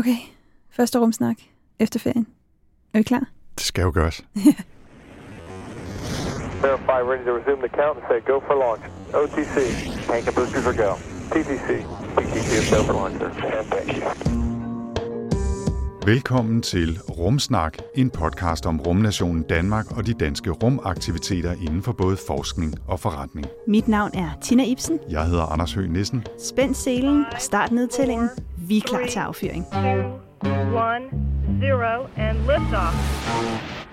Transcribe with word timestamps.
Okay, 0.00 0.16
første 0.70 0.98
rumsnak 0.98 1.36
efter 1.78 2.00
ferien. 2.00 2.26
Er 2.94 2.98
vi 2.98 3.02
klar? 3.02 3.24
Det 3.54 3.64
skal 3.66 3.82
jo 3.82 3.90
gøres. 3.94 4.24
Verify, 6.62 7.00
ready 7.10 7.24
to 7.24 7.32
resume 7.32 7.60
the 7.60 7.68
count 7.68 7.98
and 7.98 8.06
say 8.08 8.20
go 8.32 8.40
for 8.46 8.54
launch. 8.54 8.82
OTC, 9.12 9.56
tank 10.06 10.26
and 10.26 10.36
boosters 10.36 10.66
are 10.66 10.76
go. 10.84 10.92
TTC, 11.32 11.68
TTC 12.16 12.50
is 12.60 12.70
go 12.70 12.82
for 12.82 12.92
launch, 12.92 13.18
sir. 13.18 13.28
And 13.28 13.66
thank 13.66 13.96
you. 13.96 14.49
Velkommen 16.10 16.62
til 16.62 16.98
Rumsnak, 17.18 17.78
en 17.96 18.10
podcast 18.10 18.66
om 18.66 18.80
rumnationen 18.80 19.42
Danmark 19.42 19.96
og 19.96 20.06
de 20.06 20.14
danske 20.14 20.50
rumaktiviteter 20.50 21.52
inden 21.52 21.82
for 21.82 21.92
både 21.92 22.16
forskning 22.26 22.74
og 22.88 23.00
forretning. 23.00 23.46
Mit 23.66 23.88
navn 23.88 24.10
er 24.14 24.30
Tina 24.42 24.64
Ibsen. 24.64 24.98
Jeg 25.10 25.26
hedder 25.26 25.42
Anders 25.42 25.72
Høgh 25.72 25.90
Nissen. 25.90 26.26
Spænd 26.38 26.74
selen 26.74 27.24
og 27.32 27.40
start 27.40 27.72
nedtællingen. 27.72 28.28
Vi 28.56 28.76
er 28.76 28.80
klar 28.80 29.06
til 29.06 29.18
affyring. 29.18 29.66
one, 30.88 31.04
zero, 31.60 32.06
and 32.16 32.38
liftoff. 32.38 32.94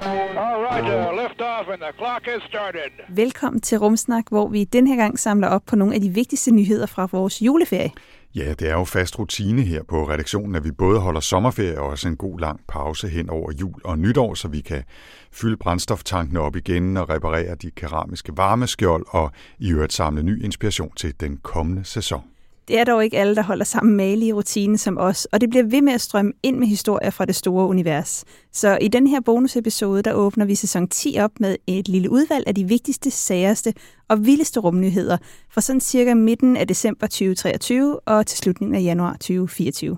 All 0.02 0.62
right, 0.70 0.86
uh, 0.86 1.24
lift 1.24 1.42
off 1.42 1.66
and 1.74 1.82
the 1.82 1.94
clock 1.98 2.26
has 2.26 2.42
started. 2.50 2.92
Velkommen 3.10 3.62
til 3.62 3.78
Rumsnak, 3.78 4.24
hvor 4.30 4.48
vi 4.48 4.64
den 4.64 4.88
her 4.88 4.96
gang 4.96 5.20
samler 5.20 5.48
op 5.48 5.62
på 5.66 5.76
nogle 5.76 5.96
af 5.96 6.02
de 6.02 6.10
vigtigste 6.10 6.52
nyheder 6.52 6.86
fra 6.86 7.08
vores 7.12 7.42
juleferie. 7.42 7.92
Ja, 8.38 8.54
det 8.54 8.70
er 8.70 8.74
jo 8.74 8.84
fast 8.84 9.20
rutine 9.20 9.62
her 9.62 9.84
på 9.84 10.10
redaktionen, 10.10 10.56
at 10.56 10.64
vi 10.64 10.72
både 10.72 11.00
holder 11.00 11.20
sommerferie 11.20 11.80
og 11.80 11.88
også 11.88 12.08
en 12.08 12.18
god 12.18 12.40
lang 12.40 12.60
pause 12.68 13.08
hen 13.08 13.30
over 13.30 13.52
jul 13.52 13.82
og 13.84 14.00
nytår, 14.00 14.34
så 14.34 14.48
vi 14.48 14.62
kan 14.62 14.84
fylde 15.32 15.58
brændstoftankene 15.58 16.40
op 16.40 16.56
igen 16.56 16.98
og 16.98 17.10
reparere 17.10 17.56
de 17.56 17.72
keramiske 17.72 18.32
varmeskjold 18.36 19.06
og 19.10 19.32
i 19.60 19.72
øvrigt 19.72 19.94
samle 19.94 20.24
ny 20.24 20.44
inspiration 20.44 20.92
til 20.96 21.14
den 21.20 21.38
kommende 21.38 21.86
sæson. 21.86 22.37
Det 22.68 22.80
er 22.80 22.84
dog 22.84 23.04
ikke 23.04 23.18
alle, 23.18 23.36
der 23.36 23.44
holder 23.44 23.66
samme 23.66 23.96
malige 23.96 24.34
rutine 24.34 24.78
som 24.78 24.98
os, 24.98 25.26
og 25.26 25.42
det 25.42 25.50
bliver 25.50 25.66
ved 25.66 25.82
med 25.82 25.94
at 25.94 26.02
strømme 26.02 26.34
ind 26.44 26.58
med 26.58 26.68
historier 26.68 27.10
fra 27.10 27.26
det 27.26 27.36
store 27.36 27.68
univers. 27.68 28.26
Så 28.54 28.78
i 28.82 28.88
den 28.88 29.08
her 29.08 29.22
bonusepisode, 29.22 30.02
der 30.02 30.14
åbner 30.14 30.46
vi 30.46 30.56
sæson 30.56 30.88
10 30.88 31.18
op 31.20 31.32
med 31.40 31.56
et 31.68 31.88
lille 31.88 32.12
udvalg 32.12 32.44
af 32.48 32.56
de 32.56 32.64
vigtigste, 32.64 33.12
særeste 33.12 33.74
og 34.08 34.26
vildeste 34.26 34.60
rumnyheder 34.60 35.18
fra 35.52 35.62
sådan 35.62 35.82
cirka 35.82 36.14
midten 36.14 36.58
af 36.58 36.68
december 36.68 37.08
2023 37.08 38.00
og 38.00 38.26
til 38.26 38.38
slutningen 38.38 38.76
af 38.76 38.82
januar 38.82 39.14
2024. 39.14 39.98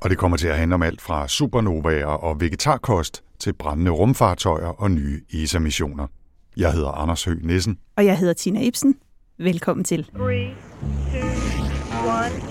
Og 0.00 0.10
det 0.10 0.18
kommer 0.18 0.36
til 0.36 0.48
at 0.48 0.56
handle 0.56 0.74
om 0.74 0.82
alt 0.82 1.00
fra 1.00 1.28
supernovaer 1.28 2.06
og 2.06 2.40
vegetarkost 2.40 3.22
til 3.38 3.52
brændende 3.52 3.90
rumfartøjer 3.90 4.66
og 4.66 4.90
nye 4.90 5.20
ESA-missioner. 5.32 6.06
Jeg 6.56 6.72
hedder 6.72 6.88
Anders 6.90 7.24
Høgh 7.24 7.46
Nissen. 7.46 7.78
Og 7.96 8.06
jeg 8.06 8.18
hedder 8.18 8.34
Tina 8.34 8.60
Ibsen. 8.60 8.94
Velkommen 9.38 9.84
til. 9.84 10.04
Three, 10.14 10.54
and. 12.08 12.44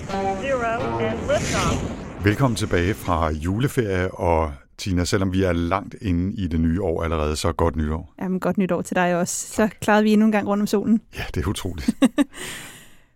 Velkommen 2.24 2.56
tilbage 2.56 2.94
fra 2.94 3.30
juleferie, 3.30 4.10
og 4.10 4.52
Tina, 4.78 5.04
selvom 5.04 5.32
vi 5.32 5.42
er 5.42 5.52
langt 5.52 5.96
inde 6.00 6.34
i 6.36 6.46
det 6.46 6.60
nye 6.60 6.82
år 6.82 7.02
allerede, 7.02 7.36
så 7.36 7.52
godt 7.52 7.76
nytår. 7.76 8.14
Jamen, 8.22 8.40
godt 8.40 8.58
nytår 8.58 8.82
til 8.82 8.96
dig 8.96 9.16
også. 9.16 9.46
Så 9.46 9.68
klarede 9.80 10.02
vi 10.02 10.12
endnu 10.12 10.26
en 10.26 10.32
gang 10.32 10.48
rundt 10.48 10.60
om 10.60 10.66
solen. 10.66 11.00
Ja, 11.16 11.22
det 11.34 11.44
er 11.44 11.48
utroligt. 11.48 11.90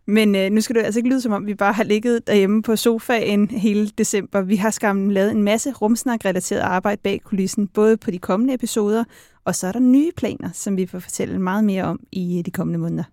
Men 0.07 0.35
øh, 0.35 0.51
nu 0.51 0.61
skal 0.61 0.77
det 0.77 0.83
altså 0.83 0.99
ikke 0.99 1.11
lyde 1.11 1.21
som 1.21 1.33
om, 1.33 1.47
vi 1.47 1.55
bare 1.55 1.73
har 1.73 1.85
ligget 1.85 2.27
derhjemme 2.27 2.63
på 2.63 2.77
sofaen 2.77 3.51
hele 3.51 3.89
december. 3.99 4.41
Vi 4.41 4.57
har 4.57 4.71
skam 4.71 5.09
lavet 5.09 5.31
en 5.31 5.43
masse 5.43 5.73
rumsnak-relateret 5.73 6.61
arbejde 6.61 7.01
bag 7.05 7.21
kulissen, 7.25 7.67
både 7.69 7.97
på 7.97 8.11
de 8.11 8.19
kommende 8.19 8.55
episoder, 8.55 9.05
og 9.49 9.55
så 9.55 9.67
er 9.67 9.73
der 9.73 9.81
nye 9.81 10.11
planer, 10.17 10.51
som 10.53 10.77
vi 10.77 10.87
får 10.87 10.99
fortælle 10.99 11.39
meget 11.39 11.65
mere 11.65 11.85
om 11.85 12.01
i 12.13 12.39
øh, 12.39 12.45
de 12.45 12.51
kommende 12.51 12.79
måneder. 12.79 13.05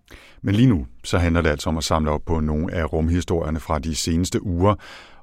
Men 0.42 0.54
lige 0.54 0.68
nu, 0.68 0.86
så 1.04 1.18
handler 1.18 1.42
det 1.42 1.50
altså 1.50 1.68
om 1.68 1.76
at 1.76 1.84
samle 1.84 2.10
op 2.10 2.22
på 2.26 2.40
nogle 2.40 2.74
af 2.74 2.92
rumhistorierne 2.92 3.60
fra 3.60 3.78
de 3.78 3.94
seneste 3.94 4.42
uger, 4.42 4.74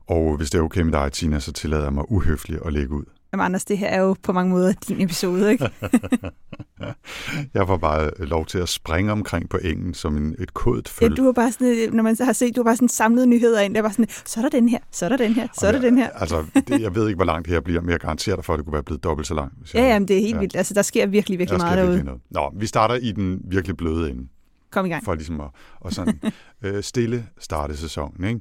og 0.08 0.38
hvis 0.38 0.50
det 0.50 0.60
er 0.60 0.64
okay 0.64 0.82
med 0.82 0.92
dig, 0.92 1.12
Tina, 1.12 1.40
så 1.40 1.52
tillader 1.52 1.84
jeg 1.84 1.94
mig 1.94 2.12
uhøfligt 2.12 2.62
at 2.66 2.74
lægge 2.74 2.96
ud. 2.96 3.04
Jamen 3.34 3.46
Anders, 3.46 3.66
det 3.66 3.78
her 3.78 3.88
er 3.88 4.02
jo 4.02 4.16
på 4.24 4.34
mange 4.34 4.52
måder 4.52 4.74
din 4.88 5.02
episode, 5.02 5.52
ikke? 5.52 5.70
Jeg 7.54 7.68
får 7.68 7.78
bare 7.78 8.12
lov 8.20 8.46
til 8.46 8.58
at 8.58 8.70
springe 8.70 9.12
omkring 9.12 9.50
på 9.50 9.58
engen 9.64 9.94
som 9.94 10.18
en, 10.18 10.36
et 10.40 10.54
kodet 10.54 10.94
ja, 11.02 11.06
føl. 11.08 11.18
du 11.18 11.24
har 11.24 11.32
bare 11.32 11.52
sådan, 11.52 11.90
når 11.94 12.04
man 12.04 12.18
har 12.22 12.34
set, 12.34 12.56
du 12.56 12.60
har 12.62 12.64
bare 12.64 12.76
sådan 12.76 12.90
samlet 12.90 13.28
nyheder 13.28 13.62
ind, 13.62 13.76
der 13.76 13.82
var 13.82 13.90
sådan, 13.90 14.08
så 14.26 14.40
er 14.40 14.42
der 14.42 14.50
den 14.50 14.70
her, 14.70 14.80
så 14.92 15.06
er 15.06 15.10
der 15.10 15.18
den 15.18 15.34
her, 15.34 15.48
så 15.60 15.68
er 15.68 15.72
der 15.72 15.80
den 15.82 15.98
her. 15.98 16.10
Altså, 16.10 16.46
det, 16.68 16.82
jeg 16.82 16.96
ved 16.96 17.08
ikke, 17.08 17.16
hvor 17.16 17.26
langt 17.26 17.46
det 17.46 17.54
her 17.54 17.62
bliver, 17.62 17.82
men 17.82 17.90
jeg 17.90 18.00
garanterer 18.00 18.36
dig 18.36 18.46
for, 18.46 18.54
at 18.54 18.58
det 18.58 18.66
kunne 18.66 18.74
være 18.74 18.84
blevet 18.84 19.04
dobbelt 19.04 19.28
så 19.28 19.34
langt. 19.34 19.54
hvis 19.60 19.74
Ja, 19.76 19.82
jeg- 19.82 19.88
jamen, 19.90 20.08
det 20.08 20.18
er 20.18 20.22
helt 20.22 20.36
Ja. 20.36 20.40
vildt. 20.40 20.56
Altså, 20.56 20.74
der 20.74 20.82
sker 20.82 21.06
virkelig, 21.08 21.40
virkelig 21.40 21.60
Der 21.60 21.66
meget 21.66 21.74
sker 21.76 21.82
derude. 21.82 21.92
virkelig 21.98 22.20
noget. 22.32 22.54
Nå, 22.54 22.60
vi 22.60 22.66
starter 22.66 22.96
i 22.96 23.12
den 23.12 23.42
virkelig 23.46 23.78
bløde 23.78 24.10
ende. 24.12 24.28
Kom 24.72 24.86
i 24.86 24.90
gang. 24.90 25.04
for 25.06 25.14
ligesom 25.16 25.42
at, 25.42 25.48
at 25.86 25.94
sådan, 25.94 26.20
øh, 26.64 26.84
stille 26.84 27.26
starte 27.40 27.78
sæsonen. 27.78 28.24
Ikke? 28.28 28.40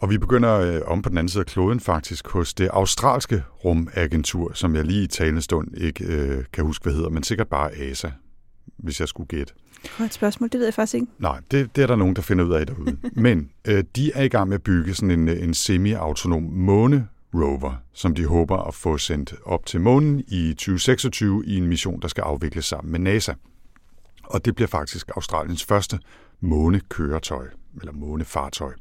Og 0.00 0.10
vi 0.10 0.18
begynder 0.18 0.58
øh, 0.58 0.80
om 0.86 1.02
på 1.02 1.08
den 1.08 1.18
anden 1.18 1.28
side 1.28 1.40
af 1.40 1.46
kloden 1.46 1.80
faktisk 1.80 2.28
hos 2.28 2.54
det 2.54 2.68
australske 2.72 3.42
rumagentur, 3.64 4.52
som 4.54 4.74
jeg 4.74 4.84
lige 4.84 5.04
i 5.04 5.06
talende 5.06 5.42
stund 5.42 5.68
ikke 5.76 6.04
øh, 6.04 6.44
kan 6.52 6.64
huske, 6.64 6.82
hvad 6.82 6.92
hedder, 6.92 7.08
men 7.08 7.22
sikkert 7.22 7.48
bare 7.48 7.72
ASA, 7.72 8.10
hvis 8.76 9.00
jeg 9.00 9.08
skulle 9.08 9.26
gætte. 9.26 9.52
Godt 9.98 10.14
spørgsmål, 10.14 10.48
det 10.48 10.58
ved 10.58 10.66
jeg 10.66 10.74
faktisk 10.74 10.94
ikke. 10.94 11.06
Nej, 11.18 11.40
det, 11.50 11.76
det 11.76 11.82
er 11.82 11.86
der 11.86 11.96
nogen, 11.96 12.16
der 12.16 12.22
finder 12.22 12.44
ud 12.44 12.52
af 12.52 12.66
derude. 12.66 12.96
Men 13.12 13.50
øh, 13.68 13.84
de 13.96 14.12
er 14.12 14.22
i 14.22 14.28
gang 14.28 14.48
med 14.48 14.54
at 14.54 14.62
bygge 14.62 14.94
sådan 14.94 15.10
en, 15.10 15.28
en 15.28 15.54
semi-autonom 15.54 16.42
måne 16.42 17.08
rover, 17.34 17.82
som 17.92 18.14
de 18.14 18.26
håber 18.26 18.56
at 18.56 18.74
få 18.74 18.98
sendt 18.98 19.34
op 19.44 19.66
til 19.66 19.80
månen 19.80 20.24
i 20.28 20.54
2026 20.54 21.46
i 21.46 21.56
en 21.56 21.66
mission, 21.66 22.00
der 22.00 22.08
skal 22.08 22.22
afvikles 22.22 22.64
sammen 22.64 22.92
med 22.92 23.00
NASA. 23.00 23.32
Og 24.24 24.44
det 24.44 24.54
bliver 24.54 24.68
faktisk 24.68 25.10
Australiens 25.16 25.64
første 25.64 25.98
månekøretøj, 26.40 27.46
eller 27.80 27.92
månefartøj. 27.92 28.72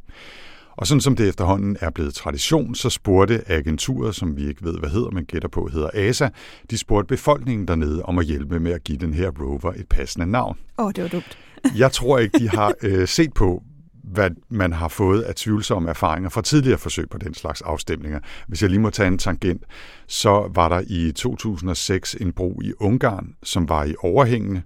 Og 0.80 0.88
sådan 0.88 1.02
som 1.02 1.16
det 1.16 1.30
efterhånden 1.30 1.78
er 1.82 1.90
blevet 1.90 2.14
tradition, 2.14 2.76
så 2.76 2.90
spurgte 2.90 3.52
agenturet, 3.52 4.16
som 4.16 4.38
vi 4.38 4.48
ikke 4.48 4.64
ved, 4.64 4.80
hvad 4.80 4.90
hedder, 4.90 5.12
men 5.12 5.26
gætter 5.26 5.50
på, 5.50 5.68
hedder 5.68 5.90
ASA, 5.94 6.30
de 6.72 6.78
spurgte 6.78 7.08
befolkningen 7.08 7.68
dernede 7.68 8.04
om 8.04 8.20
at 8.20 8.26
hjælpe 8.26 8.60
med 8.60 8.72
at 8.72 8.84
give 8.84 8.98
den 8.98 9.14
her 9.14 9.30
rover 9.30 9.74
et 9.74 9.88
passende 9.90 10.26
navn. 10.26 10.58
Åh, 10.78 10.86
oh, 10.86 10.92
det 10.96 11.04
var 11.04 11.10
dumt. 11.10 11.38
Jeg 11.78 11.92
tror 11.92 12.18
ikke, 12.18 12.40
de 12.40 12.50
har 12.60 12.74
øh, 12.84 13.08
set 13.08 13.34
på, 13.34 13.64
hvad 14.04 14.30
man 14.50 14.74
har 14.74 14.88
fået 14.88 15.22
af 15.22 15.36
tvivlsomme 15.36 15.90
erfaringer 15.90 16.30
fra 16.30 16.42
tidligere 16.42 16.78
forsøg 16.78 17.10
på 17.10 17.18
den 17.18 17.34
slags 17.34 17.62
afstemninger. 17.62 18.20
Hvis 18.48 18.62
jeg 18.62 18.70
lige 18.70 18.80
må 18.80 18.90
tage 18.90 19.08
en 19.08 19.18
tangent, 19.18 19.64
så 20.08 20.52
var 20.56 20.70
der 20.70 20.82
i 20.88 21.12
2006 21.12 22.16
en 22.16 22.32
bro 22.32 22.62
i 22.64 22.74
Ungarn, 22.80 23.36
som 23.44 23.70
var 23.70 23.84
i 23.84 23.96
overhængende 24.04 24.62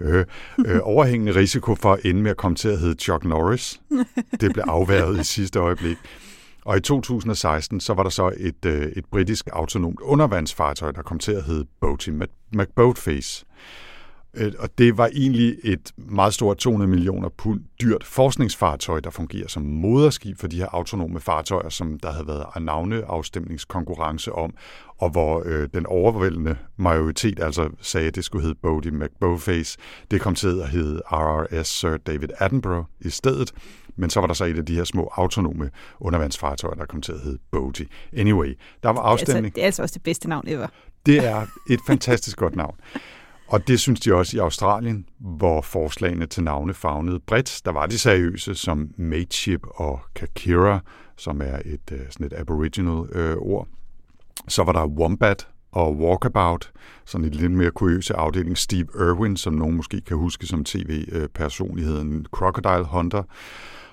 øh, 0.00 0.24
øh, 0.66 0.80
overhængende 0.82 1.34
risiko 1.34 1.74
for 1.74 1.92
at 1.92 2.04
ende 2.04 2.22
med 2.22 2.30
at 2.30 2.36
komme 2.36 2.56
til 2.56 2.68
at 2.68 2.78
hedde 2.78 3.00
Chuck 3.00 3.24
Norris. 3.24 3.80
Det 4.40 4.52
blev 4.52 4.64
afværget 4.68 5.20
i 5.20 5.24
sidste 5.24 5.58
øjeblik. 5.58 5.96
Og 6.64 6.76
i 6.76 6.80
2016, 6.80 7.80
så 7.80 7.94
var 7.94 8.02
der 8.02 8.10
så 8.10 8.32
et, 8.36 8.64
øh, 8.66 8.82
et 8.96 9.04
britisk 9.10 9.48
autonomt 9.52 10.00
undervandsfartøj, 10.00 10.90
der 10.90 11.02
kom 11.02 11.18
til 11.18 11.32
at 11.32 11.44
hedde 11.44 11.66
Boaty 11.80 12.10
McBoatface. 12.52 13.44
Mac- 13.44 13.89
og 14.58 14.68
det 14.78 14.98
var 14.98 15.06
egentlig 15.14 15.56
et 15.64 15.92
meget 15.96 16.34
stort 16.34 16.56
200 16.56 16.90
millioner 16.90 17.28
pund 17.28 17.60
dyrt 17.80 18.04
forskningsfartøj, 18.04 19.00
der 19.00 19.10
fungerer 19.10 19.48
som 19.48 19.62
moderskib 19.62 20.38
for 20.38 20.46
de 20.46 20.56
her 20.56 20.66
autonome 20.74 21.20
fartøjer, 21.20 21.68
som 21.68 21.98
der 21.98 22.12
havde 22.12 22.26
været 22.26 22.44
en 22.56 22.62
navneafstemningskonkurrence 23.34 24.32
om, 24.32 24.54
og 24.98 25.10
hvor 25.10 25.42
øh, 25.46 25.68
den 25.74 25.86
overvældende 25.86 26.56
majoritet 26.76 27.40
altså 27.40 27.68
sagde, 27.80 28.06
at 28.06 28.14
det 28.14 28.24
skulle 28.24 28.42
hedde 28.42 28.58
Bodie 28.62 28.90
McBoatface. 28.92 29.78
Det 30.10 30.20
kom 30.20 30.34
til 30.34 30.60
at 30.60 30.68
hedde 30.68 31.02
RRS 31.12 31.68
Sir 31.68 31.96
David 31.96 32.28
Attenborough 32.38 32.86
i 33.00 33.10
stedet, 33.10 33.52
men 33.96 34.10
så 34.10 34.20
var 34.20 34.26
der 34.26 34.34
så 34.34 34.44
et 34.44 34.58
af 34.58 34.66
de 34.66 34.74
her 34.74 34.84
små 34.84 35.10
autonome 35.12 35.70
undervandsfartøjer, 36.00 36.74
der 36.74 36.86
kom 36.86 37.00
til 37.02 37.12
at 37.12 37.20
hedde 37.20 37.38
Bodie. 37.50 37.86
Anyway, 38.16 38.58
der 38.82 38.88
var 38.90 39.00
Altså, 39.00 39.24
afstemning. 39.24 39.54
det 39.54 39.60
er 39.62 39.66
altså 39.66 39.82
også 39.82 39.92
det 39.94 40.02
bedste 40.02 40.28
navn 40.28 40.48
ever. 40.48 40.66
Det 41.06 41.26
er 41.26 41.46
et 41.70 41.80
fantastisk 41.86 42.36
godt 42.36 42.56
navn. 42.56 42.74
Og 43.50 43.68
det 43.68 43.80
synes 43.80 44.00
de 44.00 44.14
også 44.14 44.36
i 44.36 44.40
Australien, 44.40 45.06
hvor 45.18 45.60
forslagene 45.60 46.26
til 46.26 46.42
navne 46.42 46.74
fagnede 46.74 47.20
bredt. 47.20 47.60
Der 47.64 47.72
var 47.72 47.86
de 47.86 47.98
seriøse 47.98 48.54
som 48.54 48.90
Mateship 48.96 49.60
og 49.66 50.00
Kakira, 50.14 50.80
som 51.16 51.40
er 51.42 51.58
et, 51.64 51.92
øh, 51.92 52.00
sådan 52.10 52.26
et 52.26 52.32
aboriginal 52.32 53.08
øh, 53.12 53.36
ord. 53.36 53.68
Så 54.48 54.64
var 54.64 54.72
der 54.72 54.86
Wombat 54.86 55.48
og 55.72 55.96
Walkabout, 55.96 56.70
sådan 57.04 57.24
en 57.24 57.32
lidt 57.32 57.52
mere 57.52 57.70
kuriøse 57.70 58.14
afdeling. 58.14 58.58
Steve 58.58 58.86
Irwin, 58.94 59.36
som 59.36 59.54
nogen 59.54 59.76
måske 59.76 60.00
kan 60.00 60.16
huske 60.16 60.46
som 60.46 60.64
tv-personligheden 60.64 62.18
øh, 62.18 62.24
Crocodile 62.24 62.84
Hunter. 62.84 63.22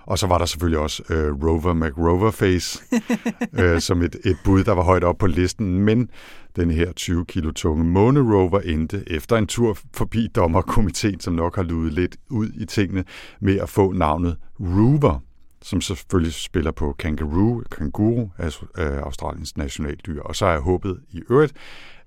Og 0.07 0.19
så 0.19 0.27
var 0.27 0.37
der 0.37 0.45
selvfølgelig 0.45 0.79
også 0.79 1.03
øh, 1.09 1.43
Rover 1.43 1.73
McRoverface, 1.73 2.83
øh, 3.59 3.81
som 3.81 4.01
et, 4.01 4.15
et 4.25 4.37
bud, 4.43 4.63
der 4.63 4.71
var 4.71 4.83
højt 4.83 5.03
op 5.03 5.17
på 5.17 5.27
listen. 5.27 5.79
Men 5.79 6.09
den 6.55 6.71
her 6.71 6.91
20 6.91 7.25
kilo 7.25 7.51
tunge 7.51 7.83
månerover 7.83 8.59
endte 8.59 9.03
efter 9.07 9.37
en 9.37 9.47
tur 9.47 9.77
forbi 9.93 10.27
dommerkomiteen, 10.27 11.19
som 11.19 11.33
nok 11.33 11.55
har 11.55 11.63
luet 11.63 11.93
lidt 11.93 12.17
ud 12.29 12.49
i 12.55 12.65
tingene, 12.65 13.03
med 13.41 13.59
at 13.59 13.69
få 13.69 13.91
navnet 13.91 14.37
Rover, 14.59 15.23
som 15.61 15.81
selvfølgelig 15.81 16.33
spiller 16.33 16.71
på 16.71 16.95
kangaroo, 16.99 17.63
kanguru, 17.71 18.29
altså 18.37 18.65
øh, 18.77 18.97
Australiens 18.97 19.57
nationaldyr. 19.57 20.21
Og 20.21 20.35
så 20.35 20.45
er 20.45 20.59
håbet 20.59 20.99
i 21.11 21.21
øvrigt, 21.29 21.53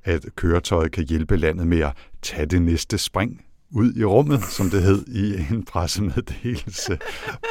at 0.05 0.27
køretøjet 0.37 0.93
kan 0.93 1.05
hjælpe 1.09 1.37
landet 1.37 1.67
med 1.67 1.81
at 1.81 1.93
tage 2.23 2.47
det 2.47 2.63
næste 2.63 2.99
spring 2.99 3.41
ud 3.73 3.93
i 3.97 4.05
rummet, 4.05 4.45
som 4.45 4.71
det 4.71 4.83
hed 4.83 5.05
i 5.07 5.35
en 5.55 5.65
pressemeddelelse. 5.65 6.99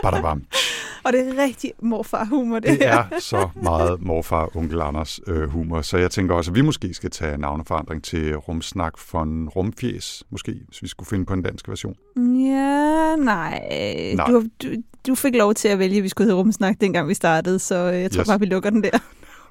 Badabam. 0.04 0.44
Og 1.04 1.13
det 1.13 1.27
er 1.27 1.44
rigtig 1.44 1.71
morfar-humor, 1.81 2.60
det, 2.60 2.80
Det 2.80 2.88
er 2.88 3.04
så 3.19 3.50
meget 3.63 4.01
morfar 4.01 4.57
onkel 4.57 4.81
Anders 4.81 5.19
øh, 5.27 5.50
humor, 5.50 5.81
så 5.81 5.98
jeg 5.98 6.12
tænker 6.12 6.36
også, 6.36 6.51
at 6.51 6.56
vi 6.56 6.62
måske 6.62 6.94
skal 6.94 7.10
tage 7.12 7.38
navneforandring 7.38 8.04
til 8.04 8.36
Rumsnak 8.38 8.94
von 9.13 9.50
Rumfjes, 9.50 10.24
måske, 10.30 10.56
hvis 10.68 10.81
vi 10.83 10.88
skulle 10.88 11.07
finde 11.07 11.25
på 11.25 11.33
en 11.33 11.42
dansk 11.42 11.69
version. 11.69 11.95
Ja, 12.18 13.15
nej. 13.15 13.62
Nej. 14.15 14.27
Du, 14.27 14.44
du, 14.63 14.68
du 15.07 15.15
fik 15.15 15.36
lov 15.36 15.54
til 15.54 15.68
at 15.68 15.80
vælge, 15.80 15.98
at 15.98 16.04
vi 16.04 16.10
skulle 16.10 16.25
hedde 16.25 16.38
Rumsnak, 16.39 16.75
dengang 16.81 17.07
vi 17.10 17.13
startede, 17.13 17.60
så 17.60 17.75
øh, 17.75 18.01
jeg 18.01 18.12
tror 18.12 18.22
Yes. 18.22 18.27
bare, 18.27 18.39
vi 18.39 18.45
lukker 18.45 18.69
den 18.69 18.83
der. 18.83 19.00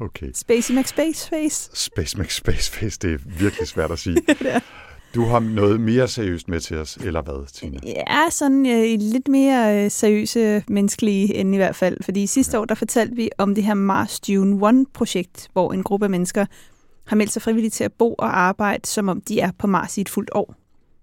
Okay. 0.00 0.26
Spacey 0.34 0.74
McSpaceface. 0.74 1.70
Space 1.74 2.18
McSpaceface, 2.20 2.98
det 3.02 3.12
er 3.14 3.18
virkelig 3.38 3.68
svært 3.68 3.90
at 3.90 3.98
sige. 3.98 4.16
det 4.38 4.54
er. 4.54 4.60
Du 5.14 5.24
har 5.24 5.40
noget 5.40 5.80
mere 5.80 6.08
seriøst 6.08 6.48
med 6.48 6.60
til 6.60 6.76
os, 6.76 6.96
eller 6.96 7.22
hvad, 7.22 7.52
Tina? 7.52 7.78
Ja, 7.86 8.30
sådan 8.30 8.66
øh, 8.66 9.00
lidt 9.00 9.28
mere 9.28 9.84
øh, 9.84 9.90
seriøse 9.90 10.64
menneskelige 10.68 11.34
end 11.34 11.54
i 11.54 11.56
hvert 11.56 11.76
fald. 11.76 11.96
Fordi 12.04 12.26
sidste 12.26 12.56
ja. 12.56 12.60
år, 12.60 12.64
der 12.64 12.74
fortalte 12.74 13.16
vi 13.16 13.30
om 13.38 13.54
det 13.54 13.64
her 13.64 13.74
Mars 13.74 14.20
Dune 14.20 14.68
1-projekt, 14.68 15.48
hvor 15.52 15.72
en 15.72 15.82
gruppe 15.82 16.06
af 16.06 16.10
mennesker 16.10 16.46
har 17.06 17.16
meldt 17.16 17.32
sig 17.32 17.42
frivilligt 17.42 17.74
til 17.74 17.84
at 17.84 17.92
bo 17.92 18.14
og 18.14 18.38
arbejde, 18.38 18.86
som 18.86 19.08
om 19.08 19.20
de 19.20 19.40
er 19.40 19.50
på 19.58 19.66
Mars 19.66 19.98
i 19.98 20.00
et 20.00 20.08
fuldt 20.08 20.30
år. 20.34 20.54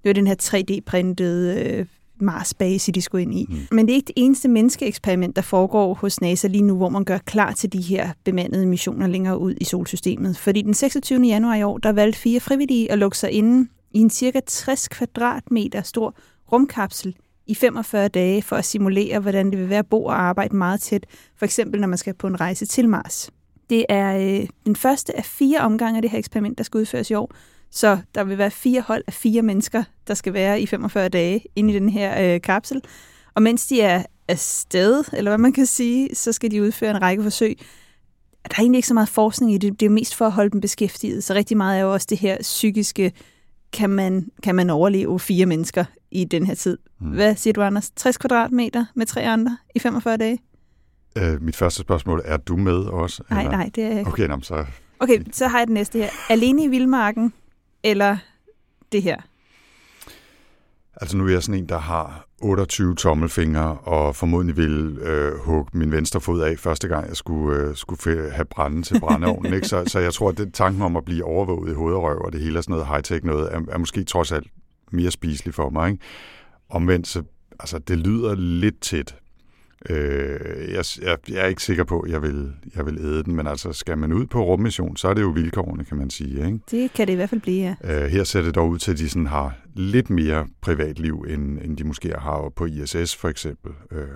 Det 0.03 0.09
var 0.09 0.13
den 0.13 0.27
her 0.27 0.35
3D-printede 0.41 1.63
øh, 1.63 1.85
Mars-base, 2.21 2.91
de 2.91 3.01
skulle 3.01 3.21
ind 3.21 3.33
i. 3.33 3.45
Mm. 3.49 3.57
Men 3.71 3.85
det 3.85 3.91
er 3.91 3.95
ikke 3.95 4.07
det 4.07 4.23
eneste 4.23 4.47
menneskeeksperiment, 4.47 5.35
der 5.35 5.41
foregår 5.41 5.93
hos 5.93 6.21
NASA 6.21 6.47
lige 6.47 6.61
nu, 6.61 6.77
hvor 6.77 6.89
man 6.89 7.03
gør 7.03 7.17
klar 7.17 7.51
til 7.51 7.73
de 7.73 7.81
her 7.81 8.09
bemandede 8.23 8.65
missioner 8.65 9.07
længere 9.07 9.37
ud 9.37 9.55
i 9.61 9.63
solsystemet. 9.63 10.37
Fordi 10.37 10.61
den 10.61 10.73
26. 10.73 11.21
januar 11.21 11.55
i 11.55 11.63
år, 11.63 11.77
der 11.77 11.91
valgte 11.91 12.19
fire 12.19 12.39
frivillige 12.39 12.91
at 12.91 12.97
lukke 12.97 13.17
sig 13.17 13.31
inde 13.31 13.69
i 13.95 13.99
en 13.99 14.09
cirka 14.09 14.39
60 14.47 14.87
kvadratmeter 14.87 15.81
stor 15.81 16.15
rumkapsel 16.51 17.15
i 17.47 17.55
45 17.55 18.07
dage 18.07 18.41
for 18.41 18.55
at 18.55 18.65
simulere, 18.65 19.19
hvordan 19.19 19.51
det 19.51 19.59
vil 19.59 19.69
være 19.69 19.79
at 19.79 19.87
bo 19.89 20.05
og 20.05 20.21
arbejde 20.21 20.55
meget 20.55 20.81
tæt, 20.81 21.05
for 21.37 21.45
eksempel 21.45 21.81
når 21.81 21.87
man 21.87 21.97
skal 21.97 22.13
på 22.13 22.27
en 22.27 22.41
rejse 22.41 22.65
til 22.65 22.89
Mars. 22.89 23.29
Det 23.69 23.85
er 23.89 24.17
øh, 24.17 24.47
den 24.65 24.75
første 24.75 25.17
af 25.17 25.25
fire 25.25 25.59
omgange 25.59 25.97
af 25.97 26.01
det 26.01 26.11
her 26.11 26.19
eksperiment, 26.19 26.57
der 26.57 26.63
skal 26.63 26.77
udføres 26.77 27.11
i 27.11 27.13
år, 27.13 27.31
så 27.71 27.97
der 28.15 28.23
vil 28.23 28.37
være 28.37 28.51
fire 28.51 28.81
hold 28.81 29.03
af 29.07 29.13
fire 29.13 29.41
mennesker, 29.41 29.83
der 30.07 30.13
skal 30.13 30.33
være 30.33 30.61
i 30.61 30.65
45 30.65 31.09
dage 31.09 31.43
inde 31.55 31.73
i 31.73 31.75
den 31.75 31.89
her 31.89 32.33
øh, 32.33 32.41
kapsel. 32.41 32.81
Og 33.35 33.41
mens 33.41 33.67
de 33.67 33.81
er 33.81 34.03
afsted, 34.27 35.03
eller 35.13 35.31
hvad 35.31 35.37
man 35.37 35.53
kan 35.53 35.65
sige, 35.65 36.15
så 36.15 36.31
skal 36.31 36.51
de 36.51 36.63
udføre 36.63 36.91
en 36.91 37.01
række 37.01 37.23
forsøg. 37.23 37.57
Der 38.49 38.55
er 38.57 38.61
egentlig 38.61 38.77
ikke 38.77 38.87
så 38.87 38.93
meget 38.93 39.09
forskning 39.09 39.53
i 39.53 39.57
det. 39.57 39.79
Det 39.79 39.85
er 39.85 39.89
mest 39.89 40.15
for 40.15 40.25
at 40.25 40.31
holde 40.31 40.49
dem 40.49 40.61
beskæftiget. 40.61 41.23
Så 41.23 41.33
rigtig 41.33 41.57
meget 41.57 41.79
er 41.79 41.83
jo 41.83 41.93
også 41.93 42.07
det 42.09 42.17
her 42.17 42.37
psykiske, 42.41 43.11
kan 43.75 43.89
man, 43.89 44.29
kan 44.43 44.55
man 44.55 44.69
overleve 44.69 45.19
fire 45.19 45.45
mennesker 45.45 45.85
i 46.11 46.23
den 46.23 46.45
her 46.45 46.55
tid? 46.55 46.77
Mm. 46.99 47.07
Hvad 47.07 47.35
siger 47.35 47.53
du, 47.53 47.61
Anders? 47.61 47.91
60 47.95 48.17
kvadratmeter 48.17 48.85
med 48.95 49.05
tre 49.05 49.21
andre 49.21 49.57
i 49.75 49.79
45 49.79 50.17
dage? 50.17 50.39
Øh, 51.17 51.41
mit 51.41 51.55
første 51.55 51.81
spørgsmål, 51.81 52.21
er 52.25 52.37
du 52.37 52.57
med 52.57 52.77
også? 52.77 53.23
Nej, 53.29 53.39
eller? 53.39 53.51
nej, 53.51 53.69
det 53.75 53.83
er 53.83 53.87
jeg 53.87 53.99
ikke. 53.99 54.11
Okay, 54.11 54.27
nå, 54.27 54.39
så 54.41 54.65
Okay, 54.99 55.19
så 55.31 55.47
har 55.47 55.57
jeg 55.57 55.67
det 55.67 55.73
næste 55.73 55.97
her. 55.97 56.09
Alene 56.29 56.63
i 56.63 56.67
vildmarken, 56.67 57.33
eller 57.83 58.17
det 58.91 59.03
her? 59.03 59.17
Altså 61.01 61.17
nu 61.17 61.25
er 61.25 61.31
jeg 61.31 61.43
sådan 61.43 61.61
en, 61.61 61.69
der 61.69 61.77
har 61.77 62.27
28 62.41 62.95
tommelfingre, 62.95 63.77
og 63.77 64.15
formodentlig 64.15 64.57
ville 64.57 65.01
øh, 65.01 65.39
hugge 65.39 65.77
min 65.77 65.91
venstre 65.91 66.21
fod 66.21 66.41
af 66.41 66.59
første 66.59 66.87
gang, 66.87 67.07
jeg 67.07 67.15
skulle, 67.15 67.59
øh, 67.59 67.75
skulle 67.75 68.31
have 68.31 68.45
brænde 68.45 68.81
til 68.81 68.99
brændeovnen. 68.99 69.53
ikke? 69.53 69.67
Så, 69.67 69.83
så 69.87 69.99
jeg 69.99 70.13
tror, 70.13 70.29
at 70.29 70.37
det, 70.37 70.53
tanken 70.53 70.81
om 70.81 70.97
at 70.97 71.05
blive 71.05 71.23
overvåget 71.23 71.71
i 71.71 71.73
hovedrøv 71.75 72.17
og 72.17 72.25
og 72.25 72.33
det 72.33 72.41
hele 72.41 72.57
er 72.57 72.61
sådan 72.61 72.73
noget 72.73 72.87
high-tech 72.87 73.25
noget, 73.25 73.53
er, 73.53 73.61
er 73.69 73.77
måske 73.77 74.03
trods 74.03 74.31
alt 74.31 74.47
mere 74.91 75.11
spiselig 75.11 75.53
for 75.53 75.69
mig. 75.69 75.91
Ikke? 75.91 76.03
Omvendt, 76.69 77.07
så 77.07 77.23
altså, 77.59 77.79
det 77.79 77.97
lyder 77.97 78.35
lidt 78.35 78.81
tæt. 78.81 79.15
Øh, 79.89 80.73
jeg, 80.73 80.83
jeg, 81.01 81.17
jeg 81.29 81.43
er 81.43 81.45
ikke 81.45 81.63
sikker 81.63 81.83
på, 81.83 81.99
at 81.99 82.11
jeg 82.11 82.21
vil, 82.21 82.53
jeg 82.75 82.85
vil 82.85 82.97
æde 82.97 83.23
den, 83.23 83.35
men 83.35 83.47
altså 83.47 83.73
skal 83.73 83.97
man 83.97 84.13
ud 84.13 84.25
på 84.25 84.45
rummission, 84.45 84.97
så 84.97 85.07
er 85.07 85.13
det 85.13 85.21
jo 85.21 85.29
vilkårene, 85.29 85.85
kan 85.85 85.97
man 85.97 86.09
sige. 86.09 86.45
Ikke? 86.45 86.59
Det 86.71 86.93
kan 86.93 87.07
det 87.07 87.13
i 87.13 87.15
hvert 87.15 87.29
fald 87.29 87.41
blive, 87.41 87.75
ja. 87.83 88.03
Øh, 88.03 88.11
her 88.11 88.23
ser 88.23 88.41
det 88.41 88.55
dog 88.55 88.69
ud 88.69 88.79
til, 88.79 88.91
at 88.91 88.97
de 88.97 89.09
sådan 89.09 89.27
har 89.27 89.57
lidt 89.73 90.09
mere 90.09 90.47
privatliv, 90.61 91.25
end, 91.29 91.59
end 91.61 91.77
de 91.77 91.83
måske 91.83 92.13
har 92.17 92.51
på 92.55 92.65
ISS 92.65 93.15
for 93.15 93.29
eksempel. 93.29 93.71
Øh, 93.91 94.07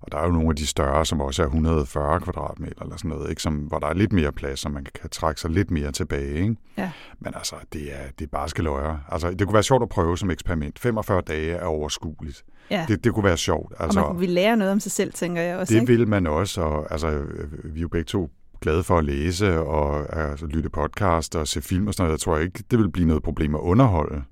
og 0.00 0.12
der 0.12 0.18
er 0.18 0.26
jo 0.26 0.32
nogle 0.32 0.48
af 0.48 0.56
de 0.56 0.66
større, 0.66 1.06
som 1.06 1.20
også 1.20 1.42
er 1.42 1.46
140 1.46 2.20
kvadratmeter 2.20 2.82
eller 2.82 2.96
sådan 2.96 3.08
noget, 3.08 3.30
ikke? 3.30 3.42
Som, 3.42 3.54
hvor 3.54 3.78
der 3.78 3.86
er 3.86 3.94
lidt 3.94 4.12
mere 4.12 4.32
plads, 4.32 4.60
så 4.60 4.68
man 4.68 4.86
kan 5.00 5.10
trække 5.10 5.40
sig 5.40 5.50
lidt 5.50 5.70
mere 5.70 5.92
tilbage. 5.92 6.34
Ikke? 6.34 6.56
Ja. 6.78 6.90
Men 7.20 7.34
altså, 7.34 7.54
det 7.72 7.82
er, 7.94 8.10
det 8.18 8.24
er 8.24 8.28
bare 8.28 8.48
skeløjer. 8.48 8.98
Altså, 9.08 9.30
det 9.30 9.46
kunne 9.46 9.54
være 9.54 9.62
sjovt 9.62 9.82
at 9.82 9.88
prøve 9.88 10.18
som 10.18 10.30
eksperiment. 10.30 10.78
45 10.78 11.20
dage 11.20 11.52
er 11.52 11.64
overskueligt. 11.64 12.44
ja. 12.70 12.84
Det, 12.88 13.04
det 13.04 13.14
kunne 13.14 13.24
være 13.24 13.36
sjovt. 13.36 13.74
Altså, 13.78 14.00
og 14.00 14.14
man 14.14 14.20
vil 14.20 14.30
lære 14.30 14.56
noget 14.56 14.72
om 14.72 14.80
sig 14.80 14.92
selv, 14.92 15.12
tænker 15.12 15.42
jeg 15.42 15.56
også. 15.56 15.74
Det 15.74 15.80
ikke? 15.80 15.92
vil 15.92 16.08
man 16.08 16.26
også, 16.26 16.60
og 16.60 16.92
altså, 16.92 17.22
vi 17.64 17.78
er 17.78 17.82
jo 17.82 17.88
begge 17.88 18.04
to 18.04 18.30
glade 18.60 18.82
for 18.82 18.98
at 18.98 19.04
læse 19.04 19.60
og 19.60 20.16
altså, 20.16 20.46
lytte 20.46 20.70
podcast 20.70 21.36
og 21.36 21.48
se 21.48 21.62
film 21.62 21.86
og 21.86 21.94
sådan 21.94 22.04
noget. 22.04 22.18
Jeg 22.18 22.20
tror 22.20 22.38
ikke, 22.38 22.64
det 22.70 22.78
vil 22.78 22.90
blive 22.90 23.06
noget 23.06 23.22
problem 23.22 23.54
at 23.54 23.60
underholde 23.60 24.22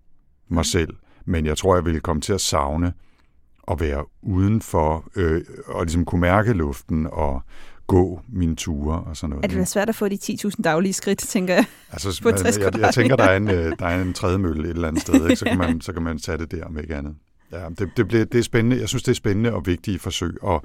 mig 0.49 0.67
selv, 0.67 0.97
men 1.25 1.47
jeg 1.47 1.57
tror, 1.57 1.75
jeg 1.75 1.85
vil 1.85 2.01
komme 2.01 2.23
til 2.23 2.33
at 2.33 2.41
savne 2.41 2.93
at 3.71 3.81
være 3.81 4.05
udenfor 4.23 5.05
øh, 5.17 5.43
og 5.67 5.85
ligesom 5.85 6.05
kunne 6.05 6.21
mærke 6.21 6.53
luften 6.53 7.07
og 7.13 7.43
gå 7.87 8.21
mine 8.29 8.57
ture 8.57 9.01
og 9.01 9.17
sådan 9.17 9.31
noget. 9.31 9.45
Er 9.45 9.49
det 9.49 9.59
da 9.59 9.65
svært 9.65 9.89
at 9.89 9.95
få 9.95 10.09
de 10.09 10.19
10.000 10.23 10.51
daglige 10.63 10.93
skridt, 10.93 11.19
tænker 11.19 11.55
jeg? 11.55 11.65
Altså, 11.93 12.21
på 12.23 12.29
man, 12.29 12.39
60 12.39 12.59
jeg, 12.59 12.79
jeg 12.79 12.95
tænker, 12.95 13.17
der 13.17 13.25
er 13.25 13.37
en, 13.37 13.51
øh, 13.51 13.73
der 13.79 13.87
er 13.87 14.03
en 14.03 14.13
tredemølle 14.13 14.65
et 14.65 14.71
eller 14.71 14.89
andet 14.89 15.03
sted, 15.03 15.15
ikke? 15.25 15.37
Så, 15.37 15.45
kan 15.45 15.59
man, 15.59 15.81
så 15.81 15.93
kan 15.93 16.03
man 16.03 16.19
tage 16.19 16.39
det 16.39 16.51
der 16.53 16.65
om 16.65 16.79
ikke 16.79 16.97
andet. 16.97 17.15
Ja, 17.53 17.69
det, 17.79 17.91
det, 17.97 18.09
bliver, 18.09 18.25
det 18.25 18.39
er 18.39 18.43
spændende. 18.43 18.81
Jeg 18.81 18.89
synes, 18.89 19.03
det 19.03 19.11
er 19.11 19.15
spændende 19.15 19.53
og 19.53 19.67
vigtige 19.67 19.99
forsøg, 19.99 20.43
og 20.43 20.63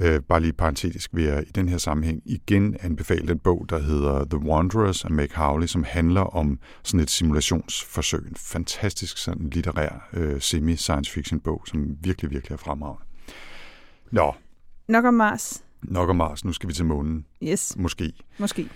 øh, 0.00 0.20
bare 0.20 0.40
lige 0.40 0.52
parentetisk 0.52 1.10
vil 1.14 1.24
jeg 1.24 1.42
i 1.46 1.50
den 1.54 1.68
her 1.68 1.78
sammenhæng 1.78 2.22
igen 2.24 2.76
anbefale 2.80 3.28
den 3.28 3.38
bog, 3.38 3.66
der 3.68 3.78
hedder 3.78 4.24
The 4.24 4.38
Wanderers 4.38 5.04
af 5.04 5.10
Meg 5.10 5.28
Howley, 5.34 5.66
som 5.66 5.84
handler 5.84 6.20
om 6.20 6.58
sådan 6.82 7.00
et 7.00 7.10
simulationsforsøg. 7.10 8.20
En 8.28 8.36
fantastisk 8.36 9.18
sådan 9.18 9.50
litterær 9.50 10.08
øh, 10.12 10.40
semi-science 10.40 11.12
fiction 11.12 11.40
bog, 11.40 11.62
som 11.66 11.96
virkelig, 12.00 12.30
virkelig 12.30 12.52
er 12.54 12.58
fremragende. 12.58 13.04
Nå, 14.10 14.34
Nok 14.88 15.04
om 15.04 15.14
Mars. 15.14 15.64
nok 15.82 16.08
om 16.08 16.16
Mars. 16.16 16.44
Nu 16.44 16.52
skal 16.52 16.68
vi 16.68 16.74
til 16.74 16.84
månen. 16.84 17.24
Yes, 17.42 17.76
Måske. 17.76 18.12
måske. 18.38 18.68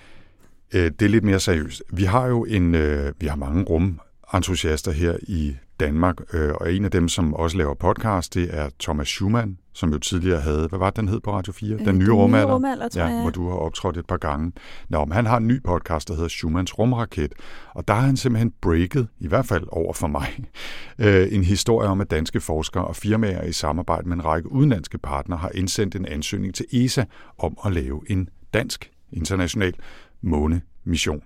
Øh, 0.74 0.90
det 0.98 1.02
er 1.02 1.08
lidt 1.08 1.24
mere 1.24 1.40
seriøst. 1.40 1.82
Vi 1.92 2.04
har 2.04 2.26
jo 2.26 2.44
en, 2.44 2.74
øh, 2.74 3.12
vi 3.20 3.26
har 3.26 3.36
mange 3.36 3.62
rumentusiaster 3.64 4.92
her 4.92 5.16
i 5.22 5.56
Danmark, 5.80 6.16
øh, 6.32 6.52
og 6.60 6.74
en 6.74 6.84
af 6.84 6.90
dem, 6.90 7.08
som 7.08 7.34
også 7.34 7.56
laver 7.56 7.74
podcast, 7.74 8.34
det 8.34 8.48
er 8.58 8.68
Thomas 8.80 9.08
Schumann, 9.08 9.58
som 9.72 9.92
jo 9.92 9.98
tidligere 9.98 10.40
havde, 10.40 10.68
hvad 10.68 10.78
var 10.78 10.90
det, 10.90 10.96
den 10.96 11.08
hed 11.08 11.20
på 11.20 11.32
Radio 11.32 11.52
4? 11.52 11.78
Den 11.78 11.98
nye 11.98 12.10
rumalder. 12.12 12.54
rumalder, 12.54 12.88
tror 12.88 13.02
Ja, 13.02 13.06
jeg. 13.08 13.20
hvor 13.20 13.30
du 13.30 13.48
har 13.48 13.56
optrådt 13.56 13.96
et 13.96 14.06
par 14.06 14.16
gange. 14.16 14.52
Nå, 14.88 15.04
men 15.04 15.12
han 15.12 15.26
har 15.26 15.36
en 15.36 15.46
ny 15.46 15.62
podcast, 15.62 16.08
der 16.08 16.14
hedder 16.14 16.28
Schumanns 16.28 16.78
Rumraket, 16.78 17.32
og 17.74 17.88
der 17.88 17.94
har 17.94 18.00
han 18.06 18.16
simpelthen 18.16 18.52
breaket, 18.62 19.08
i 19.20 19.28
hvert 19.28 19.46
fald 19.46 19.64
over 19.68 19.92
for 19.92 20.06
mig, 20.06 20.26
øh, 20.98 21.28
en 21.30 21.44
historie 21.44 21.88
om, 21.88 22.00
at 22.00 22.10
danske 22.10 22.40
forskere 22.40 22.84
og 22.84 22.96
firmaer 22.96 23.42
i 23.44 23.52
samarbejde 23.52 24.08
med 24.08 24.16
en 24.16 24.24
række 24.24 24.52
udenlandske 24.52 24.98
partnere 24.98 25.38
har 25.38 25.50
indsendt 25.54 25.94
en 25.94 26.06
ansøgning 26.06 26.54
til 26.54 26.66
ESA 26.72 27.04
om 27.38 27.56
at 27.66 27.72
lave 27.72 28.00
en 28.10 28.28
dansk 28.54 28.90
international 29.12 29.74
månemission. 30.22 31.20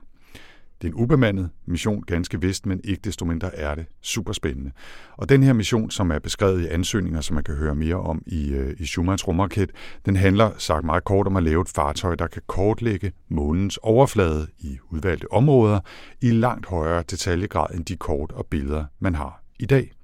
Det 0.82 0.88
er 0.88 0.92
en 0.92 1.00
ubemandet 1.02 1.50
mission, 1.66 2.02
ganske 2.02 2.40
vist, 2.40 2.66
men 2.66 2.80
ikke 2.84 3.00
desto 3.04 3.24
mindre 3.24 3.56
er 3.56 3.74
det 3.74 3.86
super 4.02 4.32
spændende. 4.32 4.70
Og 5.16 5.28
den 5.28 5.42
her 5.42 5.52
mission, 5.52 5.90
som 5.90 6.10
er 6.10 6.18
beskrevet 6.18 6.62
i 6.62 6.66
ansøgninger, 6.66 7.20
som 7.20 7.34
man 7.34 7.44
kan 7.44 7.54
høre 7.54 7.74
mere 7.74 7.94
om 7.96 8.22
i, 8.26 8.52
øh, 8.52 8.74
i 8.78 8.86
Schumanns 8.86 9.28
rumraket, 9.28 9.70
den 10.06 10.16
handler 10.16 10.50
sagt 10.58 10.84
meget 10.84 11.04
kort 11.04 11.26
om 11.26 11.36
at 11.36 11.42
lave 11.42 11.62
et 11.62 11.68
fartøj, 11.68 12.14
der 12.14 12.26
kan 12.26 12.42
kortlægge 12.46 13.12
månens 13.28 13.76
overflade 13.76 14.46
i 14.58 14.78
udvalgte 14.90 15.32
områder 15.32 15.80
i 16.20 16.30
langt 16.30 16.66
højere 16.66 17.02
detaljegrad 17.10 17.74
end 17.74 17.84
de 17.84 17.96
kort 17.96 18.32
og 18.32 18.46
billeder, 18.46 18.84
man 19.00 19.14
har 19.14 19.42
i 19.58 19.66
dag. 19.66 19.97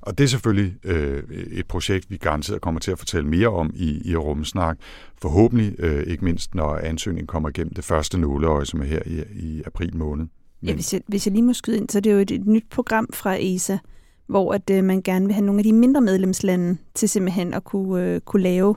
Og 0.00 0.18
det 0.18 0.24
er 0.24 0.28
selvfølgelig 0.28 0.74
øh, 0.84 1.22
et 1.50 1.66
projekt, 1.66 2.10
vi 2.10 2.16
garanteret 2.16 2.60
kommer 2.60 2.80
til 2.80 2.90
at 2.90 2.98
fortælle 2.98 3.28
mere 3.28 3.48
om 3.48 3.70
i, 3.74 4.10
i 4.10 4.16
Rumsnak. 4.16 4.78
Forhåbentlig 5.22 5.74
øh, 5.78 6.02
ikke 6.02 6.24
mindst, 6.24 6.54
når 6.54 6.76
ansøgningen 6.76 7.26
kommer 7.26 7.48
igennem 7.48 7.74
det 7.74 7.84
første 7.84 8.18
nåleøje, 8.18 8.66
som 8.66 8.80
er 8.80 8.84
her 8.84 9.02
i, 9.06 9.22
i 9.34 9.62
april 9.66 9.96
måned. 9.96 10.26
Ja, 10.62 10.74
hvis, 10.74 10.92
jeg, 10.92 11.02
hvis 11.06 11.26
jeg 11.26 11.32
lige 11.32 11.44
må 11.44 11.52
skyde 11.52 11.76
ind, 11.76 11.88
så 11.88 11.98
er 11.98 12.00
det 12.02 12.12
jo 12.12 12.18
et, 12.18 12.30
et 12.30 12.46
nyt 12.46 12.64
program 12.70 13.08
fra 13.12 13.36
ESA, 13.40 13.78
hvor 14.26 14.52
at, 14.52 14.70
øh, 14.70 14.84
man 14.84 15.02
gerne 15.02 15.26
vil 15.26 15.34
have 15.34 15.46
nogle 15.46 15.58
af 15.58 15.64
de 15.64 15.72
mindre 15.72 16.00
medlemslande 16.00 16.76
til 16.94 17.08
simpelthen 17.08 17.54
at 17.54 17.64
kunne, 17.64 18.04
øh, 18.04 18.20
kunne 18.20 18.42
lave 18.42 18.76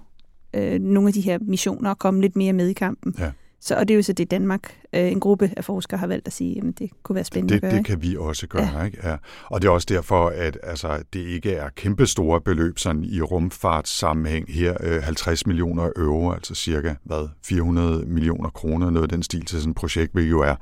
øh, 0.55 0.79
nogle 0.79 1.07
af 1.07 1.13
de 1.13 1.21
her 1.21 1.39
missioner 1.41 1.89
og 1.89 1.99
komme 1.99 2.21
lidt 2.21 2.35
mere 2.35 2.53
med 2.53 2.67
i 2.67 2.73
kampen. 2.73 3.15
Ja. 3.19 3.31
Så, 3.63 3.75
og 3.75 3.87
det 3.87 3.93
er 3.93 3.95
jo 3.95 4.01
så 4.01 4.13
det 4.13 4.31
Danmark, 4.31 4.75
øh, 4.93 5.11
en 5.11 5.19
gruppe 5.19 5.51
af 5.57 5.65
forskere 5.65 5.99
har 5.99 6.07
valgt 6.07 6.27
at 6.27 6.33
sige, 6.33 6.57
at 6.57 6.79
det 6.79 6.89
kunne 7.03 7.15
være 7.15 7.23
spændende 7.23 7.53
Det, 7.53 7.55
at 7.55 7.61
gøre. 7.61 7.71
det 7.71 7.77
ikke? 7.77 7.87
kan 7.87 8.01
vi 8.01 8.17
også 8.17 8.47
gøre, 8.47 8.77
ja. 8.77 8.83
ikke? 8.83 8.97
Ja. 9.03 9.15
Og 9.45 9.61
det 9.61 9.67
er 9.67 9.71
også 9.71 9.87
derfor, 9.89 10.27
at 10.27 10.57
altså, 10.63 11.03
det 11.13 11.19
ikke 11.19 11.53
er 11.53 11.69
kæmpe 11.69 12.07
store 12.07 12.41
beløb 12.41 12.79
sådan 12.79 13.03
i 13.03 13.21
rumfartssammenhæng 13.21 14.53
her. 14.53 14.77
Øh, 14.79 15.03
50 15.03 15.47
millioner 15.47 15.89
euro, 15.95 16.31
altså 16.31 16.55
cirka 16.55 16.95
hvad, 17.03 17.29
400 17.45 18.05
millioner 18.05 18.49
kroner, 18.49 18.89
noget 18.89 19.03
af 19.03 19.09
den 19.09 19.23
stil 19.23 19.45
til 19.45 19.59
sådan 19.59 19.71
et 19.71 19.75
projekt, 19.75 20.13
hvilket 20.13 20.31
jo 20.31 20.41
er 20.41 20.55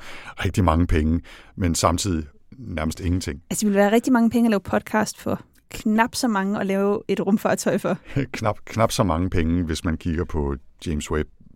rigtig 0.45 0.63
mange 0.63 0.87
penge. 0.87 1.21
Men 1.55 1.75
samtidig 1.75 2.25
nærmest 2.57 2.99
ingenting. 2.99 3.41
Altså, 3.49 3.61
det 3.61 3.67
ville 3.67 3.79
være 3.79 3.91
rigtig 3.91 4.13
mange 4.13 4.29
penge 4.29 4.47
at 4.47 4.49
lave 4.49 4.59
podcast 4.59 5.17
for. 5.17 5.41
Knap 5.71 6.15
så 6.15 6.27
mange 6.27 6.59
at 6.59 6.65
lave 6.65 7.01
et 7.07 7.25
rumfartøj 7.27 7.77
for. 7.77 7.97
knap, 8.37 8.57
knap 8.65 8.91
så 8.91 9.03
mange 9.03 9.29
penge, 9.29 9.63
hvis 9.63 9.85
man 9.85 9.97
kigger 9.97 10.25
på 10.25 10.55
James 10.87 11.11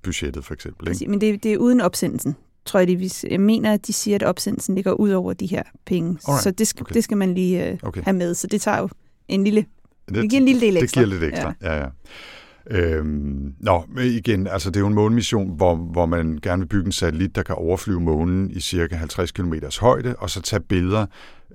Webb-budgettet 0.07 0.45
for 0.45 0.53
eksempel. 0.53 0.89
Ikke? 0.89 1.07
Men 1.11 1.21
det, 1.21 1.43
det 1.43 1.53
er 1.53 1.57
uden 1.57 1.81
opsendelsen, 1.81 2.35
tror 2.65 2.79
jeg. 2.79 2.87
De, 2.87 3.09
jeg 3.29 3.39
mener, 3.41 3.73
at 3.73 3.87
de 3.87 3.93
siger, 3.93 4.15
at 4.15 4.23
opsendelsen 4.23 4.75
ligger 4.75 4.91
ud 4.93 5.09
over 5.11 5.33
de 5.33 5.45
her 5.45 5.63
penge. 5.85 6.17
Alright, 6.27 6.43
Så 6.43 6.51
det 6.51 6.67
skal, 6.67 6.81
okay. 6.83 6.93
det 6.93 7.03
skal 7.03 7.17
man 7.17 7.33
lige 7.33 7.69
øh, 7.71 7.77
Okay. 7.83 8.01
have 8.03 8.17
med. 8.17 8.33
Så 8.33 8.47
det 8.47 8.61
tager 8.61 8.79
jo 8.79 8.89
en 9.27 9.43
lille, 9.43 9.65
Det, 10.07 10.15
det 10.15 10.29
giver 10.29 10.39
en 10.41 10.45
lille 10.45 10.61
del 10.61 10.73
Det 10.75 10.83
ekstra. 10.83 11.01
giver 11.01 11.19
lidt 11.19 11.23
ekstra, 11.23 11.53
ja. 11.61 11.73
ja, 11.75 11.79
ja. 11.81 11.87
Øhm, 12.71 13.53
nå, 13.59 13.83
men 13.95 14.05
igen, 14.07 14.47
altså 14.47 14.69
det 14.69 14.75
er 14.75 14.79
jo 14.79 14.87
en 14.87 14.93
månemission, 14.93 15.55
hvor, 15.55 15.75
hvor 15.75 16.05
man 16.05 16.39
gerne 16.43 16.59
vil 16.61 16.67
bygge 16.67 16.85
en 16.85 16.91
satellit, 16.91 17.35
der 17.35 17.43
kan 17.43 17.55
overflyve 17.55 17.99
månen 18.01 18.51
i 18.51 18.59
cirka 18.59 18.95
50 18.95 19.31
km 19.31 19.53
højde, 19.79 20.15
og 20.15 20.29
så 20.29 20.41
tage 20.41 20.59
billeder 20.59 21.05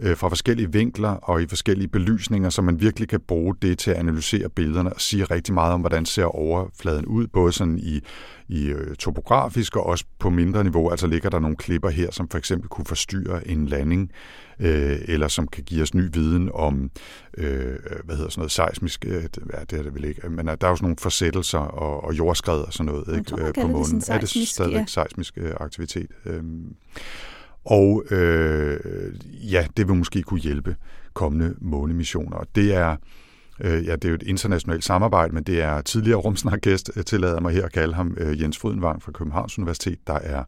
øh, 0.01 0.17
fra 0.17 0.29
forskellige 0.29 0.73
vinkler 0.73 1.09
og 1.11 1.43
i 1.43 1.47
forskellige 1.47 1.89
belysninger, 1.89 2.51
så 2.51 2.63
man 2.63 2.81
virkelig 2.81 3.09
kan 3.09 3.21
bruge 3.21 3.55
det 3.63 3.79
til 3.79 3.91
at 3.91 3.97
analysere 3.97 4.49
billederne 4.49 4.93
og 4.93 5.01
sige 5.01 5.25
rigtig 5.25 5.55
meget 5.55 5.73
om, 5.73 5.81
hvordan 5.81 6.07
ser 6.07 6.25
overfladen 6.25 7.07
ud, 7.07 7.27
både 7.27 7.53
sådan 7.53 7.79
i, 7.79 8.01
i 8.49 8.67
øh, 8.67 8.97
topografisk 8.97 9.77
og 9.77 9.87
også 9.87 10.05
på 10.19 10.31
mindre 10.31 10.65
niveau. 10.65 10.91
Altså 10.91 11.07
ligger 11.07 11.31
der 11.31 11.39
nogle 11.39 11.57
klipper 11.57 11.89
her, 11.89 12.11
som 12.11 12.29
for 12.29 12.39
eksempel 12.39 12.69
kunne 12.69 12.85
forstyrre 12.85 13.49
en 13.49 13.67
landing, 13.67 14.11
øh, 14.61 14.97
eller 15.09 15.29
som 15.29 15.49
kan 15.49 15.65
give 15.65 15.83
os 15.83 15.95
ny 15.95 16.03
viden 16.13 16.51
om, 16.55 16.91
øh, 17.39 17.77
hvad 18.05 18.17
hedder 18.17 18.31
sådan 18.31 18.41
noget, 18.41 18.51
seismisk, 18.53 19.05
øh, 19.09 19.23
det- 19.23 19.39
ja, 19.53 19.61
det 19.71 19.79
er 19.79 19.83
det 19.83 19.95
vel 19.95 20.05
ikke, 20.05 20.29
men 20.31 20.49
øh, 20.49 20.57
der 20.61 20.67
er 20.67 20.71
jo 20.71 20.77
sådan 20.77 20.85
nogle 20.85 20.97
forsættelser 21.01 21.59
og, 21.59 22.05
og 22.05 22.19
jordskred 22.19 22.61
og 22.61 22.73
sådan 22.73 22.93
noget 22.93 23.17
ikke, 23.19 23.31
tror, 23.31 23.39
øh, 23.47 23.55
på 23.55 23.67
månen. 23.69 24.03
er 24.09 24.19
det 24.19 24.29
stadigvæk 24.49 24.81
ja. 24.81 24.85
seismisk 24.87 25.35
øh, 25.37 25.53
aktivitet? 25.61 26.07
Øhm, 26.27 26.75
og 27.71 28.05
øh, 28.11 28.81
ja, 29.53 29.67
det 29.77 29.89
vil 29.89 29.97
måske 29.97 30.23
kunne 30.23 30.41
hjælpe 30.41 30.77
kommende 31.15 31.55
månemissioner. 31.61 32.45
Det 32.55 32.75
er, 32.75 32.97
øh, 33.61 33.87
ja, 33.87 33.93
det 33.93 34.05
er 34.05 34.09
jo 34.09 34.15
et 34.15 34.23
internationalt 34.23 34.85
samarbejde, 34.85 35.35
men 35.35 35.43
det 35.43 35.63
er 35.63 35.81
tidligere 35.81 36.19
rumsnarkæst, 36.19 36.91
øh, 36.97 37.05
tillader 37.05 37.41
mig 37.41 37.53
her 37.53 37.65
at 37.65 37.73
kalde 37.73 37.95
ham 37.95 38.17
øh, 38.21 38.43
Jens 38.43 38.59
Frydenvang 38.59 39.03
fra 39.03 39.13
Københavns 39.13 39.59
Universitet, 39.59 39.99
der 40.07 40.15
er 40.15 40.45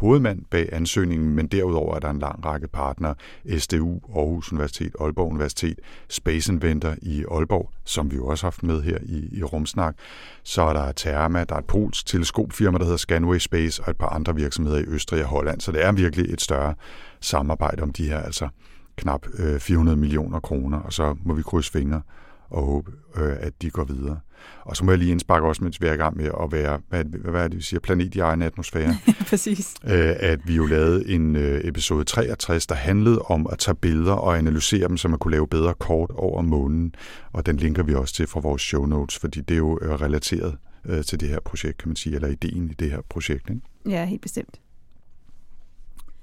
hovedmand 0.00 0.42
bag 0.50 0.68
ansøgningen, 0.72 1.34
men 1.34 1.46
derudover 1.46 1.94
er 1.94 1.98
der 1.98 2.10
en 2.10 2.18
lang 2.18 2.44
række 2.44 2.68
partnere, 2.68 3.14
SDU, 3.58 4.00
Aarhus 4.16 4.52
Universitet, 4.52 4.92
Aalborg 5.00 5.30
Universitet, 5.30 5.78
Space 6.08 6.52
Inventor 6.52 6.94
i 7.02 7.24
Aalborg, 7.30 7.70
som 7.84 8.10
vi 8.10 8.16
jo 8.16 8.26
også 8.26 8.44
har 8.44 8.50
haft 8.50 8.62
med 8.62 8.82
her 8.82 8.98
i, 9.02 9.28
i 9.32 9.42
Rumsnak. 9.42 9.94
Så 10.42 10.62
er 10.62 10.72
der 10.72 10.92
Therma, 10.92 11.44
der 11.44 11.54
er 11.54 11.58
et 11.58 11.64
polsk 11.64 12.06
teleskopfirma, 12.06 12.78
der 12.78 12.84
hedder 12.84 12.96
Scanway 12.96 13.38
Space, 13.38 13.82
og 13.82 13.90
et 13.90 13.96
par 13.96 14.08
andre 14.08 14.34
virksomheder 14.34 14.78
i 14.78 14.84
Østrig 14.86 15.22
og 15.22 15.28
Holland. 15.28 15.60
Så 15.60 15.72
det 15.72 15.84
er 15.84 15.92
virkelig 15.92 16.32
et 16.32 16.40
større 16.40 16.74
samarbejde 17.20 17.82
om 17.82 17.92
de 17.92 18.08
her, 18.08 18.18
altså 18.18 18.48
knap 18.96 19.26
øh, 19.38 19.60
400 19.60 19.96
millioner 19.96 20.40
kroner, 20.40 20.78
og 20.78 20.92
så 20.92 21.16
må 21.24 21.34
vi 21.34 21.42
krydse 21.42 21.72
fingre 21.72 22.02
og 22.50 22.62
håbe, 22.62 22.92
øh, 23.16 23.36
at 23.40 23.62
de 23.62 23.70
går 23.70 23.84
videre. 23.84 24.20
Og 24.60 24.76
så 24.76 24.84
må 24.84 24.90
jeg 24.90 24.98
lige 24.98 25.10
indsparke 25.10 25.46
også, 25.46 25.64
mens 25.64 25.80
vi 25.80 25.86
er 25.86 25.92
i 25.92 25.96
gang 25.96 26.16
med 26.16 26.24
at 26.42 26.52
være, 26.52 26.80
hvad, 26.88 27.04
hvad 27.04 27.44
er 27.44 27.48
det, 27.48 27.56
vi 27.56 27.62
siger, 27.62 27.80
planet 27.80 28.14
i 28.14 28.18
egen 28.18 28.42
atmosfære, 28.42 28.96
Præcis. 29.30 29.74
øh, 29.84 30.14
at 30.18 30.40
vi 30.44 30.54
jo 30.54 30.66
lavede 30.66 31.08
en 31.08 31.36
øh, 31.36 31.60
episode 31.64 32.04
63, 32.04 32.66
der 32.66 32.74
handlede 32.74 33.18
om 33.22 33.46
at 33.52 33.58
tage 33.58 33.74
billeder 33.74 34.12
og 34.12 34.38
analysere 34.38 34.88
dem, 34.88 34.96
så 34.96 35.08
man 35.08 35.18
kunne 35.18 35.32
lave 35.32 35.46
bedre 35.48 35.74
kort 35.74 36.10
over 36.10 36.42
månen. 36.42 36.94
Og 37.32 37.46
den 37.46 37.56
linker 37.56 37.82
vi 37.82 37.94
også 37.94 38.14
til 38.14 38.26
fra 38.26 38.40
vores 38.40 38.62
show 38.62 38.86
notes, 38.86 39.18
fordi 39.18 39.40
det 39.40 39.54
er 39.54 39.58
jo 39.58 39.78
øh, 39.82 39.90
relateret 39.90 40.56
øh, 40.86 41.04
til 41.04 41.20
det 41.20 41.28
her 41.28 41.40
projekt, 41.44 41.78
kan 41.78 41.88
man 41.88 41.96
sige, 41.96 42.14
eller 42.14 42.28
ideen 42.28 42.70
i 42.70 42.74
det 42.74 42.90
her 42.90 43.00
projekt. 43.08 43.50
Ikke? 43.50 43.60
Ja, 43.88 44.04
helt 44.04 44.22
bestemt. 44.22 44.60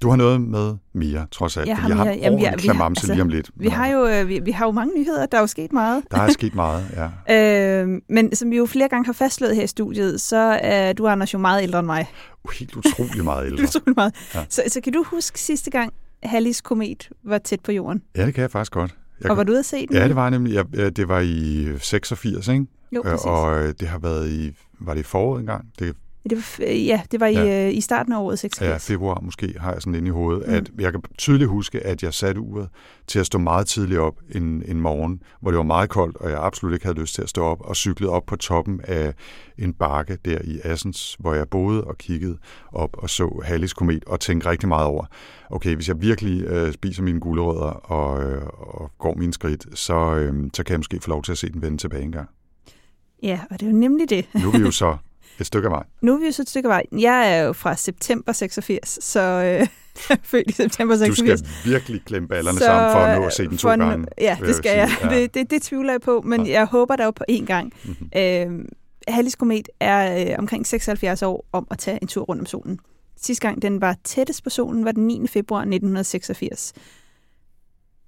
Du 0.02 0.08
har 0.08 0.16
noget 0.16 0.40
med 0.40 0.76
mere, 0.92 1.26
trods 1.30 1.56
alt. 1.56 1.68
Jeg 1.68 1.76
har 1.76 1.88
jeg 1.88 1.96
har 1.96 2.04
mere. 2.04 2.14
Jamen, 2.22 2.38
vi 2.38 2.44
har- 2.44 2.50
ordentlig 2.50 2.72
vi 2.72 2.76
har- 2.78 2.84
altså, 2.84 3.12
lige 3.12 3.22
om 3.22 3.28
lidt. 3.28 3.50
Vi 3.56 3.68
har 3.68 3.86
jo, 3.88 4.06
øh, 4.06 4.28
vi, 4.28 4.38
vi 4.44 4.50
har 4.50 4.66
jo 4.66 4.70
mange 4.72 4.98
nyheder, 4.98 5.26
der 5.26 5.36
er 5.36 5.40
jo 5.42 5.46
sket 5.46 5.72
meget. 5.72 6.02
Der 6.10 6.18
er 6.20 6.28
sket 6.30 6.54
meget, 6.54 6.84
ja. 7.28 7.82
Øh, 7.82 7.88
men 8.08 8.34
som 8.36 8.50
vi 8.50 8.56
jo 8.56 8.66
flere 8.66 8.88
gange 8.88 9.06
har 9.06 9.12
fastslået 9.12 9.56
her 9.56 9.62
i 9.62 9.66
studiet, 9.66 10.20
så 10.20 10.58
er 10.62 10.92
du, 10.92 11.06
Anders, 11.08 11.34
jo 11.34 11.38
meget 11.38 11.62
ældre 11.62 11.78
end 11.78 11.86
mig. 11.86 12.06
Helt 12.58 12.76
utrolig 12.76 13.24
meget 13.24 13.46
ældre. 13.50 13.62
utrolig 13.64 13.94
meget. 13.96 14.14
Ja. 14.34 14.44
Så, 14.48 14.62
så 14.68 14.80
kan 14.80 14.92
du 14.92 15.02
huske 15.06 15.40
sidste 15.40 15.70
gang, 15.70 15.92
Hallis 16.22 16.60
komet 16.60 17.08
var 17.24 17.38
tæt 17.38 17.60
på 17.60 17.72
jorden? 17.72 18.02
Ja, 18.16 18.26
det 18.26 18.34
kan 18.34 18.42
jeg 18.42 18.50
faktisk 18.50 18.72
godt. 18.72 18.94
Jeg 19.22 19.30
og 19.30 19.36
var 19.36 19.42
du 19.42 19.52
ude 19.52 19.58
at 19.58 19.64
se 19.64 19.86
den? 19.86 19.96
Ja, 19.96 20.08
det 20.08 20.16
var 20.16 20.30
nemlig. 20.30 20.52
Ja, 20.52 20.62
øh, 20.74 20.90
det 20.92 21.08
var 21.08 21.20
i 21.20 21.68
86, 21.78 22.48
ikke? 22.48 22.66
Jo, 22.92 23.02
Øh, 23.04 23.10
præcis. 23.10 23.24
Og 23.26 23.62
øh, 23.62 23.74
det 23.80 23.88
har 23.88 23.98
været 23.98 24.30
i... 24.30 24.52
Var 24.80 24.94
det 24.94 25.00
i 25.00 25.04
foråret 25.04 25.40
engang? 25.40 25.64
Det 25.78 25.96
Det 26.30 26.58
var, 26.58 26.64
ja, 26.66 27.02
det 27.12 27.20
var 27.20 27.26
i, 27.26 27.32
Ja. 27.34 27.66
øh, 27.68 27.74
i 27.74 27.80
starten 27.80 28.12
af 28.12 28.18
året 28.20 28.38
86. 28.38 28.70
Ja, 28.70 28.76
februar 28.94 29.20
måske 29.22 29.54
har 29.60 29.72
jeg 29.72 29.82
sådan 29.82 29.94
inde 29.94 30.08
i 30.08 30.10
hovedet, 30.10 30.42
Mm. 30.46 30.52
mm. 30.52 30.56
at 30.56 30.70
jeg 30.78 30.92
kan 30.92 31.02
tydeligt 31.18 31.50
huske, 31.50 31.80
at 31.86 32.02
jeg 32.02 32.14
satte 32.14 32.40
uret 32.40 32.68
til 33.06 33.18
at 33.18 33.26
stå 33.26 33.38
meget 33.38 33.66
tidligt 33.66 34.00
op 34.00 34.14
en, 34.34 34.62
en 34.66 34.80
morgen, 34.80 35.22
hvor 35.40 35.50
det 35.50 35.58
var 35.58 35.64
meget 35.64 35.90
koldt, 35.90 36.16
og 36.16 36.30
jeg 36.30 36.38
absolut 36.42 36.74
ikke 36.74 36.86
havde 36.86 36.98
lyst 37.00 37.14
til 37.14 37.22
at 37.22 37.28
stå 37.28 37.42
op, 37.44 37.60
og 37.60 37.76
cyklede 37.76 38.12
op 38.12 38.26
på 38.26 38.36
toppen 38.36 38.80
af 38.84 39.14
en 39.58 39.72
bakke 39.72 40.18
der 40.24 40.38
i 40.44 40.58
Assens, 40.64 41.16
hvor 41.18 41.34
jeg 41.34 41.48
boede 41.48 41.84
og 41.84 41.98
kiggede 41.98 42.38
op 42.72 42.96
og 42.98 43.10
så 43.10 43.40
Hallis 43.44 43.72
komet, 43.72 44.04
og 44.04 44.20
tænkte 44.20 44.50
rigtig 44.50 44.68
meget 44.68 44.86
over, 44.86 45.04
okay, 45.50 45.74
hvis 45.74 45.88
jeg 45.88 46.00
virkelig 46.00 46.44
øh, 46.44 46.72
spiser 46.72 47.02
mine 47.02 47.20
gulerødder 47.20 47.70
og, 47.70 48.22
øh, 48.30 48.42
og 48.58 48.90
går 48.98 49.14
mine 49.14 49.32
skridt, 49.32 49.78
så, 49.78 49.94
øh, 50.14 50.34
så 50.54 50.64
kan 50.64 50.72
jeg 50.72 50.78
måske 50.78 50.98
få 51.02 51.10
lov 51.10 51.22
til 51.22 51.32
at 51.32 51.38
se 51.38 51.48
den 51.52 51.62
vende 51.62 51.78
tilbage 51.78 52.02
en 52.02 52.12
gang. 52.12 52.28
Ja, 53.22 53.40
og 53.50 53.60
det 53.60 53.66
er 53.66 53.70
jo 53.70 53.76
nemlig 53.76 54.10
det. 54.10 54.26
Nu 54.42 54.48
er 54.52 54.58
vi 54.58 54.64
jo 54.64 54.70
så 54.70 54.96
et 55.40 55.46
stykke 55.46 55.66
af 55.66 55.72
vej. 55.72 55.82
Nu 56.00 56.14
er 56.14 56.18
vi 56.18 56.26
jo 56.26 56.32
så 56.32 56.42
et 56.42 56.48
stykke 56.50 56.66
af 56.68 56.70
vej. 56.70 56.82
Jeg 57.00 57.36
er 57.38 57.42
jo 57.42 57.52
fra 57.52 57.76
september 57.76 58.32
86, 58.32 58.98
så 59.04 59.20
øh, 59.20 59.66
født 60.30 60.50
i 60.50 60.52
september 60.52 60.94
Du 60.94 61.00
86. 61.14 61.38
skal 61.40 61.70
virkelig 61.72 62.02
klemme 62.06 62.28
ballerne 62.28 62.58
sammen 62.58 62.92
for 62.92 62.98
at 62.98 63.20
nå 63.20 63.26
at 63.26 63.32
se 63.32 63.44
den 63.48 63.58
to 63.58 63.68
gange. 63.68 64.06
Ja, 64.20 64.36
det 64.40 64.54
skal 64.54 64.76
jeg. 64.78 64.90
Ja. 65.02 65.08
Det, 65.08 65.34
det, 65.34 65.50
det 65.50 65.62
tvivler 65.62 65.92
jeg 65.92 66.00
på, 66.00 66.22
men 66.24 66.46
Ja. 66.46 66.52
jeg 66.52 66.66
håber 66.66 66.96
der 66.96 67.04
jo 67.04 67.10
på 67.10 67.24
én 67.30 67.44
gang. 67.44 67.72
Mhm. 67.84 68.10
Øh, 68.16 68.64
Hallis 69.08 69.34
komet 69.36 69.68
er 69.80 70.26
øh, 70.30 70.34
omkring 70.38 70.66
76 70.66 71.22
år 71.22 71.44
om 71.52 71.66
at 71.70 71.78
tage 71.78 71.98
en 72.02 72.08
tur 72.08 72.22
rundt 72.22 72.40
om 72.40 72.46
solen. 72.46 72.78
Sidste 73.20 73.46
gang 73.48 73.62
den 73.62 73.80
var 73.80 73.96
tættest 74.04 74.44
på 74.44 74.50
solen 74.50 74.84
var 74.84 74.92
den 74.92 75.06
9. 75.06 75.26
februar 75.26 75.60
1986. 75.60 76.72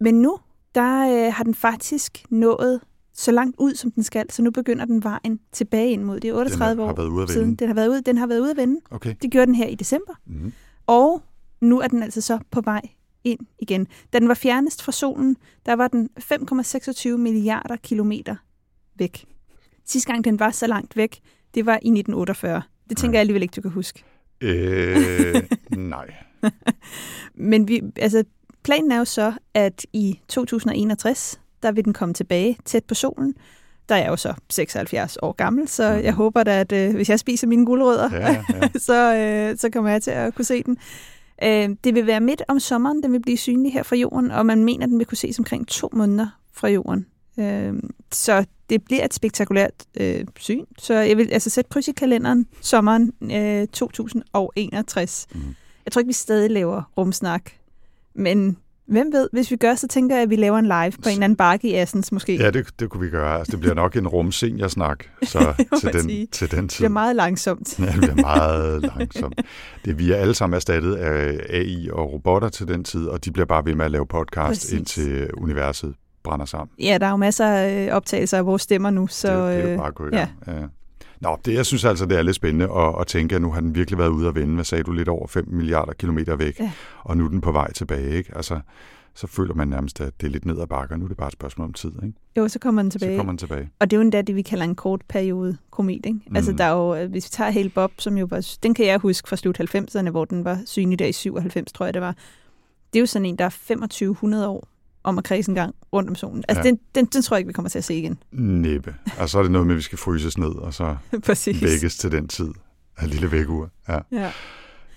Men 0.00 0.22
nu, 0.22 0.38
der 0.74 1.26
øh, 1.26 1.32
har 1.34 1.44
den 1.44 1.54
faktisk 1.54 2.24
nået 2.30 2.80
så 3.20 3.32
langt 3.32 3.56
ud, 3.58 3.74
som 3.74 3.90
den 3.90 4.02
skal, 4.02 4.32
så 4.32 4.42
nu 4.42 4.50
begynder 4.50 4.84
den 4.84 5.04
vejen 5.04 5.40
tilbage 5.52 5.90
ind 5.90 6.02
mod. 6.02 6.20
Det 6.20 6.30
er 6.30 6.34
38 6.34 6.70
Den 6.70 6.86
har 6.86 6.92
år 6.92 6.96
været 6.96 7.08
ude 7.08 7.22
at 7.22 7.30
siden. 7.30 7.54
Den 7.54 7.66
har 7.68 7.74
været 7.74 7.88
ude, 7.88 8.02
den 8.02 8.16
har 8.18 8.26
været 8.26 8.40
ude 8.40 8.50
at 8.50 8.56
vende. 8.56 8.80
Okay. 8.90 9.14
Det 9.22 9.30
gjorde 9.30 9.46
den 9.46 9.54
her 9.54 9.66
i 9.66 9.74
december. 9.74 10.14
Mm-hmm. 10.26 10.52
Og 10.86 11.22
nu 11.60 11.80
er 11.80 11.88
den 11.88 12.02
altså 12.02 12.20
så 12.20 12.38
på 12.50 12.60
vej 12.60 12.80
ind 13.24 13.40
igen. 13.58 13.86
Da 14.12 14.18
den 14.18 14.28
var 14.28 14.34
fjernest 14.34 14.82
fra 14.82 14.92
solen, 14.92 15.36
der 15.66 15.72
var 15.72 15.88
den 15.88 16.08
5,26 17.12 17.16
milliarder 17.16 17.76
kilometer 17.76 18.36
væk. 18.98 19.24
Sidste 19.86 20.12
gang 20.12 20.24
den 20.24 20.38
var 20.38 20.50
så 20.50 20.66
langt 20.66 20.96
væk, 20.96 21.20
det 21.54 21.66
var 21.66 21.72
i 21.72 21.76
1948. 21.88 22.62
Det 22.88 22.96
tænker 22.96 23.12
Ja. 23.12 23.16
jeg 23.16 23.20
alligevel 23.20 23.42
ikke, 23.42 23.52
du 23.52 23.60
kan 23.60 23.70
huske. 23.70 24.04
Øh, 24.40 25.34
nej. 25.76 26.14
Men 27.34 27.68
vi, 27.68 27.82
altså, 27.96 28.24
planen 28.62 28.92
er 28.92 28.98
jo 28.98 29.04
så, 29.04 29.32
at 29.54 29.86
i 29.92 30.20
2061, 30.28 31.40
der 31.62 31.72
vil 31.72 31.84
den 31.84 31.92
komme 31.92 32.14
tilbage 32.14 32.56
tæt 32.64 32.84
på 32.84 32.94
solen. 32.94 33.34
Der 33.88 33.94
er 33.94 33.98
jeg 34.00 34.08
jo 34.08 34.16
så 34.16 34.34
76 34.50 35.18
år 35.22 35.32
gammel, 35.32 35.68
så 35.68 35.94
Mhm. 35.94 36.04
jeg 36.04 36.12
håber 36.12 36.42
da, 36.42 36.60
at 36.60 36.72
øh, 36.72 36.94
hvis 36.94 37.08
jeg 37.10 37.18
spiser 37.18 37.46
mine 37.46 37.66
guldrødder, 37.66 38.08
Ja, 38.12 38.44
ja. 38.48 38.68
så, 38.88 39.14
øh, 39.16 39.58
så 39.58 39.70
kommer 39.70 39.90
jeg 39.90 40.02
til 40.02 40.10
at 40.10 40.34
kunne 40.34 40.44
se 40.44 40.62
den. 40.62 40.76
Øh, 41.42 41.68
det 41.84 41.94
vil 41.94 42.06
være 42.06 42.20
midt 42.20 42.42
om 42.48 42.60
sommeren, 42.60 43.02
den 43.02 43.12
vil 43.12 43.20
blive 43.22 43.36
synlig 43.36 43.72
her 43.72 43.82
fra 43.82 43.96
jorden, 43.96 44.30
og 44.30 44.46
man 44.46 44.64
mener, 44.64 44.84
at 44.86 44.90
den 44.90 44.98
vil 44.98 45.06
kunne 45.06 45.18
ses 45.18 45.38
omkring 45.38 45.68
to 45.68 45.88
måneder 45.92 46.26
fra 46.52 46.68
jorden. 46.68 47.06
Øh, 47.40 47.74
så 48.12 48.44
det 48.70 48.84
bliver 48.84 49.04
et 49.04 49.14
spektakulært 49.14 49.72
øh, 50.00 50.24
syn. 50.38 50.64
Så 50.78 50.94
jeg 50.94 51.16
vil 51.16 51.28
altså 51.32 51.50
sætte 51.50 51.68
kryds 51.68 51.88
i 51.88 51.92
kalenderen 51.92 52.46
sommeren 52.60 53.12
øh, 53.32 53.66
2061. 53.66 55.26
Mhm. 55.34 55.54
Jeg 55.84 55.92
tror 55.92 56.00
ikke, 56.00 56.06
vi 56.08 56.12
stadig 56.12 56.50
laver 56.50 56.82
rumsnak, 56.98 57.50
men 58.14 58.56
hvem 58.90 59.12
ved, 59.12 59.28
hvis 59.32 59.50
vi 59.50 59.56
gør, 59.56 59.74
så 59.74 59.88
tænker 59.88 60.16
jeg, 60.16 60.22
at 60.22 60.30
vi 60.30 60.36
laver 60.36 60.58
en 60.58 60.64
live 60.66 60.90
på 60.90 61.08
en 61.08 61.12
eller 61.12 61.24
anden 61.24 61.36
bakke 61.36 61.68
i 61.68 61.74
Assens 61.74 62.12
måske. 62.12 62.36
ja 62.36 62.50
det, 62.50 62.80
det 62.80 62.90
kunne 62.90 63.00
vi 63.00 63.08
gøre. 63.10 63.38
Altså, 63.38 63.50
det 63.52 63.60
bliver 63.60 63.74
nok 63.74 63.96
en 63.96 64.08
rumseniorsnak 64.08 65.04
så 65.22 65.54
til, 65.80 65.90
sige. 66.00 66.20
den, 66.20 66.26
til 66.28 66.50
den 66.50 66.62
Det 66.62 66.70
tid. 66.70 66.78
bliver 66.78 66.88
meget 66.88 67.16
langsomt. 67.16 67.78
Ja, 67.78 67.84
det 67.86 67.94
bliver 68.00 68.14
meget 68.14 68.82
langsomt. 68.82 69.40
Det, 69.84 69.98
vi 69.98 70.12
er 70.12 70.16
alle 70.16 70.34
sammen 70.34 70.54
erstattet 70.56 70.94
af 70.94 71.40
AI 71.50 71.88
og 71.92 72.12
robotter 72.12 72.48
til 72.48 72.68
den 72.68 72.84
tid, 72.84 73.06
og 73.06 73.24
de 73.24 73.32
bliver 73.32 73.46
bare 73.46 73.64
ved 73.64 73.74
med 73.74 73.84
at 73.84 73.90
lave 73.90 74.06
podcast, 74.06 74.48
Præcis. 74.48 74.72
indtil 74.72 75.34
universet 75.34 75.94
brænder 76.24 76.46
sammen. 76.46 76.68
Ja, 76.82 76.98
der 77.00 77.06
er 77.06 77.10
jo 77.10 77.16
masser 77.16 77.46
af 77.46 77.88
optagelser 77.92 78.38
af 78.38 78.46
vores 78.46 78.62
stemmer 78.62 78.90
nu, 78.90 79.06
så 79.06 79.28
det, 79.28 79.54
det 79.56 79.64
er 79.64 79.68
jo 79.68 79.72
øh, 79.72 79.78
bare 79.78 80.08
i 80.12 80.16
ja. 80.16 80.28
Ja. 80.46 80.66
Nå, 81.20 81.38
det, 81.44 81.54
jeg 81.54 81.66
synes 81.66 81.84
altså, 81.84 82.06
det 82.06 82.18
er 82.18 82.22
lidt 82.22 82.36
spændende 82.36 82.64
at, 82.76 82.94
at 83.00 83.06
tænke, 83.06 83.34
at 83.36 83.42
nu 83.42 83.50
har 83.52 83.60
den 83.60 83.74
virkelig 83.74 83.98
været 83.98 84.08
ude 84.08 84.28
at 84.28 84.34
vende. 84.34 84.54
Hvad 84.54 84.64
sagde 84.64 84.84
du? 84.84 84.92
Lidt 84.92 85.08
over 85.08 85.26
5 85.26 85.44
milliarder 85.48 85.92
kilometer 85.92 86.36
væk. 86.36 86.60
Ja. 86.60 86.72
Og 87.02 87.16
nu 87.16 87.24
er 87.24 87.28
den 87.28 87.40
på 87.40 87.52
vej 87.52 87.72
tilbage. 87.72 88.10
Ikke? 88.16 88.36
Altså, 88.36 88.60
så 89.14 89.26
føler 89.26 89.54
man 89.54 89.68
nærmest, 89.68 90.00
at 90.00 90.20
det 90.20 90.26
er 90.26 90.30
lidt 90.30 90.44
ned 90.46 90.60
ad 90.60 90.66
bakker. 90.66 90.96
Nu 90.96 91.04
er 91.04 91.08
det 91.08 91.16
bare 91.16 91.26
et 91.26 91.32
spørgsmål 91.32 91.64
om 91.66 91.72
tid. 91.72 91.92
Ikke? 92.02 92.12
jo, 92.36 92.48
så 92.48 92.58
kommer 92.58 92.82
den 92.82 92.90
Så 92.90 92.98
tilbage. 92.98 93.16
kommer 93.16 93.32
den 93.32 93.38
tilbage. 93.38 93.70
Og 93.80 93.90
det 93.90 93.96
er 93.96 93.98
jo 93.98 94.02
endda 94.02 94.22
det, 94.22 94.36
vi 94.36 94.42
kalder 94.42 94.64
en 94.64 94.74
kort 94.74 95.00
periode 95.08 95.56
komet. 95.70 96.06
Ikke? 96.06 96.20
Mm. 96.26 96.36
Altså, 96.36 96.52
der 96.52 96.64
er 96.64 96.72
jo, 96.72 96.94
øh, 96.94 97.10
hvis 97.10 97.24
vi 97.26 97.28
tager 97.30 97.50
Hale 97.50 97.68
Bob, 97.70 97.92
som 97.98 98.18
jo 98.18 98.26
var, 98.30 98.48
den 98.62 98.74
kan 98.74 98.86
jeg 98.86 98.98
huske 98.98 99.28
fra 99.28 99.36
slut 99.36 99.60
90'erne, 99.60 100.10
hvor 100.10 100.24
den 100.24 100.44
var 100.44 100.58
synlig 100.66 100.98
der 100.98 101.06
i 101.06 101.12
97, 101.12 101.72
tror 101.72 101.84
jeg 101.86 101.94
det 101.94 102.02
var. 102.02 102.14
det 102.92 102.98
er 102.98 103.00
jo 103.00 103.06
sådan 103.06 103.26
en, 103.26 103.36
der 103.36 103.44
er 103.44 103.48
2500 103.48 104.48
år 104.48 104.68
om 105.04 105.18
at 105.18 105.24
kredse 105.24 105.50
en 105.50 105.54
gang 105.54 105.74
rundt 105.92 106.08
om 106.08 106.14
solen. 106.14 106.44
Altså, 106.48 106.62
Ja. 106.64 106.68
den, 106.70 106.78
den, 106.94 107.04
den 107.06 107.22
tror 107.22 107.36
jeg 107.36 107.40
ikke, 107.40 107.46
vi 107.48 107.52
kommer 107.52 107.68
til 107.68 107.78
at 107.78 107.84
se 107.84 107.94
igen. 107.94 108.18
Næppe. 108.32 108.94
Og 109.18 109.28
så 109.28 109.38
er 109.38 109.42
det 109.42 109.52
noget 109.52 109.66
med, 109.66 109.74
at 109.74 109.76
vi 109.76 109.82
skal 109.82 109.98
fryses 109.98 110.38
ned, 110.38 110.48
og 110.54 110.74
så 110.74 110.96
vækkes 111.60 111.96
til 111.96 112.12
den 112.12 112.28
tid 112.28 112.48
af 112.96 113.10
lille 113.10 113.32
vækkeur. 113.32 113.68
Ja. 113.88 113.98
Ja. 114.12 114.30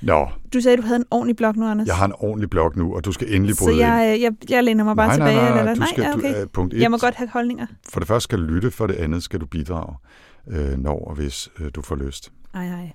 Nå, 0.02 0.28
Du 0.54 0.62
sagde, 0.62 0.78
du 0.78 0.82
havde 0.82 0.96
en 0.96 1.06
ordentlig 1.12 1.36
blog 1.36 1.56
nu, 1.58 1.68
Anders. 1.68 1.88
jeg 1.88 1.96
har 1.96 2.06
en 2.06 2.14
ordentlig 2.18 2.50
blog 2.50 2.72
nu, 2.78 2.96
og 2.96 3.06
du 3.06 3.12
skal 3.12 3.34
endelig 3.36 3.56
Så 3.56 3.64
bryde 3.64 3.74
ind. 3.76 3.82
jeg, 3.82 4.18
jeg, 4.22 4.32
jeg 4.50 4.64
læner 4.64 4.84
mig 4.84 4.96
bare 4.96 5.08
nej, 5.08 5.16
tilbage. 5.16 5.36
nej, 5.36 5.50
nej, 5.50 5.60
eller, 5.60 5.76
du 5.76 5.86
skal, 5.92 6.04
nej, 6.04 6.14
okay. 6.14 6.36
du, 6.36 6.42
uh, 6.42 6.48
punkt 6.54 6.74
1, 6.74 6.82
jeg 6.82 6.92
må 6.92 6.98
godt 6.98 7.16
have 7.16 7.30
holdninger. 7.30 7.66
for 7.90 8.00
det 8.00 8.08
første 8.08 8.24
skal 8.24 8.40
du 8.40 8.44
lytte, 8.44 8.72
for 8.72 8.88
det 8.88 8.94
andet 8.96 9.24
skal 9.24 9.40
du 9.42 9.46
bidrage, 9.46 9.96
øh, 10.48 10.78
når 10.78 11.06
og 11.08 11.16
hvis 11.16 11.50
øh, 11.60 11.70
du 11.76 11.82
får 11.82 11.96
lyst. 11.96 12.32
Ej, 12.54 12.68
ej. 12.68 12.92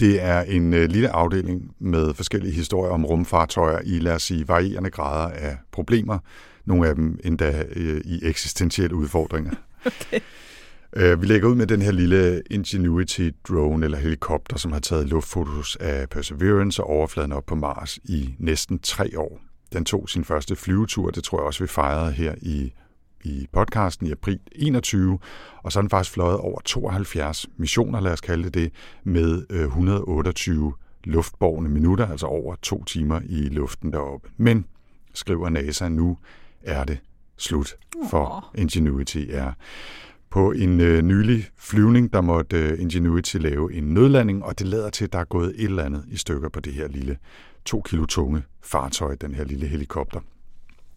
Det 0.00 0.22
er 0.22 0.40
en 0.40 0.74
øh, 0.74 0.88
lille 0.88 1.08
afdeling 1.08 1.74
med 1.78 2.14
forskellige 2.14 2.52
historier 2.52 2.92
om 2.92 3.04
rumfartøjer 3.04 3.78
i, 3.84 3.98
lad 3.98 4.12
os 4.14 4.22
sige, 4.22 4.48
varierende 4.48 4.90
grader 4.90 5.34
af 5.34 5.56
problemer. 5.72 6.18
Nogle 6.64 6.88
af 6.88 6.94
dem 6.94 7.18
endda 7.24 7.64
øh, 7.76 8.00
i 8.04 8.20
eksistentielle 8.22 8.96
udfordringer. 8.96 9.52
Okay. 9.86 10.20
Øh, 10.96 11.22
vi 11.22 11.26
lægger 11.26 11.48
ud 11.48 11.54
med 11.54 11.66
den 11.66 11.82
her 11.82 11.92
lille 11.92 12.42
Ingenuity 12.50 13.30
drone 13.48 13.84
eller 13.84 13.98
helikopter, 13.98 14.56
som 14.56 14.72
har 14.72 14.80
taget 14.80 15.08
luftfotos 15.08 15.76
af 15.80 16.08
Perseverance 16.08 16.82
og 16.82 16.90
overfladen 16.90 17.32
op 17.32 17.46
på 17.46 17.54
Mars 17.54 17.98
i 18.04 18.34
næsten 18.38 18.78
tre 18.78 19.10
år. 19.16 19.40
Den 19.72 19.84
tog 19.84 20.08
sin 20.08 20.24
første 20.24 20.56
flyvetur, 20.56 21.10
det 21.10 21.24
tror 21.24 21.38
jeg 21.38 21.46
også, 21.46 21.64
vi 21.64 21.68
fejrede 21.68 22.12
her 22.12 22.34
i, 22.42 22.72
i 23.24 23.46
podcasten 23.52 24.06
i 24.06 24.10
april 24.10 24.40
21, 24.52 25.18
og 25.62 25.72
så 25.72 25.78
er 25.78 25.80
den 25.80 25.90
faktisk 25.90 26.12
fløjet 26.14 26.38
over 26.38 26.60
72 26.64 27.46
missioner, 27.56 28.00
lad 28.00 28.12
os 28.12 28.20
kalde 28.20 28.50
det 28.50 28.72
med 29.04 29.46
øh, 29.50 29.64
128 29.64 30.72
luftborgne 31.04 31.68
minutter, 31.68 32.06
altså 32.06 32.26
over 32.26 32.54
to 32.62 32.84
timer 32.84 33.20
i 33.24 33.48
luften 33.48 33.92
deroppe. 33.92 34.28
Men, 34.36 34.64
skriver 35.14 35.48
NASA, 35.48 35.88
nu 35.88 36.18
er 36.62 36.84
det 36.84 36.98
slut 37.36 37.74
for 38.10 38.50
Ingenuity. 38.54 39.26
Ja. 39.28 39.50
På 40.30 40.52
en 40.52 40.80
øh, 40.80 41.02
nylig 41.02 41.44
flyvning, 41.56 42.12
der 42.12 42.20
måtte 42.20 42.56
øh, 42.56 42.80
Ingenuity 42.80 43.36
lave 43.36 43.74
en 43.74 43.84
nødlanding, 43.84 44.44
og 44.44 44.58
det 44.58 44.66
lader 44.66 44.90
til, 44.90 45.04
at 45.04 45.12
der 45.12 45.18
er 45.18 45.24
gået 45.24 45.52
et 45.56 45.64
eller 45.64 45.84
andet 45.84 46.04
i 46.08 46.16
stykker 46.16 46.48
på 46.48 46.60
det 46.60 46.72
her 46.72 46.88
lille 46.88 47.18
to 47.64 47.80
kilo 47.80 48.06
tunge 48.06 48.42
fartøj, 48.62 49.14
den 49.14 49.34
her 49.34 49.44
lille 49.44 49.66
helikopter. 49.66 50.20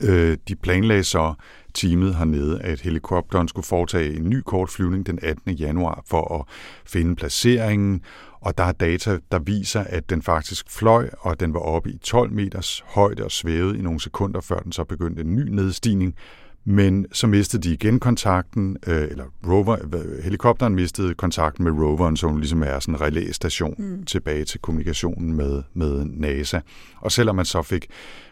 Øh, 0.03 0.38
de 0.48 0.56
planlagde 0.56 1.03
så 1.03 1.34
teamet 1.74 2.15
hernede, 2.15 2.62
at 2.62 2.82
helikopteren 2.82 3.48
skulle 3.48 3.65
foretage 3.65 4.15
en 4.15 4.29
ny 4.29 4.41
kort 4.46 4.70
flyvning 4.70 5.06
den 5.06 5.20
18. 5.22 5.51
januar 5.51 6.03
for 6.08 6.39
at 6.39 6.46
finde 6.86 7.15
placeringen, 7.15 8.01
og 8.41 8.58
der 8.58 8.63
er 8.63 8.72
data, 8.72 9.18
der 9.32 9.39
viser, 9.39 9.84
at 9.84 10.10
den 10.10 10.22
faktisk 10.22 10.70
fløj, 10.70 11.10
og 11.20 11.39
den 11.39 11.53
var 11.53 11.60
oppe 11.60 11.91
i 11.91 11.98
12 11.98 12.32
meters 12.32 12.84
højde 12.88 13.24
og 13.24 13.32
svævede 13.32 13.79
i 13.79 13.82
nogle 13.82 14.00
sekunder, 14.00 14.41
før 14.41 14.60
den 14.60 14.72
så 14.72 14.84
begyndte 14.84 15.22
en 15.22 15.36
ny 15.36 15.50
nedstigning. 15.50 16.15
Men 16.65 17.06
så 17.12 17.27
mistede 17.27 17.70
de 17.70 17.74
igen 17.74 18.00
kontakten, 18.00 18.77
øh, 18.88 19.08
eller 19.12 19.25
rover, 19.48 19.77
helikopteren 20.24 20.75
mistede 20.75 21.13
kontakten 21.13 21.63
med 21.63 21.72
roveren, 21.72 22.18
som 22.18 22.38
ligesom 22.38 22.63
er 22.63 22.79
sådan 22.79 22.96
en 22.96 23.01
relæstation 23.01 23.75
mm. 23.77 24.03
tilbage 24.03 24.46
til 24.46 24.60
kommunikationen 24.60 25.34
med, 25.34 25.63
med 25.74 26.06
NASA. 26.06 26.60
Og 27.01 27.12
selvom 27.12 27.36
man 27.36 27.46
så 27.46 27.62
fik 27.62 27.88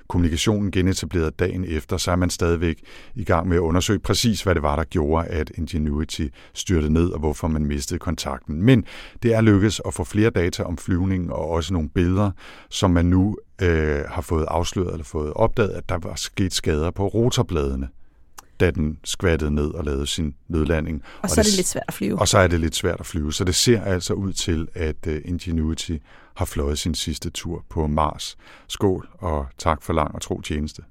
kommunikationen 0.08 0.72
genetableret 0.72 1.40
dagen 1.40 1.66
efter, 1.68 1.98
så 1.98 2.12
er 2.12 2.16
man 2.16 2.30
stadigvæk 2.30 2.80
i 3.16 3.24
gang 3.24 3.48
med 3.48 3.58
at 3.58 3.62
undersøge 3.62 4.00
præcis, 4.00 4.44
hvad 4.44 4.56
det 4.56 4.64
var, 4.64 4.76
der 4.76 4.84
gjorde, 4.84 5.28
at 5.28 5.52
Ingenuity 5.56 6.28
styrte 6.54 6.90
ned, 6.90 7.10
og 7.10 7.20
hvorfor 7.20 7.48
man 7.48 7.66
mistede 7.66 8.00
kontakten. 8.00 8.64
Men 8.64 8.86
det 9.24 9.34
er 9.34 9.42
lykkedes 9.42 9.82
at 9.86 9.94
få 9.94 10.04
flere 10.04 10.30
data 10.30 10.64
om 10.64 10.78
flyvningen, 10.78 11.32
og 11.32 11.50
også 11.50 11.74
nogle 11.74 11.90
billeder, 11.90 12.32
som 12.70 12.92
man 12.92 13.06
nu 13.06 13.38
øh, 13.62 14.02
har 14.10 14.22
fået 14.22 14.46
afsløret 14.48 14.92
eller 14.92 15.06
fået 15.06 15.34
opdaget, 15.34 15.70
at 15.70 15.90
der 15.90 15.98
var 15.98 16.16
sket 16.16 16.54
skader 16.54 16.92
på 16.92 17.08
rotorbladene 17.08 17.88
da 18.60 18.72
den 18.72 18.98
skvattede 19.04 19.52
ned 19.52 19.68
og 19.68 19.84
lavede 19.84 20.08
sin 20.08 20.36
nødlanding. 20.48 21.04
Og 21.22 21.30
så 21.30 21.42
er 21.42 21.44
det 21.44 21.56
lidt 21.56 21.68
svært 21.68 21.84
at 21.88 21.94
flyve. 21.94 22.20
Og 22.20 22.28
så 22.28 22.38
er 22.38 22.48
det 22.48 22.60
lidt 22.60 22.76
svært 22.76 23.00
at 23.00 23.06
flyve. 23.06 23.34
Så 23.34 23.44
det 23.44 23.56
ser 23.56 23.82
altså 23.84 24.14
ud 24.14 24.34
til, 24.34 24.68
at 24.74 24.96
uh, 25.08 25.14
Ingenuity 25.26 25.98
har 26.38 26.46
fløjet 26.46 26.80
sin 26.80 26.96
sidste 26.96 27.30
tur 27.30 27.66
på 27.70 27.88
Mars. 27.88 28.38
Skål, 28.68 29.10
og 29.14 29.48
tak 29.58 29.82
for 29.84 29.94
lang 29.94 30.16
og 30.16 30.22
tro 30.22 30.42
tjeneste. 30.42 30.82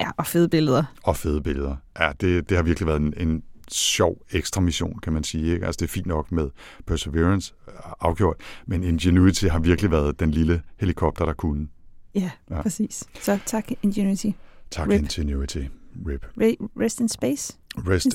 Ja, 0.00 0.10
og 0.16 0.26
fede 0.26 0.48
billeder. 0.48 0.84
Og 1.02 1.16
fede 1.16 1.40
billeder. 1.42 1.76
Ja, 2.00 2.12
det, 2.20 2.48
det 2.48 2.56
har 2.56 2.62
virkelig 2.64 2.86
været 2.86 3.00
en, 3.00 3.14
en 3.16 3.42
sjov 3.70 4.16
ekstra 4.30 4.60
mission, 4.60 4.98
kan 4.98 5.12
man 5.12 5.24
sige. 5.24 5.52
Ikke? 5.54 5.66
Altså, 5.66 5.78
det 5.78 5.84
er 5.86 5.92
fint 5.92 6.06
nok 6.06 6.32
med 6.32 6.50
Perseverance 6.86 7.54
øh, 7.68 7.74
afgjort, 8.00 8.36
men 8.66 8.84
Ingenuity 8.84 9.44
har 9.44 9.58
virkelig 9.58 9.90
været 9.90 10.20
den 10.20 10.30
lille 10.30 10.62
helikopter, 10.76 11.24
der 11.24 11.32
kunne. 11.32 11.68
Ja, 12.14 12.30
Ja. 12.50 12.62
præcis. 12.62 13.04
Så 13.20 13.38
tak, 13.46 13.68
Ingenuity. 13.82 14.26
Tak, 14.70 14.88
Rip. 14.88 15.00
Ingenuity. 15.00 15.64
RIP. 16.06 16.24
Re- 16.24 16.68
rest 16.80 17.00
in 17.00 17.08
space. 17.08 17.56
Rest, 17.76 18.06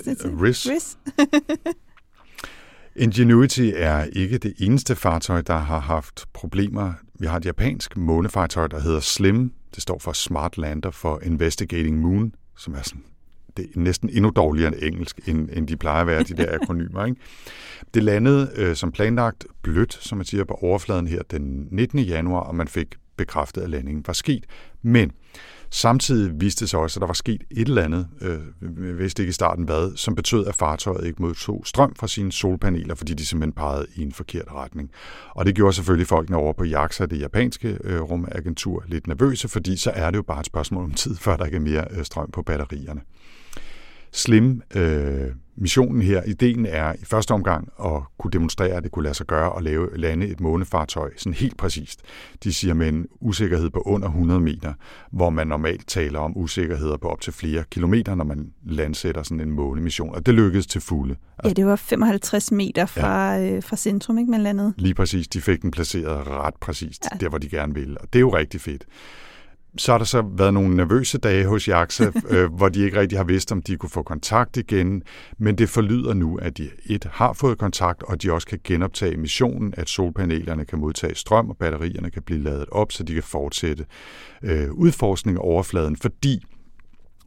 RIS. 0.41 0.67
Rest. 0.69 0.97
Ingenuity 2.95 3.71
er 3.75 4.03
ikke 4.03 4.37
det 4.37 4.53
eneste 4.59 4.95
fartøj, 4.95 5.41
der 5.41 5.57
har 5.57 5.79
haft 5.79 6.25
problemer. 6.33 6.93
Vi 7.19 7.27
har 7.27 7.37
et 7.37 7.45
japansk 7.45 7.97
månefartøj, 7.97 8.67
der 8.67 8.79
hedder 8.79 8.99
SLIM. 8.99 9.51
Det 9.75 9.83
står 9.83 9.99
for 9.99 10.13
Smart 10.13 10.57
Lander 10.57 10.91
for 10.91 11.19
Investigating 11.23 11.99
Moon, 11.99 12.35
som 12.57 12.73
er 12.73 12.81
sådan 12.81 13.03
det 13.57 13.65
er 13.65 13.79
næsten 13.79 14.09
endnu 14.09 14.31
dårligere 14.35 14.67
end 14.67 14.83
engelsk, 14.83 15.19
end, 15.27 15.49
end 15.53 15.67
de 15.67 15.77
plejer 15.77 16.01
at 16.01 16.07
være, 16.07 16.23
de 16.23 16.33
der 16.33 16.53
akronymer. 16.61 17.05
Ikke? 17.05 17.21
Det 17.93 18.03
landede 18.03 18.51
øh, 18.55 18.75
som 18.75 18.91
planlagt 18.91 19.45
blødt, 19.61 19.93
som 19.93 20.17
man 20.17 20.25
siger, 20.25 20.43
på 20.43 20.53
overfladen 20.53 21.07
her 21.07 21.21
den 21.31 21.67
19. 21.71 21.99
januar, 21.99 22.39
og 22.39 22.55
man 22.55 22.67
fik 22.67 22.87
bekræftet, 23.17 23.61
at 23.61 23.69
landingen 23.69 24.03
var 24.07 24.13
sket. 24.13 24.45
Men 24.81 25.11
samtidig 25.71 26.41
viste 26.41 26.59
det 26.59 26.69
sig 26.69 26.79
også, 26.79 26.99
at 26.99 27.01
der 27.01 27.07
var 27.07 27.13
sket 27.13 27.43
et 27.51 27.67
eller 27.67 27.83
andet, 27.83 28.07
øh, 28.21 28.39
vi 28.61 28.93
vidste 28.93 29.23
ikke 29.23 29.29
i 29.29 29.33
starten 29.33 29.65
hvad, 29.65 29.95
som 29.95 30.15
betød, 30.15 30.45
at 30.45 30.55
fartøjet 30.55 31.07
ikke 31.07 31.21
modtog 31.21 31.63
strøm 31.65 31.95
fra 31.95 32.07
sine 32.07 32.31
solpaneler, 32.31 32.95
fordi 32.95 33.13
de 33.13 33.25
simpelthen 33.25 33.53
pegede 33.53 33.85
i 33.95 34.01
en 34.01 34.11
forkert 34.11 34.51
retning. 34.51 34.91
Og 35.29 35.45
det 35.45 35.55
gjorde 35.55 35.73
selvfølgelig 35.73 36.07
folkene 36.07 36.37
over 36.37 36.53
på 36.53 36.63
JAXA, 36.63 37.05
det 37.05 37.19
japanske 37.19 37.77
øh, 37.83 38.01
rumagentur, 38.01 38.83
lidt 38.87 39.07
nervøse, 39.07 39.47
fordi 39.47 39.77
så 39.77 39.91
er 39.91 40.11
det 40.11 40.17
jo 40.17 40.23
bare 40.23 40.39
et 40.39 40.45
spørgsmål 40.45 40.83
om 40.83 40.91
tid, 40.91 41.15
før 41.15 41.37
der 41.37 41.45
ikke 41.45 41.55
er 41.55 41.61
mere 41.61 41.85
øh, 41.91 42.05
strøm 42.05 42.31
på 42.31 42.41
batterierne. 42.41 43.01
Slim 44.11 44.61
øh, 44.75 45.31
missionen 45.61 46.01
her, 46.01 46.23
ideen 46.23 46.65
er 46.65 46.93
i 46.93 47.05
første 47.05 47.31
omgang 47.31 47.69
at 47.85 48.01
kunne 48.19 48.31
demonstrere, 48.31 48.69
at 48.69 48.83
det 48.83 48.91
kunne 48.91 49.03
lade 49.03 49.15
sig 49.15 49.25
gøre 49.25 49.57
at 49.57 49.63
lave, 49.63 49.97
lande 49.97 50.27
et 50.27 50.39
månefartøj 50.39 51.11
sådan 51.17 51.33
helt 51.33 51.57
præcist. 51.57 52.01
De 52.43 52.53
siger 52.53 52.73
med 52.73 52.89
en 52.89 53.05
usikkerhed 53.19 53.69
på 53.69 53.79
under 53.79 54.07
100 54.07 54.39
meter, 54.39 54.73
hvor 55.11 55.29
man 55.29 55.47
normalt 55.47 55.87
taler 55.87 56.19
om 56.19 56.37
usikkerheder 56.37 56.97
på 56.97 57.07
op 57.07 57.21
til 57.21 57.33
flere 57.33 57.63
kilometer, 57.71 58.15
når 58.15 58.25
man 58.25 58.51
landsætter 58.65 59.23
sådan 59.23 59.39
en 59.39 59.51
månemission. 59.51 60.15
Og 60.15 60.25
det 60.25 60.33
lykkedes 60.33 60.67
til 60.67 60.81
fulde. 60.81 61.15
Ja, 61.43 61.49
det 61.49 61.65
var 61.65 61.75
55 61.75 62.51
meter 62.51 62.85
fra, 62.85 63.33
ja. 63.33 63.55
øh, 63.55 63.63
fra 63.63 63.75
centrum, 63.75 64.17
ikke, 64.17 64.31
man 64.31 64.41
landede. 64.41 64.73
Lige 64.77 64.93
præcis, 64.93 65.27
de 65.27 65.41
fik 65.41 65.61
den 65.61 65.71
placeret 65.71 66.27
ret 66.27 66.55
præcist, 66.61 67.07
ja. 67.11 67.17
Der 67.17 67.29
hvor 67.29 67.37
de 67.37 67.49
gerne 67.49 67.73
ville. 67.73 68.01
Og 68.01 68.13
det 68.13 68.19
er 68.19 68.21
jo 68.21 68.35
rigtig 68.35 68.61
fedt. 68.61 68.85
Så 69.77 69.91
har 69.91 69.97
der 69.97 70.05
så 70.05 70.23
været 70.37 70.53
nogle 70.53 70.75
nervøse 70.75 71.17
dage 71.17 71.45
hos 71.45 71.67
JAXA, 71.67 72.11
øh, 72.29 72.53
hvor 72.53 72.69
de 72.69 72.83
ikke 72.83 72.99
rigtig 72.99 73.19
har 73.19 73.23
vidst, 73.23 73.51
om 73.51 73.61
de 73.61 73.77
kunne 73.77 73.89
få 73.89 74.03
kontakt 74.03 74.57
igen. 74.57 75.03
Men 75.37 75.57
det 75.57 75.69
forlyder 75.69 76.13
nu, 76.13 76.37
at 76.37 76.57
de 76.57 76.69
et 76.85 77.07
har 77.11 77.33
fået 77.33 77.57
kontakt, 77.57 78.03
og 78.03 78.21
de 78.21 78.33
også 78.33 78.47
kan 78.47 78.59
genoptage 78.63 79.17
missionen, 79.17 79.73
at 79.77 79.89
solpanelerne 79.89 80.65
kan 80.65 80.79
modtage 80.79 81.15
strøm, 81.15 81.49
og 81.49 81.57
batterierne 81.57 82.09
kan 82.09 82.23
blive 82.23 82.43
ladet 82.43 82.65
op, 82.71 82.91
så 82.91 83.03
de 83.03 83.13
kan 83.13 83.23
fortsætte 83.23 83.85
øh, 84.43 84.71
udforskning 84.71 85.37
af 85.37 85.41
overfladen, 85.43 85.97
fordi 85.97 86.43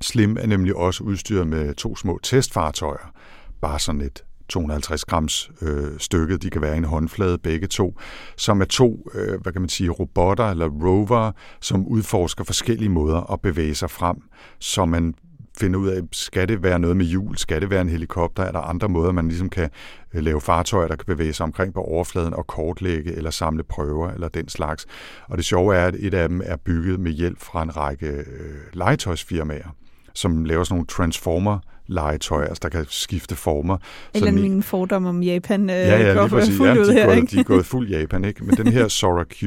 Slim 0.01 0.37
er 0.41 0.47
nemlig 0.47 0.77
også 0.77 1.05
udstyret 1.05 1.47
med 1.47 1.75
to 1.75 1.97
små 1.97 2.21
testfartøjer. 2.23 3.13
Bare 3.61 3.79
sådan 3.79 4.01
et 4.01 4.25
250 4.49 5.05
grams 5.05 5.51
øh, 5.63 5.99
stykket, 5.99 6.43
de 6.43 6.51
kan 6.51 6.63
være 6.63 6.75
i 6.75 6.79
en 6.79 6.85
håndflade 6.85 7.39
begge 7.39 7.67
to, 7.67 7.99
som 8.37 8.61
er 8.61 8.65
to, 8.65 9.11
øh, 9.15 9.41
hvad 9.41 9.53
kan 9.53 9.63
man 9.63 9.69
sige, 9.69 9.91
robotter 9.91 10.51
eller 10.51 10.69
rover, 10.69 11.33
som 11.61 11.87
udforsker 11.87 12.45
forskellige 12.45 12.89
måder 12.89 13.33
at 13.33 13.41
bevæge 13.41 13.75
sig 13.75 13.91
frem, 13.91 14.17
så 14.59 14.85
man 14.85 15.15
finder 15.59 15.79
ud 15.79 15.89
af, 15.89 16.01
skal 16.13 16.49
det 16.49 16.63
være 16.63 16.79
noget 16.79 16.97
med 16.97 17.07
hjul, 17.07 17.37
skal 17.37 17.61
det 17.61 17.71
være 17.71 17.81
en 17.81 17.89
helikopter, 17.89 18.43
er 18.43 18.53
der 18.53 18.61
andre 18.61 18.89
måder, 18.89 19.13
man 19.13 19.29
ligesom 19.29 19.49
kan 19.49 19.71
øh, 20.15 20.23
lave 20.23 20.41
fartøjer, 20.41 20.89
der 20.89 20.97
kan 20.97 21.07
bevæge 21.07 21.33
sig 21.33 21.45
omkring 21.45 21.75
på 21.75 21.81
overfladen 21.81 22.35
og 22.35 22.47
kortlægge 22.47 23.13
eller 23.13 23.31
samle 23.31 23.63
prøver 23.63 24.11
eller 24.11 24.29
den 24.29 24.49
slags. 24.49 24.87
Og 25.29 25.37
det 25.37 25.45
sjove 25.45 25.77
er, 25.77 25.87
at 25.87 25.95
et 25.99 26.15
af 26.15 26.29
dem 26.29 26.43
er 26.45 26.57
bygget 26.57 27.01
med 27.01 27.13
hjælp 27.13 27.41
fra 27.41 27.63
en 27.63 27.77
række 27.77 28.07
øh, 28.07 28.59
legetøjsfirmaer, 28.73 29.69
som 30.15 30.45
laver 30.45 30.65
sådan 30.65 30.75
nogle 30.75 30.87
transformer 30.87 31.59
legetøj, 31.87 32.45
altså 32.45 32.61
der 32.63 32.69
kan 32.69 32.87
skifte 32.89 33.37
former. 33.37 33.77
Eller 34.15 34.27
Sådan 34.27 34.43
mine 34.43 34.63
fordomme 34.63 35.09
om 35.09 35.23
Japan 35.23 35.71
øh, 35.71 35.77
Ja, 35.77 36.09
ja, 36.09 36.15
går 36.15 36.27
præcis. 36.29 36.57
fuldt 36.57 36.75
Ja, 36.75 36.81
ud 36.81 36.87
de, 36.87 36.93
er 36.93 36.95
her, 36.99 37.07
gået, 37.07 37.17
ikke? 37.17 37.27
de 37.31 37.41
er 37.41 37.45
gået 37.45 37.67
fuld 37.67 37.89
Japan, 37.99 38.25
ikke? 38.25 38.45
Men 38.45 38.57
den 38.57 38.67
her 38.67 38.89
Sora 38.89 39.25
Q 39.25 39.43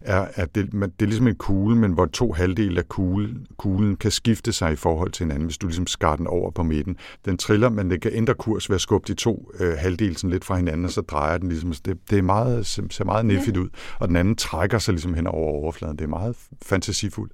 er, 0.00 0.26
er, 0.34 0.44
det, 0.44 0.74
man, 0.74 0.90
det 0.90 1.02
er 1.02 1.06
ligesom 1.06 1.28
en 1.28 1.34
kugle, 1.34 1.76
men 1.76 1.92
hvor 1.92 2.06
to 2.06 2.32
halvdele 2.32 2.78
af 2.80 2.88
kugle, 2.88 3.34
kuglen 3.56 3.96
kan 3.96 4.10
skifte 4.10 4.52
sig 4.52 4.72
i 4.72 4.76
forhold 4.76 5.10
til 5.10 5.24
hinanden, 5.24 5.44
hvis 5.46 5.58
du 5.58 5.66
ligesom 5.66 5.86
skar 5.86 6.16
den 6.16 6.26
over 6.26 6.50
på 6.50 6.62
midten. 6.62 6.96
Den 7.24 7.38
triller, 7.38 7.68
men 7.68 7.90
den 7.90 8.00
kan 8.00 8.10
ændre 8.14 8.34
kurs 8.34 8.70
ved 8.70 8.74
at 8.74 8.80
skubbe 8.80 9.08
de 9.08 9.14
to 9.14 9.50
øh, 9.60 9.74
halvdele 9.78 10.16
lidt 10.30 10.44
fra 10.44 10.56
hinanden, 10.56 10.84
og 10.84 10.90
så 10.90 11.00
drejer 11.00 11.38
den 11.38 11.48
ligesom. 11.48 11.72
Det, 11.84 11.98
det 12.10 12.18
er 12.18 12.22
meget, 12.22 12.66
ser 12.66 13.04
meget 13.04 13.26
niffigt 13.26 13.56
ud, 13.56 13.68
og 13.98 14.08
den 14.08 14.16
anden 14.16 14.36
trækker 14.36 14.78
sig 14.78 14.94
ligesom 14.94 15.14
hen 15.14 15.26
over 15.26 15.52
overfladen. 15.52 15.96
Det 15.98 16.04
er 16.04 16.08
meget 16.08 16.36
fantasifuldt. 16.62 17.32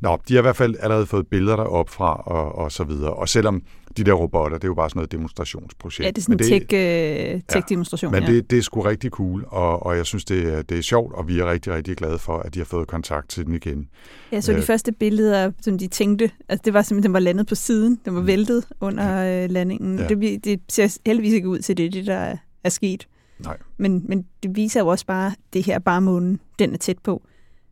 Nå, 0.00 0.18
de 0.28 0.34
har 0.34 0.40
i 0.40 0.42
hvert 0.42 0.56
fald 0.56 0.74
allerede 0.80 1.06
fået 1.06 1.26
billeder 1.26 1.56
derop 1.56 1.88
fra, 1.88 2.14
og, 2.14 2.58
og 2.58 2.72
så 2.72 2.84
videre. 2.84 3.12
Og 3.12 3.28
selvom 3.28 3.62
de 3.96 4.04
der 4.04 4.12
robotter, 4.12 4.58
det 4.58 4.64
er 4.64 4.68
jo 4.68 4.74
bare 4.74 4.90
sådan 4.90 4.98
noget 4.98 5.12
demonstrationsprojekt. 5.12 6.00
Ja, 6.06 6.10
det 6.10 6.18
er 6.18 6.22
sådan 6.22 6.52
en 6.52 6.60
tech, 6.60 6.74
øh, 6.74 7.40
tech-demonstration. 7.48 8.12
men 8.12 8.22
ja. 8.22 8.32
det, 8.32 8.50
det 8.50 8.58
er 8.58 8.62
sgu 8.62 8.80
rigtig 8.80 9.10
cool, 9.10 9.44
og, 9.48 9.86
og 9.86 9.96
jeg 9.96 10.06
synes, 10.06 10.24
det 10.24 10.54
er, 10.54 10.62
det 10.62 10.78
er 10.78 10.82
sjovt, 10.82 11.14
og 11.14 11.28
vi 11.28 11.38
er 11.38 11.50
rigtig, 11.50 11.72
rigtig 11.72 11.96
glade 11.96 12.18
for, 12.18 12.38
at 12.38 12.54
de 12.54 12.60
har 12.60 12.64
fået 12.64 12.88
kontakt 12.88 13.28
til 13.28 13.46
den 13.46 13.54
igen. 13.54 13.88
Jeg 14.32 14.44
så 14.44 14.52
de 14.52 14.56
Øh. 14.58 14.62
første 14.64 14.92
billeder, 14.92 15.52
som 15.60 15.78
de 15.78 15.86
tænkte, 15.86 16.30
altså 16.48 16.62
det 16.64 16.74
var 16.74 16.82
simpelthen, 16.82 17.08
den 17.08 17.12
var 17.12 17.20
landet 17.20 17.46
på 17.46 17.54
siden, 17.54 18.00
den 18.04 18.14
var 18.14 18.20
Mm. 18.20 18.26
væltet 18.26 18.64
under 18.80 19.42
øh, 19.44 19.50
landingen. 19.50 19.98
Ja. 19.98 20.08
Det, 20.08 20.44
det 20.44 20.60
ser 20.68 20.98
heldigvis 21.06 21.32
ikke 21.32 21.48
ud 21.48 21.58
til 21.58 21.76
det, 21.76 21.92
det 21.92 22.06
der 22.06 22.36
er, 22.64 22.68
sket. 22.68 23.08
Nej. 23.38 23.56
Men, 23.76 24.04
men 24.08 24.26
det 24.42 24.56
viser 24.56 24.80
jo 24.80 24.86
også 24.86 25.06
bare, 25.06 25.32
det 25.52 25.66
her 25.66 25.74
er 25.74 25.78
bare 25.78 26.00
månen, 26.00 26.40
den 26.58 26.72
er 26.74 26.78
tæt 26.78 26.98
på. 26.98 27.22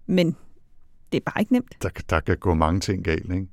Men 0.06 0.36
det 1.12 1.18
er 1.26 1.30
bare 1.32 1.40
ikke 1.42 1.52
nemt. 1.52 1.74
Der, 1.82 1.88
der 2.10 2.20
kan 2.20 2.36
gå 2.36 2.54
mange 2.54 2.80
ting 2.80 3.04
galt, 3.04 3.32
ikke? 3.34 3.46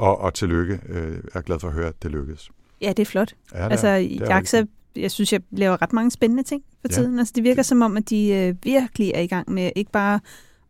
Og, 0.00 0.20
og 0.20 0.34
tillykke. 0.34 0.80
Øh, 0.88 1.12
jeg 1.12 1.20
er 1.34 1.40
glad 1.40 1.58
for 1.60 1.68
at 1.68 1.74
høre, 1.74 1.86
at 1.88 2.02
det 2.02 2.10
lykkedes. 2.10 2.50
Ja, 2.80 2.88
det 2.88 2.98
er 2.98 3.06
flot. 3.06 3.34
Ja, 3.52 3.58
det 3.58 3.64
er- 3.64 3.68
altså, 3.68 3.94
det 3.96 4.22
er 4.22 4.34
JAXA, 4.34 4.62
jeg 4.96 5.10
synes, 5.10 5.32
jeg 5.32 5.40
laver 5.50 5.82
ret 5.82 5.92
mange 5.92 6.10
spændende 6.10 6.42
ting 6.42 6.62
for 6.80 6.88
Ja. 6.90 6.94
tiden. 6.94 7.18
Altså, 7.18 7.32
det 7.36 7.44
virker 7.44 7.62
som 7.62 7.82
om, 7.82 7.96
at 7.96 8.10
de 8.10 8.28
øh, 8.34 8.54
virkelig 8.64 9.12
er 9.14 9.20
i 9.20 9.26
gang 9.26 9.50
med 9.52 9.70
ikke 9.76 9.90
bare 9.92 10.20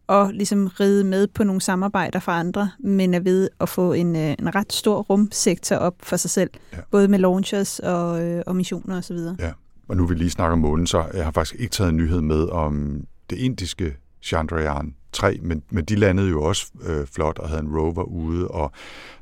at 0.09 0.35
ligesom 0.35 0.67
ride 0.81 1.05
med 1.05 1.27
på 1.27 1.45
nogle 1.45 1.61
samarbejder 1.61 2.19
fra 2.19 2.39
andre, 2.41 2.71
men 2.81 3.15
er 3.15 3.21
ved 3.21 3.49
at 3.61 3.69
få 3.69 3.93
en, 3.93 4.17
øh, 4.17 4.35
en 4.39 4.55
ret 4.55 4.73
stor 4.73 5.03
rumsektor 5.03 5.77
op 5.77 5.95
for 6.03 6.17
sig 6.17 6.31
selv. 6.31 6.51
Ja. 6.73 6.79
Både 6.91 7.09
med 7.09 7.19
launchers 7.19 7.79
og, 7.79 8.25
øh, 8.25 8.43
og 8.47 8.57
missioner 8.57 8.99
osv. 8.99 9.17
Ja. 9.39 9.53
Og 9.89 9.97
nu 9.97 10.07
vil 10.07 10.17
vi 10.17 10.23
lige 10.23 10.31
snakke 10.31 10.53
om 10.53 10.59
månen, 10.59 10.87
så 10.87 11.05
jeg 11.15 11.25
har 11.25 11.33
faktisk 11.33 11.61
ikke 11.61 11.73
taget 11.73 11.91
en 11.91 11.97
nyhed 11.97 12.21
med 12.21 12.49
om 12.49 13.05
det 13.31 13.37
indiske 13.39 13.97
Chandrayaan 14.23 14.95
3, 15.13 15.39
men, 15.43 15.63
men 15.71 15.85
de 15.85 15.97
landede 15.97 16.29
jo 16.31 16.43
også 16.43 16.67
øh, 16.83 17.07
flot 17.07 17.39
og 17.39 17.49
havde 17.49 17.63
en 17.63 17.77
rover 17.79 18.03
ude, 18.03 18.49
og 18.49 18.73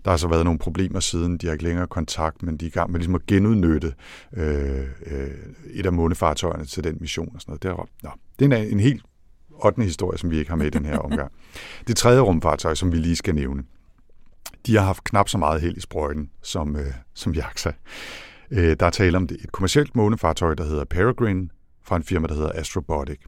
der 0.04 0.10
har 0.10 0.18
så 0.18 0.28
været 0.28 0.44
nogle 0.44 0.58
problemer 0.58 1.00
siden. 1.00 1.36
De 1.38 1.46
har 1.46 1.52
ikke 1.52 1.64
længere 1.64 1.86
kontakt, 1.86 2.42
men 2.42 2.56
de 2.56 2.64
er 2.64 2.68
i 2.68 2.70
gang 2.70 2.90
med 2.90 3.00
ligesom 3.00 3.14
at 3.14 3.26
genudnytte 3.26 3.94
øh, 4.36 4.80
øh, 5.06 5.30
et 5.70 5.86
af 5.86 5.92
månefartøjerne 5.92 6.64
til 6.64 6.84
den 6.84 6.96
mission 7.00 7.30
og 7.34 7.40
sådan 7.40 7.50
noget. 7.52 7.62
Det 7.62 7.70
er, 7.70 7.88
nå, 8.02 8.10
det 8.38 8.52
er 8.52 8.56
en, 8.56 8.68
en 8.72 8.80
helt 8.80 9.02
8. 9.64 9.82
historie, 9.82 10.18
som 10.18 10.30
vi 10.30 10.38
ikke 10.38 10.50
har 10.50 10.56
med 10.56 10.66
i 10.66 10.70
den 10.70 10.84
her 10.84 10.98
omgang. 10.98 11.32
Det 11.88 11.96
tredje 11.96 12.20
rumfartøj, 12.20 12.74
som 12.74 12.92
vi 12.92 12.96
lige 12.96 13.16
skal 13.16 13.34
nævne, 13.34 13.62
de 14.66 14.76
har 14.76 14.84
haft 14.84 15.04
knap 15.04 15.28
så 15.28 15.38
meget 15.38 15.60
held 15.60 15.76
i 15.76 15.80
sprøjten 15.80 16.30
som, 16.42 16.76
øh, 16.76 16.92
som 17.14 17.32
JAXA. 17.34 17.70
Øh, 18.50 18.76
der 18.80 18.86
er 18.86 18.90
tale 18.90 19.16
om 19.16 19.26
det- 19.26 19.44
et 19.44 19.52
kommercielt 19.52 19.96
månefartøj, 19.96 20.54
der 20.54 20.64
hedder 20.64 20.84
Peregrine, 20.84 21.48
fra 21.84 21.96
en 21.96 22.02
firma, 22.02 22.26
der 22.28 22.34
hedder 22.34 22.52
Astrobotic. 22.54 23.18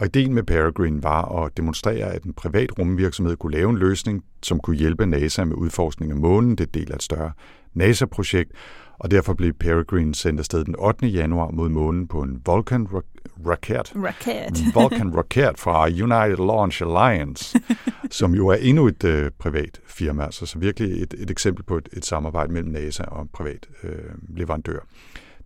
Og 0.00 0.06
ideen 0.06 0.34
med 0.34 0.42
Peregrine 0.42 1.02
var 1.02 1.44
at 1.44 1.56
demonstrere, 1.56 2.12
at 2.12 2.22
en 2.22 2.32
privat 2.32 2.78
rumvirksomhed 2.78 3.36
kunne 3.36 3.52
lave 3.52 3.70
en 3.70 3.78
løsning, 3.78 4.24
som 4.42 4.60
kunne 4.60 4.76
hjælpe 4.76 5.06
NASA 5.06 5.44
med 5.44 5.54
udforskning 5.56 6.12
af 6.12 6.18
månen. 6.18 6.56
Det 6.56 6.74
del 6.74 6.92
af 6.92 6.96
et 6.96 7.02
større 7.02 7.32
NASA-projekt, 7.74 8.52
og 8.98 9.10
derfor 9.10 9.34
blev 9.34 9.52
Peregrine 9.52 10.14
sendt 10.14 10.40
afsted 10.40 10.64
den 10.64 10.74
8. 10.78 11.06
januar 11.06 11.50
mod 11.50 11.68
månen 11.68 12.08
på 12.08 12.22
en 12.22 12.42
Vulcan 12.46 12.86
ra- 12.86 13.46
raket. 13.46 13.92
Raket. 13.96 14.60
En 14.60 14.74
Vulcan 14.74 15.16
Rocket 15.16 15.58
fra 15.58 15.86
United 15.86 16.46
Launch 16.46 16.82
Alliance, 16.82 17.58
som 18.10 18.34
jo 18.34 18.48
er 18.48 18.56
endnu 18.56 18.86
et 18.86 19.04
øh, 19.04 19.30
privat 19.38 19.80
firma, 19.86 20.24
altså 20.24 20.46
så 20.46 20.58
virkelig 20.58 21.02
et, 21.02 21.14
et 21.18 21.30
eksempel 21.30 21.64
på 21.64 21.76
et, 21.76 21.88
et 21.92 22.04
samarbejde 22.04 22.52
mellem 22.52 22.70
NASA 22.70 23.02
og 23.02 23.22
en 23.22 23.28
privat 23.32 23.68
øh, 23.82 23.98
leverandør. 24.28 24.78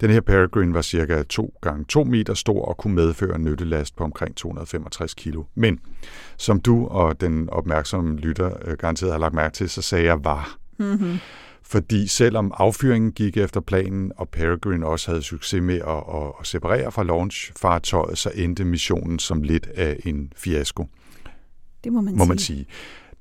Den 0.04 0.12
her 0.12 0.20
Peregrine 0.20 0.74
var 0.74 0.82
cirka 0.82 1.22
2 1.22 1.54
gange 1.62 1.84
2 1.88 2.04
meter 2.04 2.34
stor 2.34 2.64
og 2.64 2.76
kunne 2.76 2.94
medføre 2.94 3.36
en 3.36 3.44
nyttelast 3.44 3.96
på 3.96 4.04
omkring 4.04 4.36
265 4.36 5.14
kilo. 5.14 5.44
Men 5.54 5.80
som 6.36 6.60
du 6.60 6.86
og 6.86 7.20
den 7.20 7.50
opmærksomme 7.50 8.16
lytter 8.16 8.50
øh, 8.64 8.76
garanteret 8.76 9.12
har 9.12 9.18
lagt 9.18 9.34
mærke 9.34 9.54
til, 9.54 9.68
så 9.68 9.82
sagde 9.82 10.04
jeg 10.04 10.24
var. 10.24 10.56
Mm-hmm. 10.78 11.18
Fordi 11.62 12.06
selvom 12.06 12.52
affyringen 12.56 13.12
gik 13.12 13.36
efter 13.36 13.60
planen, 13.60 14.12
og 14.16 14.28
Peregrine 14.28 14.86
også 14.86 15.10
havde 15.10 15.22
succes 15.22 15.62
med 15.62 15.74
at, 15.76 16.16
at, 16.22 16.32
at 16.40 16.46
separere 16.46 16.92
fra 16.92 17.02
launchfartøjet, 17.02 18.18
så 18.18 18.30
endte 18.34 18.64
missionen 18.64 19.18
som 19.18 19.42
lidt 19.42 19.66
af 19.66 19.96
en 20.04 20.32
fiasko, 20.36 20.86
Det 21.84 21.92
må 21.92 22.00
man 22.00 22.16
må 22.16 22.18
sige. 22.18 22.28
man 22.28 22.38
sige. 22.38 22.66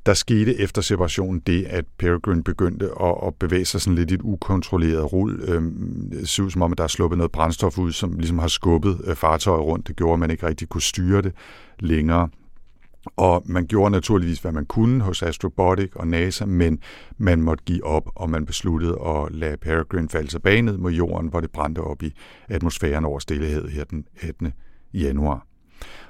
Der 0.06 0.14
skete 0.14 0.60
efter 0.60 0.82
separationen 0.82 1.40
det, 1.40 1.66
at 1.66 1.86
Peregrine 1.98 2.44
begyndte 2.44 2.86
at, 3.02 3.16
at 3.28 3.36
bevæge 3.36 3.66
sig 3.66 3.82
sådan 3.82 3.96
lidt 3.96 4.12
i 4.12 4.14
et 4.14 4.22
ukontrolleret 4.24 5.14
rul. 5.14 5.42
Øhm, 5.48 6.10
det 6.12 6.30
ser 6.30 6.44
ud 6.44 6.52
som 6.52 6.62
om, 6.62 6.72
at 6.72 6.78
der 6.78 6.84
er 6.84 6.88
sluppet 6.88 7.18
noget 7.18 7.32
brændstof 7.32 7.78
ud, 7.78 7.92
som 7.92 8.18
ligesom 8.18 8.40
har 8.40 8.48
skubbet 8.48 9.02
øh, 9.04 9.16
fartøjet 9.16 9.62
rundt. 9.62 9.88
Det 9.88 9.96
gjorde, 9.96 10.14
at 10.14 10.20
man 10.20 10.32
ikke 10.32 10.48
rigtig 10.48 10.70
kunne 10.70 10.82
styre 10.82 11.22
det 11.22 11.34
længere. 11.80 12.30
Og 13.16 13.44
man 13.46 13.68
gjorde 13.68 13.92
naturligvis, 13.92 14.40
hvad 14.40 14.52
man 14.52 14.66
kunne 14.66 15.02
hos 15.02 15.24
Astrobotic 15.24 15.90
og 15.96 16.08
NASA, 16.08 16.46
men 16.46 16.80
man 17.18 17.42
måtte 17.42 17.64
give 17.64 17.86
op, 17.86 18.10
og 18.16 18.30
man 18.30 18.46
besluttede 18.46 18.98
at 19.06 19.36
lade 19.36 19.58
Peregrine 19.58 20.10
falde 20.10 20.28
tilbage 20.28 20.62
ned 20.62 20.78
mod 20.78 20.92
jorden, 20.92 21.30
hvor 21.30 21.42
det 21.42 21.52
brændte 21.52 21.80
op 21.80 22.04
i 22.04 22.14
atmosfæren 22.50 23.06
over 23.06 23.20
stillehed 23.20 23.70
her 23.70 23.84
den 23.84 24.06
18. 24.22 24.54
januar. 24.94 25.48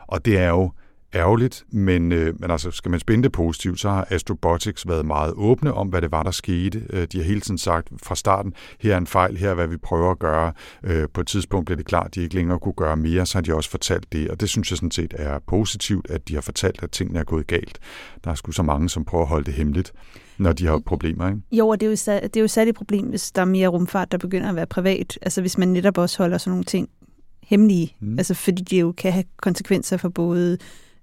Og 0.07 0.25
det 0.25 0.37
er 0.37 0.49
jo 0.49 0.71
ærgerligt, 1.13 1.63
men, 1.71 2.11
øh, 2.11 2.41
men 2.41 2.51
altså, 2.51 2.71
skal 2.71 2.91
man 2.91 2.99
spænde 2.99 3.23
det 3.23 3.31
positivt, 3.31 3.79
så 3.79 3.89
har 3.89 4.07
Astrobotics 4.09 4.87
været 4.87 5.05
meget 5.05 5.33
åbne 5.35 5.73
om, 5.73 5.87
hvad 5.87 6.01
det 6.01 6.11
var, 6.11 6.23
der 6.23 6.31
skete. 6.31 6.83
Øh, 6.89 7.07
de 7.11 7.17
har 7.17 7.23
hele 7.23 7.41
tiden 7.41 7.57
sagt 7.57 7.87
fra 8.03 8.15
starten, 8.15 8.53
her 8.79 8.93
er 8.93 8.97
en 8.97 9.07
fejl, 9.07 9.37
her 9.37 9.49
er, 9.49 9.53
hvad 9.53 9.67
vi 9.67 9.77
prøver 9.77 10.11
at 10.11 10.19
gøre. 10.19 10.53
Øh, 10.83 11.07
på 11.13 11.21
et 11.21 11.27
tidspunkt 11.27 11.65
blev 11.65 11.77
det 11.77 11.85
klart, 11.85 12.05
at 12.05 12.15
de 12.15 12.21
ikke 12.21 12.35
længere 12.35 12.59
kunne 12.59 12.73
gøre 12.73 12.97
mere, 12.97 13.25
så 13.25 13.37
har 13.37 13.41
de 13.41 13.55
også 13.55 13.69
fortalt 13.69 14.13
det, 14.13 14.29
og 14.29 14.41
det 14.41 14.49
synes 14.49 14.71
jeg 14.71 14.77
sådan 14.77 14.91
set 14.91 15.13
er 15.17 15.39
positivt, 15.47 16.09
at 16.09 16.27
de 16.27 16.33
har 16.33 16.41
fortalt, 16.41 16.83
at 16.83 16.91
tingene 16.91 17.19
er 17.19 17.23
gået 17.23 17.47
galt. 17.47 17.79
Der 18.23 18.31
er 18.31 18.35
sgu 18.35 18.51
så 18.51 18.63
mange, 18.63 18.89
som 18.89 19.05
prøver 19.05 19.23
at 19.23 19.29
holde 19.29 19.45
det 19.45 19.53
hemmeligt, 19.53 19.93
når 20.37 20.53
de 20.53 20.65
har 20.65 20.81
problemer, 20.85 21.27
ikke? 21.27 21.41
Jo, 21.51 21.67
og 21.67 21.79
det 21.79 21.85
er 21.85 21.89
jo, 21.89 21.95
sa- 21.95 22.23
det 22.23 22.37
er 22.37 22.41
jo 22.41 22.47
særligt 22.47 22.73
et 22.73 22.77
problem, 22.77 23.05
hvis 23.05 23.31
der 23.31 23.41
er 23.41 23.45
mere 23.45 23.67
rumfart, 23.67 24.11
der 24.11 24.17
begynder 24.17 24.49
at 24.49 24.55
være 24.55 24.67
privat. 24.67 25.19
Altså 25.21 25.41
hvis 25.41 25.57
man 25.57 25.67
netop 25.67 25.97
også 25.97 26.17
holder 26.17 26.37
sådan 26.37 26.51
nogle 26.51 26.63
ting 26.63 26.89
hemmelige. 27.43 27.95
Mm. 27.99 28.07
Mm. 28.07 28.19
Altså 28.19 28.33
fordi 28.33 28.63
det 28.63 28.81
jo 28.81 28.91
kan 28.91 29.11
have 29.11 29.23
konsekvenser 29.41 29.97
for 29.97 30.09
både 30.09 30.57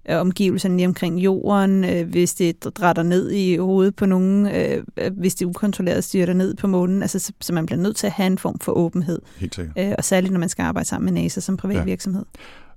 øh, 0.09 0.17
omgivelserne 0.17 0.75
lige 0.77 0.87
omkring 0.87 1.19
jorden, 1.19 1.83
øh, 1.83 2.09
hvis 2.09 2.33
det 2.33 2.63
drætter 2.77 3.03
ned 3.03 3.31
i 3.31 3.57
hovedet 3.57 3.95
på 3.95 4.05
nogen, 4.05 4.47
øh, 4.47 4.83
hvis 5.17 5.35
det 5.35 5.45
ukontrolleret 5.45 6.03
styrter 6.03 6.33
ned 6.33 6.55
på 6.55 6.67
månen. 6.67 7.01
Altså 7.01 7.19
så, 7.19 7.33
så 7.41 7.53
man 7.53 7.65
bliver 7.65 7.79
nødt 7.79 7.95
til 7.95 8.07
at 8.07 8.13
have 8.13 8.27
en 8.27 8.37
form 8.37 8.59
for 8.59 8.71
åbenhed. 8.71 9.19
Helt 9.37 9.55
sikkert. 9.55 9.73
Øh, 9.79 9.95
og 9.97 10.03
særligt 10.03 10.31
når 10.33 10.39
man 10.39 10.49
skal 10.49 10.63
arbejde 10.63 10.87
sammen 10.87 11.13
med 11.13 11.21
NASA 11.21 11.39
som 11.41 11.57
privat 11.57 11.75
Ja. 11.77 11.83
virksomhed. 11.83 12.25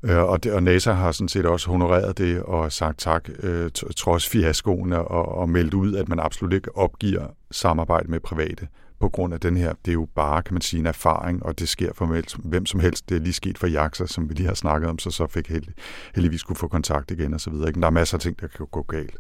Og, 0.08 0.44
det, 0.44 0.52
og 0.52 0.62
NASA 0.62 0.92
har 0.92 1.12
sådan 1.12 1.28
set 1.28 1.46
også 1.46 1.70
honoreret 1.70 2.18
det 2.18 2.42
og 2.42 2.72
sagt 2.72 2.98
tak, 2.98 3.28
øh, 3.42 3.70
trods 3.96 4.28
fiaskoen, 4.28 4.92
og, 4.92 5.08
og 5.08 5.48
meldt 5.48 5.74
ud, 5.74 5.94
at 5.94 6.08
man 6.08 6.20
absolut 6.20 6.52
ikke 6.52 6.76
opgiver 6.76 7.26
samarbejde 7.50 8.10
med 8.10 8.20
private 8.20 8.68
på 9.04 9.08
grund 9.08 9.34
af 9.34 9.40
den 9.40 9.56
her. 9.56 9.72
Det 9.84 9.90
er 9.90 9.92
jo 9.92 10.08
bare, 10.14 10.42
kan 10.42 10.54
man 10.54 10.60
sige, 10.62 10.80
en 10.80 10.86
erfaring, 10.86 11.42
og 11.46 11.58
det 11.58 11.68
sker 11.68 11.92
for 11.94 12.06
hvem- 12.06 12.24
hvem 12.44 12.66
som 12.66 12.80
helst. 12.80 13.08
Det 13.08 13.16
er 13.16 13.20
lige 13.20 13.32
sket 13.32 13.58
for 13.58 13.66
Jaxa, 13.66 14.06
som 14.06 14.28
vi 14.28 14.34
lige 14.34 14.46
har 14.46 14.54
snakket 14.54 14.90
om, 14.90 14.98
så 14.98 15.10
så 15.10 15.26
fik 15.26 15.48
held, 15.48 15.64
heldigvis 16.14 16.42
kunne 16.42 16.56
få 16.56 16.68
kontakt 16.68 17.10
igen 17.10 17.34
og 17.34 17.40
så 17.40 17.50
videre. 17.50 17.68
ikke? 17.68 17.76
Men 17.78 17.82
Der 17.82 17.86
er 17.86 17.92
masser 17.92 18.16
af 18.16 18.20
ting, 18.20 18.40
der 18.40 18.46
kan 18.46 18.66
gå 18.72 18.82
galt. 18.82 19.16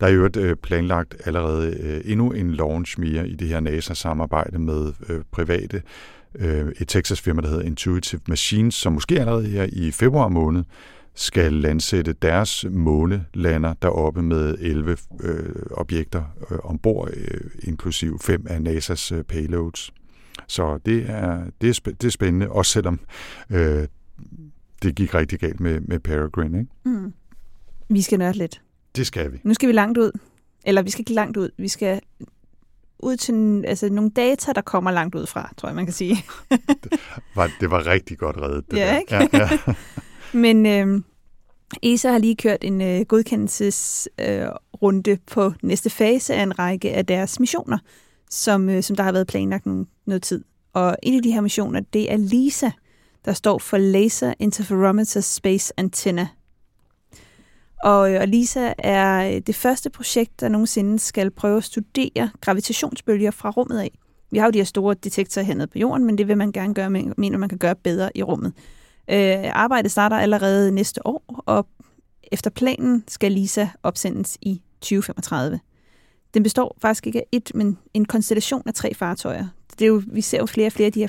Der 0.00 0.06
er 0.06 0.10
jo 0.10 0.24
et 0.24 0.36
øh, 0.36 0.56
planlagt 0.56 1.16
allerede 1.24 1.76
øh, 1.80 2.00
endnu 2.12 2.30
en 2.30 2.50
launch 2.54 3.00
mere 3.00 3.28
i 3.28 3.34
det 3.36 3.48
her 3.48 3.60
NASA-samarbejde 3.60 4.58
med 4.58 4.92
øh, 5.08 5.20
private 5.32 5.82
et 6.80 6.88
Texas-firma, 6.88 7.40
der 7.42 7.48
hedder 7.48 7.62
Intuitive 7.64 8.20
Machines, 8.28 8.74
som 8.74 8.92
måske 8.92 9.20
allerede 9.20 9.46
her 9.46 9.66
i 9.72 9.90
februar 9.90 10.28
måned 10.28 10.64
skal 11.18 11.52
landsætte 11.52 12.12
deres 12.12 12.64
månelander 12.70 13.74
deroppe 13.82 14.22
med 14.22 14.56
11 14.60 14.96
øh, 15.20 15.54
objekter 15.70 16.24
øh, 16.50 16.58
ombord, 16.62 17.10
øh, 17.12 17.40
inklusiv 17.62 18.18
fem 18.18 18.46
af 18.48 18.58
NASA's 18.58 19.14
øh, 19.14 19.24
payloads. 19.24 19.92
Så 20.46 20.78
det 20.86 21.10
er, 21.10 21.44
det 21.60 21.68
er, 21.86 21.90
det 21.90 22.04
er 22.04 22.10
spændende, 22.10 22.48
også 22.48 22.72
selvom 22.72 23.00
øh, 23.50 23.86
det 24.82 24.94
gik 24.94 25.14
rigtig 25.14 25.38
galt 25.38 25.60
med, 25.60 25.80
med 25.80 25.98
Peregrine. 26.00 26.58
Ikke? 26.58 26.70
Mm. 26.84 27.12
Vi 27.88 28.02
skal 28.02 28.18
nørde 28.18 28.38
lidt. 28.38 28.62
Det 28.96 29.06
skal 29.06 29.32
vi. 29.32 29.40
Nu 29.44 29.54
skal 29.54 29.68
vi 29.68 29.72
langt 29.72 29.98
ud. 29.98 30.18
Eller 30.66 30.82
vi 30.82 30.90
skal 30.90 31.00
ikke 31.02 31.14
langt 31.14 31.36
ud. 31.36 31.50
Vi 31.58 31.68
skal 31.68 32.00
ud 32.98 33.16
til 33.16 33.64
altså, 33.66 33.88
nogle 33.88 34.10
data, 34.10 34.52
der 34.52 34.60
kommer 34.60 34.90
langt 34.90 35.14
ud 35.14 35.26
fra, 35.26 35.52
tror 35.56 35.68
jeg, 35.68 35.76
man 35.76 35.86
kan 35.86 35.94
sige. 35.94 36.16
Var, 37.36 37.50
det 37.60 37.70
var 37.70 37.86
rigtig 37.86 38.18
godt 38.18 38.36
reddet. 38.36 38.70
Det 38.70 38.76
Ja, 38.76 38.86
der. 38.86 38.98
ikke? 38.98 39.14
Ja, 39.14 39.28
ja. 39.32 39.48
Men 40.32 40.66
øh, 40.66 41.00
ESA 41.82 42.10
har 42.10 42.18
lige 42.18 42.36
kørt 42.36 42.64
en 42.64 42.82
øh, 42.82 43.00
godkendelsesrunde 43.00 45.10
øh, 45.10 45.18
på 45.26 45.52
næste 45.62 45.90
fase 45.90 46.34
af 46.34 46.42
en 46.42 46.58
række 46.58 46.92
af 46.92 47.06
deres 47.06 47.40
missioner, 47.40 47.78
som, 48.30 48.68
øh, 48.68 48.82
som 48.82 48.96
der 48.96 49.02
har 49.02 49.12
været 49.12 49.26
planlagt 49.26 49.66
nogen, 49.66 49.88
noget 50.06 50.22
tid. 50.22 50.44
Og 50.72 50.96
en 51.02 51.14
af 51.14 51.22
de 51.22 51.32
her 51.32 51.40
missioner, 51.40 51.80
det 51.80 52.12
er 52.12 52.16
LISA, 52.16 52.70
der 53.24 53.32
står 53.32 53.58
for 53.58 53.78
Laser 53.78 54.34
Interferometer 54.38 55.20
Space 55.20 55.72
Antenna. 55.76 56.28
Og, 57.84 58.14
øh, 58.14 58.20
og 58.20 58.28
LISA 58.28 58.72
er 58.78 59.34
øh, 59.34 59.40
det 59.46 59.54
første 59.54 59.90
projekt, 59.90 60.40
der 60.40 60.48
nogensinde 60.48 60.98
skal 60.98 61.30
prøve 61.30 61.56
at 61.56 61.64
studere 61.64 62.30
gravitationsbølger 62.40 63.30
fra 63.30 63.50
rummet 63.50 63.78
af. 63.78 63.98
Vi 64.30 64.38
har 64.38 64.46
jo 64.46 64.50
de 64.50 64.58
her 64.58 64.64
store 64.64 64.94
detektorer 64.94 65.44
hernede 65.44 65.66
på 65.66 65.78
jorden, 65.78 66.06
men 66.06 66.18
det 66.18 66.28
vil 66.28 66.36
man 66.36 66.52
gerne 66.52 66.74
gøre, 66.74 66.90
mener 66.90 67.38
man 67.38 67.48
kan 67.48 67.58
gøre 67.58 67.74
bedre 67.74 68.10
i 68.14 68.22
rummet. 68.22 68.52
Øh, 69.10 69.50
arbejdet 69.52 69.90
starter 69.90 70.16
allerede 70.16 70.72
næste 70.72 71.06
år, 71.06 71.42
og 71.46 71.66
efter 72.32 72.50
planen 72.50 73.04
skal 73.08 73.32
LISA 73.32 73.68
opsendes 73.82 74.38
i 74.40 74.62
2035. 74.80 75.60
Den 76.34 76.42
består 76.42 76.76
faktisk 76.82 77.06
ikke 77.06 77.18
af 77.18 77.26
et, 77.32 77.50
men 77.54 77.78
en 77.94 78.04
konstellation 78.04 78.62
af 78.66 78.74
tre 78.74 78.94
fartøjer. 78.94 79.46
Det 79.78 79.84
er 79.84 79.88
jo, 79.88 80.02
vi 80.06 80.20
ser 80.20 80.38
jo 80.38 80.46
flere 80.46 80.66
og 80.66 80.72
flere 80.72 80.86
af 80.86 80.92
de 80.92 81.00
her 81.00 81.08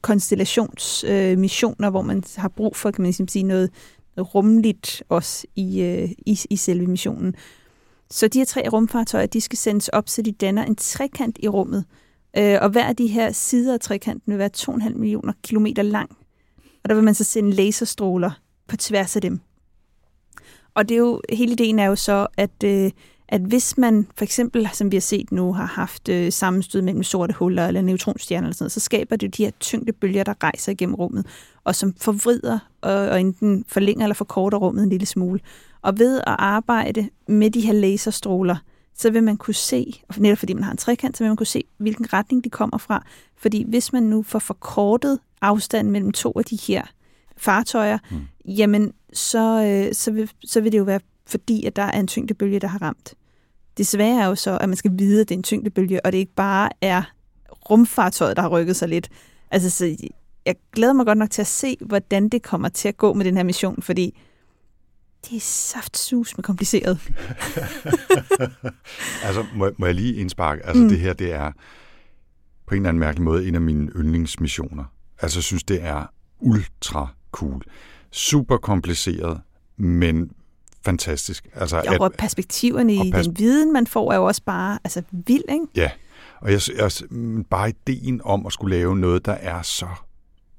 konstellationsmissioner, 0.00 1.88
øh, 1.88 1.90
hvor 1.90 2.02
man 2.02 2.24
har 2.36 2.48
brug 2.48 2.76
for, 2.76 2.90
kan 2.90 3.02
man 3.02 3.06
ligesom 3.06 3.28
sige, 3.28 3.42
noget, 3.42 3.70
noget 4.16 4.34
rumligt 4.34 5.02
også 5.08 5.46
i, 5.56 5.82
øh, 5.82 6.10
i, 6.26 6.40
i 6.50 6.56
selve 6.56 6.86
missionen. 6.86 7.34
Så 8.10 8.28
de 8.28 8.38
her 8.38 8.44
tre 8.44 8.68
rumfartøjer, 8.68 9.26
de 9.26 9.40
skal 9.40 9.58
sendes 9.58 9.88
op, 9.88 10.08
så 10.08 10.22
de 10.22 10.32
danner 10.32 10.64
en 10.64 10.76
trekant 10.76 11.38
i 11.42 11.48
rummet. 11.48 11.84
Øh, 12.36 12.58
og 12.60 12.68
hver 12.68 12.84
af 12.84 12.96
de 12.96 13.06
her 13.06 13.32
sider 13.32 13.74
af 13.74 13.80
trekanten 13.80 14.32
vil 14.32 14.38
være 14.38 14.50
2,5 14.56 14.94
millioner 14.98 15.32
kilometer 15.42 15.82
lang. 15.82 16.16
Og 16.88 16.90
der 16.90 16.94
vil 16.94 17.04
man 17.04 17.14
så 17.14 17.24
sende 17.24 17.50
laserstråler 17.50 18.30
på 18.68 18.76
tværs 18.76 19.16
af 19.16 19.22
dem. 19.22 19.40
Og 20.74 20.88
det 20.88 20.94
er 20.94 20.98
jo, 20.98 21.20
hele 21.32 21.52
ideen 21.52 21.78
er 21.78 21.86
jo 21.86 21.96
så, 21.96 22.26
at, 22.36 22.64
øh, 22.64 22.90
at 23.28 23.40
hvis 23.40 23.78
man 23.78 24.06
for 24.16 24.24
eksempel, 24.24 24.68
som 24.72 24.90
vi 24.90 24.96
har 24.96 25.00
set 25.00 25.32
nu, 25.32 25.52
har 25.52 25.66
haft 25.66 26.08
øh, 26.08 26.32
sammenstød 26.32 26.82
mellem 26.82 27.02
sorte 27.02 27.34
huller 27.34 27.66
eller 27.66 27.82
neutronstjerner 27.82 28.46
eller 28.46 28.54
sådan 28.54 28.64
noget, 28.64 28.72
så 28.72 28.80
skaber 28.80 29.16
det 29.16 29.36
de 29.36 29.44
her 29.44 29.50
tyngdebølger, 29.60 30.24
der 30.24 30.34
rejser 30.42 30.72
igennem 30.72 30.94
rummet, 30.94 31.26
og 31.64 31.74
som 31.74 31.94
forvrider 31.94 32.58
og, 32.80 32.92
og 32.92 33.20
enten 33.20 33.64
forlænger 33.68 34.04
eller 34.04 34.14
forkorter 34.14 34.58
rummet 34.58 34.82
en 34.82 34.90
lille 34.90 35.06
smule. 35.06 35.40
Og 35.82 35.98
ved 35.98 36.18
at 36.18 36.36
arbejde 36.38 37.08
med 37.28 37.50
de 37.50 37.60
her 37.60 37.72
laserstråler, 37.72 38.56
så 38.94 39.10
vil 39.10 39.22
man 39.22 39.36
kunne 39.36 39.54
se, 39.54 40.02
og 40.08 40.14
netop 40.18 40.38
fordi 40.38 40.52
man 40.54 40.64
har 40.64 40.70
en 40.70 40.76
trekant, 40.76 41.16
så 41.16 41.24
vil 41.24 41.30
man 41.30 41.36
kunne 41.36 41.46
se, 41.46 41.64
hvilken 41.78 42.12
retning 42.12 42.44
de 42.44 42.50
kommer 42.50 42.78
fra. 42.78 43.04
Fordi 43.36 43.64
hvis 43.68 43.92
man 43.92 44.02
nu 44.02 44.22
får 44.22 44.38
forkortet 44.38 45.18
afstanden 45.40 45.92
mellem 45.92 46.12
to 46.12 46.32
af 46.38 46.44
de 46.44 46.56
her 46.56 46.82
fartøjer, 47.36 47.98
mm. 48.10 48.20
jamen 48.44 48.92
så, 49.12 49.64
øh, 49.64 49.94
så, 49.94 50.10
vil, 50.10 50.30
så 50.44 50.60
vil 50.60 50.72
det 50.72 50.78
jo 50.78 50.84
være 50.84 51.00
fordi, 51.26 51.64
at 51.64 51.76
der 51.76 51.82
er 51.82 52.00
en 52.00 52.06
tyngdebølge, 52.06 52.58
der 52.58 52.68
har 52.68 52.82
ramt. 52.82 53.14
Det 53.76 53.86
svære 53.86 54.22
er 54.22 54.26
jo 54.26 54.34
så, 54.34 54.58
at 54.58 54.68
man 54.68 54.76
skal 54.76 54.90
vide, 54.94 55.20
at 55.20 55.28
det 55.28 55.34
er 55.34 55.38
en 55.38 55.42
tyngdebølge, 55.42 56.06
og 56.06 56.12
det 56.12 56.18
ikke 56.18 56.34
bare 56.34 56.70
er 56.80 57.02
rumfartøjet, 57.70 58.36
der 58.36 58.42
har 58.42 58.48
rykket 58.48 58.76
sig 58.76 58.88
lidt. 58.88 59.08
Altså, 59.50 59.70
så 59.70 59.96
jeg 60.46 60.56
glæder 60.72 60.92
mig 60.92 61.06
godt 61.06 61.18
nok 61.18 61.30
til 61.30 61.40
at 61.40 61.46
se, 61.46 61.76
hvordan 61.80 62.28
det 62.28 62.42
kommer 62.42 62.68
til 62.68 62.88
at 62.88 62.96
gå 62.96 63.14
med 63.14 63.24
den 63.24 63.36
her 63.36 63.44
mission, 63.44 63.82
fordi 63.82 64.18
det 65.24 65.36
er 65.36 65.40
saftsus 65.40 66.36
med 66.36 66.42
kompliceret. 66.42 66.98
altså, 69.26 69.46
må, 69.54 69.70
må 69.78 69.86
jeg 69.86 69.94
lige 69.94 70.14
indsparke? 70.14 70.66
Altså, 70.66 70.82
mm. 70.82 70.88
det 70.88 70.98
her, 70.98 71.12
det 71.12 71.32
er 71.32 71.52
på 72.66 72.74
en 72.74 72.80
eller 72.80 72.88
anden 72.88 73.00
mærkelig 73.00 73.24
måde 73.24 73.48
en 73.48 73.54
af 73.54 73.60
mine 73.60 73.90
yndlingsmissioner. 73.96 74.84
Altså, 75.20 75.42
synes, 75.42 75.64
det 75.64 75.82
er 75.82 76.06
ultra 76.40 77.08
cool. 77.32 77.62
Super 78.10 78.56
kompliceret, 78.56 79.40
men 79.76 80.30
fantastisk. 80.84 81.48
Altså, 81.54 81.76
ja, 81.76 81.98
og 81.98 82.06
at, 82.06 82.12
perspektiverne 82.18 82.92
og 83.00 83.06
i 83.06 83.12
pers- 83.12 83.22
den 83.22 83.38
viden, 83.38 83.72
man 83.72 83.86
får, 83.86 84.12
er 84.12 84.16
jo 84.16 84.24
også 84.24 84.42
bare 84.46 84.78
altså, 84.84 85.02
vild, 85.12 85.44
ikke? 85.48 85.66
Ja, 85.76 85.90
og 86.40 86.52
jeg, 86.52 86.60
jeg, 86.76 86.90
bare 87.50 87.68
ideen 87.68 88.20
om 88.24 88.46
at 88.46 88.52
skulle 88.52 88.76
lave 88.76 88.96
noget, 88.96 89.26
der 89.26 89.32
er 89.32 89.62
så 89.62 89.88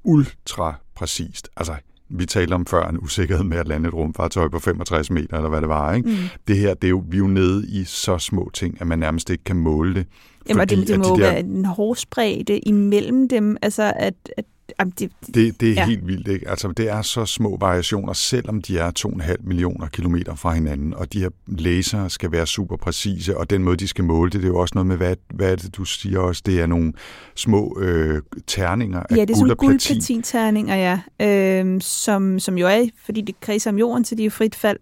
ultra 0.03 0.75
præcist. 0.95 1.49
Altså, 1.57 1.75
vi 2.09 2.25
talte 2.25 2.53
om 2.53 2.65
før 2.65 2.87
en 2.87 2.99
usikkerhed 2.99 3.43
med 3.43 3.57
at 3.57 3.67
lande 3.67 3.87
et 3.87 3.93
rumfartøj 3.93 4.47
på 4.47 4.59
65 4.59 5.11
meter, 5.11 5.37
eller 5.37 5.49
hvad 5.49 5.61
det 5.61 5.69
var. 5.69 5.93
Ikke? 5.93 6.09
Mm. 6.09 6.15
Det 6.47 6.57
her, 6.57 6.73
det 6.73 6.87
er 6.87 6.89
jo, 6.89 7.03
vi 7.09 7.17
er 7.17 7.19
jo 7.19 7.27
nede 7.27 7.67
i 7.67 7.83
så 7.83 8.17
små 8.17 8.49
ting, 8.53 8.81
at 8.81 8.87
man 8.87 8.99
nærmest 8.99 9.29
ikke 9.29 9.43
kan 9.43 9.55
måle 9.55 9.95
det. 9.95 10.05
Jamen, 10.49 10.61
fordi, 10.61 10.75
det, 10.75 10.87
det 10.87 10.99
må 10.99 11.05
de 11.05 11.09
der... 11.09 11.17
være 11.17 11.39
en 11.39 11.65
hårspredde 11.65 12.59
imellem 12.59 13.29
dem, 13.29 13.57
altså 13.61 13.93
at, 13.95 14.13
at 14.37 14.45
Jamen, 14.79 14.93
det, 14.99 15.11
det, 15.33 15.61
det 15.61 15.69
er 15.69 15.73
ja. 15.73 15.85
helt 15.85 16.07
vildt, 16.07 16.27
ikke? 16.27 16.49
Altså, 16.49 16.67
det 16.67 16.89
er 16.89 17.01
så 17.01 17.25
små 17.25 17.57
variationer, 17.57 18.13
selvom 18.13 18.61
de 18.61 18.77
er 18.77 18.91
2,5 18.99 19.35
millioner 19.43 19.87
kilometer 19.87 20.35
fra 20.35 20.53
hinanden, 20.53 20.93
og 20.93 21.13
de 21.13 21.19
her 21.19 21.29
laser 21.47 22.07
skal 22.07 22.31
være 22.31 22.47
super 22.47 22.77
præcise, 22.77 23.37
og 23.37 23.49
den 23.49 23.63
måde, 23.63 23.77
de 23.77 23.87
skal 23.87 24.03
måle 24.03 24.31
det, 24.31 24.41
det 24.41 24.47
er 24.47 24.51
jo 24.51 24.59
også 24.59 24.71
noget 24.75 24.87
med, 24.87 24.97
hvad, 24.97 25.15
hvad 25.33 25.57
det, 25.57 25.77
du 25.77 25.85
siger 25.85 26.19
også, 26.19 26.41
det 26.45 26.61
er 26.61 26.65
nogle 26.65 26.93
små 27.35 27.79
øh, 27.79 28.21
terninger 28.47 28.99
af 28.99 29.15
Ja, 29.17 29.21
det 29.21 29.29
er 29.29 29.35
sådan 29.35 29.55
guldplatin-terninger, 29.55 30.75
ja, 30.75 30.99
øh, 31.27 31.81
som, 31.81 32.39
som 32.39 32.57
jo 32.57 32.67
er, 32.67 32.87
fordi 33.05 33.21
det 33.21 33.39
kredser 33.39 33.71
om 33.71 33.77
jorden, 33.77 34.05
så 34.05 34.15
de 34.15 34.25
er 34.25 34.29
frit 34.29 34.55
fald, 34.55 34.77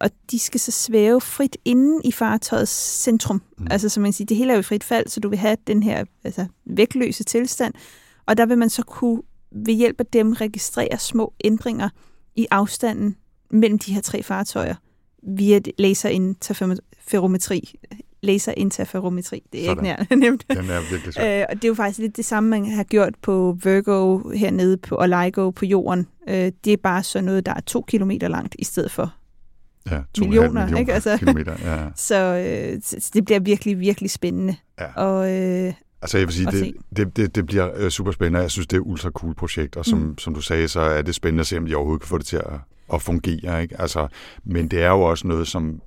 og 0.00 0.10
de 0.30 0.38
skal 0.38 0.60
så 0.60 0.70
svæve 0.70 1.20
frit 1.20 1.56
inden 1.64 2.00
i 2.04 2.12
fartøjets 2.12 3.02
centrum. 3.02 3.42
Mm. 3.58 3.66
Altså, 3.70 3.88
som 3.88 4.02
man 4.02 4.12
siger, 4.12 4.26
det 4.26 4.36
hele 4.36 4.52
er 4.52 4.56
jo 4.56 4.62
frit 4.62 4.84
fald, 4.84 5.08
så 5.08 5.20
du 5.20 5.28
vil 5.28 5.38
have 5.38 5.56
den 5.66 5.82
her 5.82 6.04
altså, 6.24 6.46
vægtløse 6.66 7.24
tilstand, 7.24 7.74
og 8.26 8.36
der 8.36 8.46
vil 8.46 8.58
man 8.58 8.70
så 8.70 8.82
kunne 8.82 9.22
ved 9.52 9.74
hjælp 9.74 10.00
af 10.00 10.06
dem 10.06 10.32
registrere 10.32 10.98
små 10.98 11.34
ændringer 11.44 11.88
i 12.36 12.46
afstanden 12.50 13.16
mellem 13.50 13.78
de 13.78 13.94
her 13.94 14.00
tre 14.00 14.22
fartøjer 14.22 14.74
via 15.22 15.60
laserinterferometri. 15.78 17.74
Laserinterferometri, 18.22 19.42
det 19.52 19.60
er 19.60 19.64
Sådan. 19.64 19.84
ikke 19.86 20.04
nær 20.10 20.16
nemt. 20.30 20.44
Den 20.50 20.70
er 20.70 20.90
virkelig 20.90 21.14
svært. 21.14 21.40
Øh, 21.40 21.46
og 21.48 21.56
det 21.56 21.64
er 21.64 21.68
jo 21.68 21.74
faktisk 21.74 21.98
lidt 21.98 22.16
det 22.16 22.24
samme, 22.24 22.50
man 22.50 22.66
har 22.66 22.84
gjort 22.84 23.14
på 23.22 23.56
Virgo 23.64 24.28
hernede 24.30 24.76
på, 24.76 24.94
og 24.94 25.08
LIGO 25.08 25.50
på 25.50 25.66
jorden. 25.66 26.06
Øh, 26.28 26.52
det 26.64 26.72
er 26.72 26.76
bare 26.76 27.02
så 27.02 27.20
noget, 27.20 27.46
der 27.46 27.54
er 27.54 27.60
to 27.60 27.84
kilometer 27.88 28.28
langt, 28.28 28.56
i 28.58 28.64
stedet 28.64 28.90
for 28.90 29.14
ja, 29.90 30.00
millioner. 30.18 30.48
millioner 30.48 30.78
ikke? 30.78 30.92
Altså, 30.92 31.16
kilometer, 31.18 31.56
ja. 31.64 31.88
så, 32.08 32.14
øh, 32.14 32.80
så 32.82 33.10
det 33.14 33.24
bliver 33.24 33.40
virkelig, 33.40 33.80
virkelig 33.80 34.10
spændende. 34.10 34.56
Ja. 34.80 34.92
Og, 34.92 35.32
øh, 35.32 35.72
Altså 36.02 36.18
jeg 36.18 36.26
vil 36.26 36.34
sige, 36.34 36.50
det, 36.50 36.74
det, 36.96 37.16
det, 37.16 37.34
det 37.34 37.46
bliver 37.46 37.70
øh, 37.76 37.90
super 37.90 38.12
spændende. 38.12 38.40
Jeg 38.40 38.50
synes, 38.50 38.66
det 38.66 38.76
er 38.76 38.80
et 38.80 38.86
ultra 38.86 39.10
cool 39.10 39.34
projekt, 39.34 39.76
og 39.76 39.84
som, 39.84 39.98
mm. 39.98 40.18
som 40.18 40.34
du 40.34 40.40
sagde, 40.40 40.68
så 40.68 40.80
er 40.80 41.02
det 41.02 41.14
spændende 41.14 41.40
at 41.40 41.46
se, 41.46 41.58
om 41.58 41.66
de 41.66 41.74
overhovedet 41.74 42.02
kan 42.02 42.08
få 42.08 42.18
det 42.18 42.26
til 42.26 42.36
at, 42.36 42.60
at 42.94 43.02
fungere. 43.02 43.62
Ikke? 43.62 43.80
Altså, 43.80 44.08
men 44.44 44.68
det 44.68 44.82
er 44.82 44.88
jo 44.90 45.00
også 45.00 45.26
noget, 45.26 45.48
som, 45.48 45.80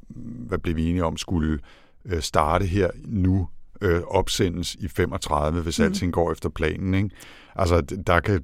hvad 0.47 0.58
blev 0.58 0.76
vi 0.76 0.89
enige 0.89 1.06
om, 1.06 1.17
skulle 1.17 1.60
øh, 2.06 2.21
starte 2.21 2.65
her 2.65 2.89
nu, 3.06 3.47
øh, 3.82 4.02
opsendes 4.02 4.76
i 4.76 4.88
35, 4.88 5.62
hvis 5.62 5.80
mm. 5.80 5.86
alting 5.86 6.13
går 6.13 6.32
efter 6.32 6.50
planen. 6.50 6.93
Ikke? 6.93 7.10
Altså, 7.56 7.82
der 8.08 8.19
kan, 8.19 8.43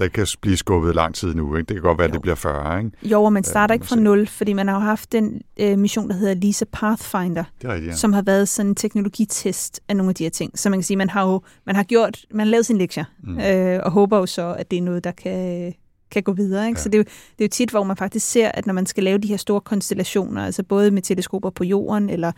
det 0.00 0.12
kan 0.12 0.26
blive 0.40 0.56
skubbet 0.56 0.94
lang 0.94 1.14
tid 1.14 1.34
nu. 1.34 1.56
Ikke? 1.56 1.68
Det 1.68 1.76
kan 1.76 1.82
godt 1.82 1.98
være, 1.98 2.04
jo. 2.04 2.08
at 2.08 2.12
det 2.12 2.22
bliver 2.22 2.34
40. 2.34 2.78
Ikke? 2.78 2.90
Jo, 3.02 3.24
og 3.24 3.32
man 3.32 3.44
starter 3.44 3.74
ikke 3.74 3.86
fra 3.86 3.96
nul, 3.96 4.26
fordi 4.26 4.52
man 4.52 4.68
har 4.68 4.74
jo 4.74 4.80
haft 4.80 5.12
den 5.12 5.42
øh, 5.60 5.78
mission, 5.78 6.08
der 6.08 6.14
hedder 6.14 6.34
Lisa 6.34 6.64
Pathfinder, 6.72 7.44
det 7.62 7.68
er 7.68 7.74
rigtigt, 7.74 7.90
ja. 7.90 7.96
som 7.96 8.12
har 8.12 8.22
været 8.22 8.48
sådan 8.48 8.68
en 8.70 8.74
teknologitest 8.74 9.80
af 9.88 9.96
nogle 9.96 10.10
af 10.10 10.14
de 10.14 10.22
her 10.22 10.30
ting. 10.30 10.58
Så 10.58 10.70
man 10.70 10.78
kan 10.78 10.84
sige, 10.84 10.96
man 10.96 11.10
har 11.10 11.26
jo 11.26 11.40
man 11.66 11.76
har 11.76 11.82
gjort, 11.82 12.24
man 12.30 12.46
har 12.46 12.50
lavet 12.50 12.66
sin 12.66 12.78
lektier, 12.78 13.04
mm. 13.22 13.40
øh, 13.40 13.80
og 13.82 13.90
håber 13.90 14.18
jo 14.18 14.26
så, 14.26 14.54
at 14.58 14.70
det 14.70 14.76
er 14.76 14.82
noget, 14.82 15.04
der 15.04 15.10
kan, 15.10 15.74
kan 16.10 16.22
gå 16.22 16.32
videre. 16.32 16.66
Ikke? 16.66 16.78
Ja. 16.78 16.82
Så 16.82 16.88
det 16.88 16.94
er, 16.94 16.98
jo, 16.98 17.04
det 17.38 17.44
er 17.44 17.44
jo 17.44 17.48
tit, 17.48 17.70
hvor 17.70 17.84
man 17.84 17.96
faktisk 17.96 18.30
ser, 18.30 18.48
at 18.48 18.66
når 18.66 18.74
man 18.74 18.86
skal 18.86 19.04
lave 19.04 19.18
de 19.18 19.28
her 19.28 19.36
store 19.36 19.60
konstellationer, 19.60 20.44
altså 20.44 20.62
både 20.62 20.90
med 20.90 21.02
teleskoper 21.02 21.50
på 21.50 21.64
jorden, 21.64 22.10
eller 22.10 22.32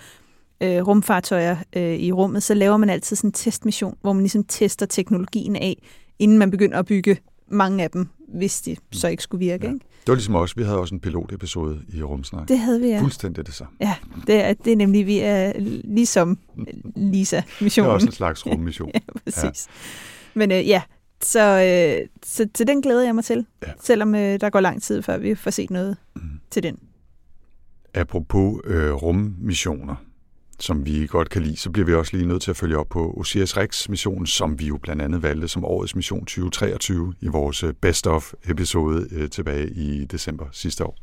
øh, 0.62 0.86
rumfartøjer 0.86 1.56
øh, 1.76 1.94
i 1.94 2.12
rummet, 2.12 2.42
så 2.42 2.54
laver 2.54 2.76
man 2.76 2.90
altid 2.90 3.16
sådan 3.16 3.28
en 3.28 3.32
testmission, 3.32 3.96
hvor 4.00 4.12
man 4.12 4.22
ligesom 4.22 4.44
tester 4.44 4.86
teknologien 4.86 5.56
af, 5.56 5.82
inden 6.18 6.38
man 6.38 6.50
begynder 6.50 6.78
at 6.78 6.86
bygge 6.86 7.18
mange 7.52 7.84
af 7.84 7.90
dem, 7.90 8.08
hvis 8.28 8.60
de 8.60 8.76
så 8.92 9.08
ikke 9.08 9.22
skulle 9.22 9.46
virke. 9.46 9.66
Ja. 9.66 9.72
Ikke? 9.72 9.84
Det 10.00 10.08
var 10.08 10.14
ligesom 10.14 10.34
os. 10.34 10.56
Vi 10.56 10.62
havde 10.62 10.78
også 10.78 10.94
en 10.94 11.00
pilotepisode 11.00 11.80
i 11.94 12.02
Rumsnak. 12.02 12.48
Det 12.48 12.58
havde 12.58 12.80
vi, 12.80 12.86
ja. 12.86 13.00
Fuldstændig 13.00 13.46
det 13.46 13.54
samme. 13.54 13.72
Ja, 13.80 13.94
det 14.26 14.34
er, 14.34 14.52
det 14.52 14.72
er 14.72 14.76
nemlig, 14.76 15.06
vi 15.06 15.18
er 15.18 15.52
ligesom 15.84 16.38
Lisa-missionen. 16.96 17.86
Det 17.86 17.90
er 17.90 17.94
også 17.94 18.06
en 18.06 18.12
slags 18.12 18.46
rummission. 18.46 18.90
ja, 18.94 19.00
præcis. 19.24 19.68
Ja. 19.68 19.72
Men 20.34 20.52
øh, 20.52 20.68
ja, 20.68 20.82
så, 21.22 21.40
øh, 21.40 22.08
så 22.22 22.48
til 22.54 22.66
den 22.66 22.82
glæder 22.82 23.04
jeg 23.04 23.14
mig 23.14 23.24
til, 23.24 23.46
ja. 23.66 23.72
selvom 23.82 24.14
øh, 24.14 24.40
der 24.40 24.50
går 24.50 24.60
lang 24.60 24.82
tid, 24.82 25.02
før 25.02 25.18
vi 25.18 25.34
får 25.34 25.50
set 25.50 25.70
noget 25.70 25.96
mm. 26.16 26.22
til 26.50 26.62
den. 26.62 26.78
Apropos 27.94 28.60
øh, 28.64 28.92
rummissioner, 28.92 29.94
som 30.62 30.86
vi 30.86 31.06
godt 31.06 31.30
kan 31.30 31.42
lide, 31.42 31.56
så 31.56 31.70
bliver 31.70 31.86
vi 31.86 31.94
også 31.94 32.16
lige 32.16 32.28
nødt 32.28 32.42
til 32.42 32.50
at 32.50 32.56
følge 32.56 32.78
op 32.78 32.88
på 32.88 33.14
Osiris 33.16 33.56
Rex-missionen, 33.56 34.26
som 34.26 34.58
vi 34.58 34.66
jo 34.66 34.78
blandt 34.82 35.02
andet 35.02 35.22
valgte 35.22 35.48
som 35.48 35.64
årets 35.64 35.96
mission 35.96 36.20
2023 36.20 37.14
i 37.20 37.28
vores 37.28 37.62
øh, 37.62 37.72
Best 37.72 38.06
of-episode 38.06 39.06
øh, 39.12 39.30
tilbage 39.30 39.70
i 39.70 40.04
december 40.04 40.46
sidste 40.52 40.84
år. 40.84 40.96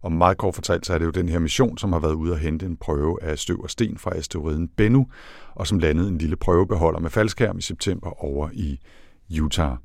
Og 0.00 0.12
meget 0.12 0.36
kort 0.36 0.54
fortalt, 0.54 0.86
så 0.86 0.94
er 0.94 0.98
det 0.98 1.04
jo 1.04 1.10
den 1.10 1.28
her 1.28 1.38
mission, 1.38 1.78
som 1.78 1.92
har 1.92 2.00
været 2.00 2.14
ude 2.14 2.32
at 2.32 2.40
hente 2.40 2.66
en 2.66 2.76
prøve 2.76 3.22
af 3.22 3.38
støv 3.38 3.60
og 3.60 3.70
sten 3.70 3.98
fra 3.98 4.10
asteroiden 4.16 4.68
Bennu, 4.68 5.06
og 5.54 5.66
som 5.66 5.78
landede 5.78 6.08
en 6.08 6.18
lille 6.18 6.36
prøvebeholder 6.36 7.00
med 7.00 7.10
faldskærm 7.10 7.58
i 7.58 7.62
september 7.62 8.24
over 8.24 8.48
i 8.52 8.80
Utah. 9.40 9.76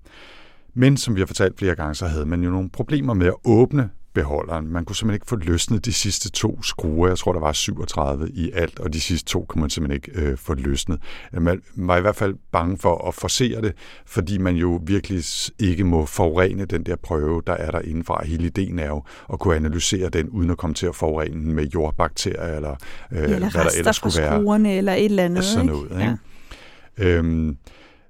Men 0.74 0.98
som 0.98 1.16
vi 1.16 1.22
har 1.22 1.26
fortalt 1.26 1.60
flere 1.60 1.76
gange, 1.76 1.96
så 1.96 2.08
havde 2.08 2.26
man 2.26 2.44
jo 2.44 2.50
nogle 2.50 2.70
problemer 2.70 3.14
med 3.14 3.28
at 3.28 3.36
åbne 3.46 3.90
beholderen. 4.14 4.68
Man 4.68 4.86
kunne 4.86 4.96
simpelthen 4.96 5.16
ikke 5.16 5.28
få 5.28 5.36
løsnet 5.36 5.86
de 5.86 5.94
sidste 5.94 6.32
to 6.32 6.62
skruer. 6.64 7.08
Jeg 7.08 7.18
tror, 7.18 7.34
der 7.34 7.40
var 7.40 7.54
37 7.54 8.30
i 8.30 8.52
alt, 8.54 8.80
og 8.80 8.94
de 8.94 9.02
sidste 9.02 9.32
to 9.32 9.46
kunne 9.50 9.62
man 9.62 9.70
simpelthen 9.70 9.96
ikke 9.96 10.22
øh, 10.22 10.38
få 10.38 10.54
løsnet. 10.54 11.00
Man 11.34 11.62
var 11.76 11.98
i 11.98 12.02
hvert 12.02 12.16
fald 12.16 12.36
bange 12.52 12.78
for 12.78 13.08
at 13.08 13.14
forsere 13.14 13.62
det, 13.62 13.74
fordi 14.06 14.38
man 14.38 14.56
jo 14.56 14.80
virkelig 14.84 15.24
ikke 15.60 15.84
må 15.84 16.06
forurene 16.06 16.66
den 16.66 16.84
der 16.84 16.96
prøve, 16.96 17.42
der 17.48 17.54
er 17.54 17.72
der 17.72 17.80
indenfra. 17.80 18.26
Hele 18.26 18.46
ideen 18.46 18.80
er 18.80 18.88
jo 18.88 19.04
at 19.34 19.40
kunne 19.40 19.56
analysere 19.56 20.10
den, 20.10 20.30
uden 20.30 20.50
at 20.50 20.58
komme 20.58 20.74
til 20.74 20.86
at 20.86 20.96
forurene 20.96 21.44
den 21.44 21.54
med 21.54 21.68
jordbakterier, 21.68 22.56
eller, 22.56 22.76
øh, 23.12 23.24
eller 23.24 23.38
hvad 23.52 23.64
der 23.64 23.70
ellers 23.78 23.96
skulle 23.96 24.22
være. 24.22 24.42
skruerne, 24.42 24.78
eller 24.78 24.94
et 24.94 25.06
eller 25.06 25.24
andet. 25.24 25.46
Sådan 25.46 25.66
noget, 25.66 25.92
ikke? 25.92 26.04
Ja. 26.04 26.16
Øhm, 27.00 27.58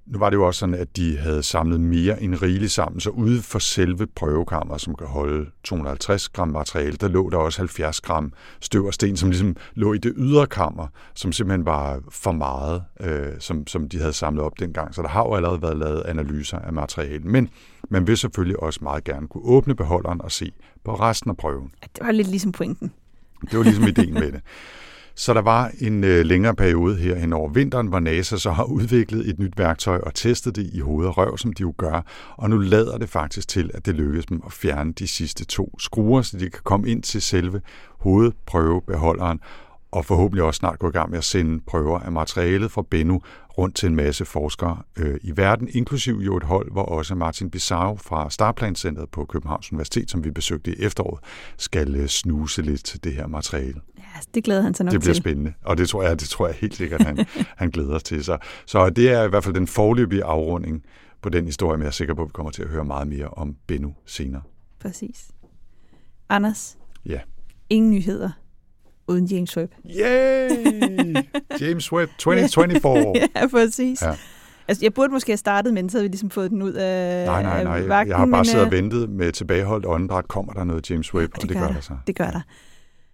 nu 0.09 0.19
var 0.19 0.29
det 0.29 0.37
jo 0.37 0.47
også 0.47 0.59
sådan, 0.59 0.75
at 0.75 0.97
de 0.97 1.17
havde 1.17 1.43
samlet 1.43 1.79
mere 1.79 2.23
end 2.23 2.41
rigeligt 2.41 2.71
sammen, 2.71 2.99
så 2.99 3.09
ude 3.09 3.41
for 3.41 3.59
selve 3.59 4.07
prøvekammeret, 4.07 4.81
som 4.81 4.95
kan 4.95 5.07
holde 5.07 5.49
250 5.63 6.29
gram 6.29 6.47
materiale, 6.47 6.97
der 6.97 7.07
lå 7.07 7.29
der 7.29 7.37
også 7.37 7.59
70 7.59 8.01
gram 8.01 8.33
støv 8.61 8.85
og 8.85 8.93
sten, 8.93 9.17
som 9.17 9.29
ligesom 9.29 9.55
lå 9.75 9.93
i 9.93 9.97
det 9.97 10.13
ydre 10.17 10.47
kammer, 10.47 10.87
som 11.13 11.31
simpelthen 11.31 11.65
var 11.65 11.99
for 12.09 12.31
meget, 12.31 12.83
øh, 12.99 13.27
som, 13.39 13.67
som 13.67 13.89
de 13.89 13.99
havde 13.99 14.13
samlet 14.13 14.43
op 14.43 14.59
dengang. 14.59 14.95
Så 14.95 15.01
der 15.01 15.07
har 15.07 15.21
jo 15.21 15.35
allerede 15.35 15.61
været 15.61 15.77
lavet 15.77 16.01
analyser 16.05 16.59
af 16.59 16.73
materiale. 16.73 17.23
Men 17.23 17.49
man 17.89 18.07
vil 18.07 18.17
selvfølgelig 18.17 18.63
også 18.63 18.79
meget 18.83 19.03
gerne 19.03 19.27
kunne 19.27 19.43
åbne 19.43 19.75
beholderen 19.75 20.21
og 20.21 20.31
se 20.31 20.51
på 20.83 20.95
resten 20.95 21.29
af 21.29 21.37
prøven. 21.37 21.71
Det 21.81 22.05
var 22.05 22.11
lidt 22.11 22.27
ligesom 22.27 22.51
pointen. 22.51 22.91
Det 23.41 23.57
var 23.57 23.63
ligesom 23.63 23.87
ideen 23.87 24.13
med 24.13 24.31
det. 24.31 24.41
Så 25.19 25.33
der 25.33 25.41
var 25.41 25.71
en 25.79 26.03
øh, 26.03 26.25
længere 26.25 26.55
periode 26.55 26.95
her 26.95 27.15
hen 27.15 27.33
over 27.33 27.49
vinteren, 27.49 27.87
hvor 27.87 27.99
NASA 27.99 28.37
så 28.37 28.51
har 28.51 28.63
udviklet 28.63 29.29
et 29.29 29.39
nyt 29.39 29.57
værktøj 29.57 29.97
og 29.97 30.13
testet 30.13 30.55
det 30.55 30.69
i 30.73 30.79
hoved 30.79 31.07
og 31.07 31.17
røv, 31.17 31.37
som 31.37 31.53
de 31.53 31.61
jo 31.61 31.73
gør. 31.77 32.01
Og 32.37 32.49
nu 32.49 32.57
lader 32.57 32.97
det 32.97 33.09
faktisk 33.09 33.47
til, 33.47 33.71
at 33.73 33.85
det 33.85 33.95
lykkes 33.95 34.25
dem 34.25 34.41
at 34.45 34.53
fjerne 34.53 34.93
de 34.93 35.07
sidste 35.07 35.45
to 35.45 35.75
skruer, 35.79 36.21
så 36.21 36.37
de 36.37 36.49
kan 36.49 36.61
komme 36.63 36.89
ind 36.89 37.03
til 37.03 37.21
selve 37.21 37.61
hovedprøvebeholderen 37.99 39.39
og 39.91 40.05
forhåbentlig 40.05 40.43
også 40.43 40.57
snart 40.57 40.79
gå 40.79 40.87
i 40.87 40.91
gang 40.91 41.09
med 41.09 41.17
at 41.17 41.23
sende 41.23 41.63
prøver 41.67 41.99
af 41.99 42.11
materialet 42.11 42.71
fra 42.71 42.83
Bennu 42.89 43.21
rundt 43.59 43.75
til 43.75 43.87
en 43.89 43.95
masse 43.95 44.25
forskere 44.25 44.81
øh, 44.97 45.19
i 45.23 45.37
verden, 45.37 45.69
inklusiv 45.71 46.13
jo 46.15 46.37
et 46.37 46.43
hold, 46.43 46.71
hvor 46.71 46.83
også 46.83 47.15
Martin 47.15 47.51
Bissau 47.51 47.95
fra 47.97 48.29
Starplan-centret 48.29 49.09
på 49.09 49.25
Københavns 49.25 49.71
Universitet, 49.71 50.11
som 50.11 50.23
vi 50.23 50.31
besøgte 50.31 50.71
i 50.71 50.83
efteråret, 50.83 51.19
skal 51.57 51.95
øh, 51.95 52.07
snuse 52.07 52.61
lidt 52.61 52.85
til 52.85 53.03
det 53.03 53.13
her 53.13 53.27
materiale. 53.27 53.81
Ja, 53.97 54.03
det 54.33 54.43
glæder 54.43 54.61
han 54.61 54.73
sig 54.73 54.83
nok 54.85 54.91
Det 54.91 54.99
bliver 54.99 55.13
til. 55.13 55.21
spændende, 55.21 55.53
og 55.63 55.77
det 55.77 55.89
tror 55.89 56.03
jeg, 56.03 56.19
det 56.19 56.29
tror 56.29 56.47
jeg 56.47 56.55
helt 56.55 56.75
sikkert, 56.75 57.01
han, 57.01 57.25
han 57.61 57.69
glæder 57.69 57.99
til 57.99 58.23
sig. 58.23 58.39
Så 58.65 58.89
det 58.89 59.11
er 59.11 59.23
i 59.23 59.29
hvert 59.29 59.43
fald 59.43 59.55
den 59.55 59.67
forløbige 59.67 60.23
afrunding 60.23 60.83
på 61.21 61.29
den 61.29 61.45
historie, 61.45 61.77
men 61.77 61.83
jeg 61.83 61.87
er 61.87 61.91
sikker 61.91 62.13
på, 62.13 62.21
at 62.21 62.27
vi 62.27 62.31
kommer 62.33 62.51
til 62.51 62.63
at 62.63 62.69
høre 62.69 62.85
meget 62.85 63.07
mere 63.07 63.27
om 63.27 63.55
Bennu 63.67 63.95
senere. 64.05 64.41
Præcis. 64.79 65.27
Anders? 66.29 66.77
Ja. 67.05 67.19
Ingen 67.69 67.91
nyheder 67.91 68.29
uden 69.09 69.25
James 69.25 69.57
Webb. 69.57 69.71
Yay! 69.99 71.15
James 71.61 71.91
Webb 71.91 72.11
2024. 72.17 73.13
ja, 73.35 73.47
præcis. 73.47 74.01
Ja. 74.01 74.15
Altså, 74.67 74.85
jeg 74.85 74.93
burde 74.93 75.13
måske 75.13 75.31
have 75.31 75.37
startet, 75.37 75.73
men 75.73 75.89
så 75.89 75.97
havde 75.97 76.03
vi 76.03 76.11
ligesom 76.11 76.29
fået 76.29 76.51
den 76.51 76.61
ud 76.61 76.73
af 76.73 77.25
Nej, 77.25 77.43
nej, 77.43 77.63
nej. 77.63 77.81
vagten, 77.81 78.09
Jeg 78.09 78.17
har 78.17 78.25
bare 78.25 78.39
men, 78.39 78.45
siddet 78.45 78.61
og 78.61 78.73
øh, 78.73 78.83
ventet 78.83 79.09
med 79.09 79.31
tilbageholdt 79.31 79.85
åndedræt. 79.85 80.27
Kommer 80.27 80.53
der 80.53 80.63
noget 80.63 80.89
James 80.89 81.13
Webb? 81.13 81.33
og 81.33 81.39
Og 81.43 81.49
det 81.49 81.57
gør 81.57 81.67
der 81.67 81.81
så. 81.81 81.93
Det 82.07 82.15
gør 82.15 82.31
der. 82.31 82.41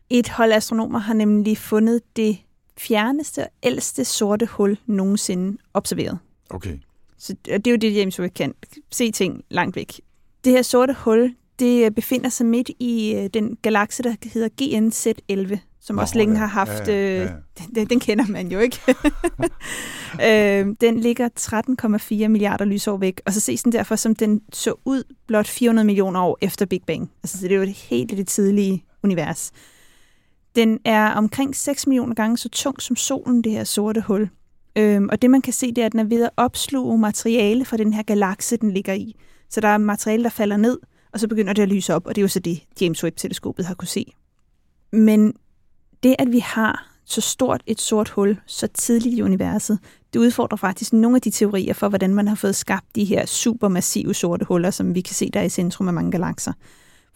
Et 0.09 0.29
hold 0.29 0.51
astronomer 0.51 0.99
har 0.99 1.13
nemlig 1.13 1.57
fundet 1.57 2.01
det 2.15 2.37
fjerneste 2.77 3.39
og 3.39 3.49
ældste 3.63 4.05
sorte 4.05 4.45
hul 4.45 4.77
nogensinde 4.85 5.57
observeret. 5.73 6.17
Okay. 6.49 6.77
Så 7.17 7.35
det 7.45 7.67
er 7.67 7.71
jo 7.71 7.77
det, 7.77 7.95
James 7.95 8.19
Webb 8.19 8.33
kan. 8.33 8.53
Se 8.91 9.11
ting 9.11 9.41
langt 9.49 9.75
væk. 9.75 10.01
Det 10.43 10.51
her 10.53 10.61
sorte 10.61 10.93
hul, 10.99 11.35
det 11.59 11.95
befinder 11.95 12.29
sig 12.29 12.45
midt 12.45 12.69
i 12.79 13.15
øh, 13.15 13.29
den 13.33 13.57
galakse, 13.61 14.03
der 14.03 14.13
hedder 14.33 14.49
GNZ11, 14.61 15.57
som 15.85 15.95
Nå, 15.95 16.01
også 16.01 16.17
længe 16.17 16.33
ja. 16.33 16.39
har 16.39 16.47
haft... 16.47 16.87
Ja, 16.87 16.93
ja, 16.93 17.23
ja. 17.23 17.23
øh, 17.23 17.29
Den, 17.75 17.87
den 17.87 17.99
kender 17.99 18.25
man 18.27 18.51
jo 18.51 18.59
ikke. 18.59 18.79
øh, 20.27 20.75
den 20.81 20.99
ligger 20.99 21.29
13,4 22.23 22.27
milliarder 22.27 22.65
lysår 22.65 22.97
væk, 22.97 23.21
og 23.25 23.33
så 23.33 23.39
ses 23.39 23.63
den 23.63 23.71
derfor, 23.71 23.95
som 23.95 24.15
den 24.15 24.41
så 24.53 24.73
ud 24.85 25.03
blot 25.27 25.47
400 25.47 25.85
millioner 25.85 26.21
år 26.21 26.37
efter 26.41 26.65
Big 26.65 26.81
Bang. 26.87 27.11
Altså, 27.23 27.37
så 27.37 27.43
det 27.43 27.51
er 27.51 27.55
jo 27.55 27.61
et 27.61 27.69
helt 27.69 28.09
det 28.09 28.27
tidlige 28.27 28.83
univers. 29.03 29.51
Den 30.55 30.79
er 30.85 31.11
omkring 31.11 31.55
6 31.55 31.87
millioner 31.87 32.15
gange 32.15 32.37
så 32.37 32.49
tung 32.49 32.81
som 32.81 32.95
solen, 32.95 33.41
det 33.41 33.51
her 33.51 33.63
sorte 33.63 34.01
hul. 34.01 34.29
Øhm, 34.75 35.09
og 35.11 35.21
det 35.21 35.29
man 35.29 35.41
kan 35.41 35.53
se, 35.53 35.67
det 35.67 35.77
er, 35.77 35.85
at 35.85 35.91
den 35.91 35.99
er 35.99 36.03
ved 36.03 36.23
at 36.23 36.29
opsluge 36.37 36.97
materiale 36.97 37.65
fra 37.65 37.77
den 37.77 37.93
her 37.93 38.03
galakse, 38.03 38.57
den 38.57 38.71
ligger 38.71 38.93
i. 38.93 39.15
Så 39.49 39.61
der 39.61 39.67
er 39.67 39.77
materiale, 39.77 40.23
der 40.23 40.29
falder 40.29 40.57
ned, 40.57 40.79
og 41.13 41.19
så 41.19 41.27
begynder 41.27 41.53
det 41.53 41.61
at 41.61 41.69
lyse 41.69 41.93
op, 41.93 42.07
og 42.07 42.15
det 42.15 42.21
er 42.21 42.23
jo 42.23 42.27
så 42.27 42.39
det, 42.39 42.63
James 42.81 43.03
Webb-teleskopet 43.03 43.65
har 43.65 43.73
kunne 43.73 43.87
se. 43.87 44.13
Men 44.93 45.33
det, 46.05 46.15
at 46.19 46.31
vi 46.31 46.39
har 46.39 46.91
så 47.05 47.21
stort 47.21 47.63
et 47.65 47.81
sort 47.81 48.09
hul 48.09 48.37
så 48.45 48.67
tidligt 48.67 49.17
i 49.17 49.21
universet, 49.21 49.79
det 50.13 50.19
udfordrer 50.19 50.57
faktisk 50.57 50.93
nogle 50.93 51.15
af 51.15 51.21
de 51.21 51.29
teorier 51.29 51.73
for, 51.73 51.89
hvordan 51.89 52.13
man 52.13 52.27
har 52.27 52.35
fået 52.35 52.55
skabt 52.55 52.85
de 52.95 53.03
her 53.03 53.25
supermassive 53.25 54.13
sorte 54.13 54.45
huller, 54.45 54.71
som 54.71 54.95
vi 54.95 55.01
kan 55.01 55.15
se 55.15 55.29
der 55.33 55.41
i 55.41 55.49
centrum 55.49 55.87
af 55.87 55.93
mange 55.93 56.11
galakser. 56.11 56.53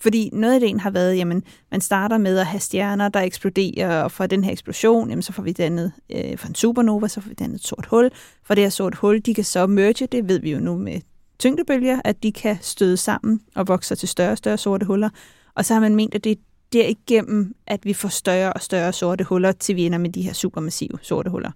Fordi 0.01 0.29
noget 0.33 0.53
af 0.53 0.59
det 0.59 0.81
har 0.81 0.89
været, 0.89 1.17
jamen, 1.17 1.43
man 1.71 1.81
starter 1.81 2.17
med 2.17 2.37
at 2.37 2.45
have 2.45 2.59
stjerner, 2.59 3.09
der 3.09 3.19
eksploderer, 3.19 4.03
og 4.03 4.11
fra 4.11 4.27
den 4.27 4.43
her 4.43 4.51
eksplosion, 4.51 5.09
jamen, 5.09 5.21
så 5.21 5.33
får 5.33 5.43
vi 5.43 5.51
dannet, 5.51 5.91
øh, 6.09 6.37
fra 6.37 6.47
en 6.47 6.55
supernova, 6.55 7.07
så 7.07 7.21
får 7.21 7.29
vi 7.29 7.35
dannet 7.35 7.55
et 7.55 7.67
sort 7.67 7.85
hul. 7.85 8.09
For 8.43 8.55
det 8.55 8.63
her 8.63 8.69
sort 8.69 8.95
hul, 8.95 9.19
de 9.19 9.33
kan 9.33 9.43
så 9.43 9.67
merge, 9.67 10.07
det 10.07 10.29
ved 10.29 10.39
vi 10.39 10.51
jo 10.51 10.59
nu 10.59 10.77
med 10.77 11.01
tyngdebølger, 11.39 12.01
at 12.05 12.23
de 12.23 12.31
kan 12.31 12.57
støde 12.61 12.97
sammen 12.97 13.41
og 13.55 13.67
vokse 13.67 13.95
til 13.95 14.09
større 14.09 14.31
og 14.31 14.37
større 14.37 14.57
sorte 14.57 14.85
huller. 14.85 15.09
Og 15.55 15.65
så 15.65 15.73
har 15.73 15.81
man 15.81 15.95
ment, 15.95 16.15
at 16.15 16.23
det 16.23 16.31
er 16.31 16.35
derigennem, 16.73 17.55
at 17.67 17.85
vi 17.85 17.93
får 17.93 18.09
større 18.09 18.53
og 18.53 18.61
større 18.61 18.93
sorte 18.93 19.23
huller, 19.23 19.51
til 19.51 19.75
vi 19.75 19.85
ender 19.85 19.97
med 19.97 20.09
de 20.09 20.21
her 20.21 20.33
supermassive 20.33 20.99
sorte 21.01 21.29
huller. 21.29 21.51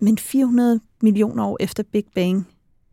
Men 0.00 0.18
400 0.18 0.80
millioner 1.02 1.44
år 1.44 1.56
efter 1.60 1.82
Big 1.92 2.04
Bang, 2.14 2.48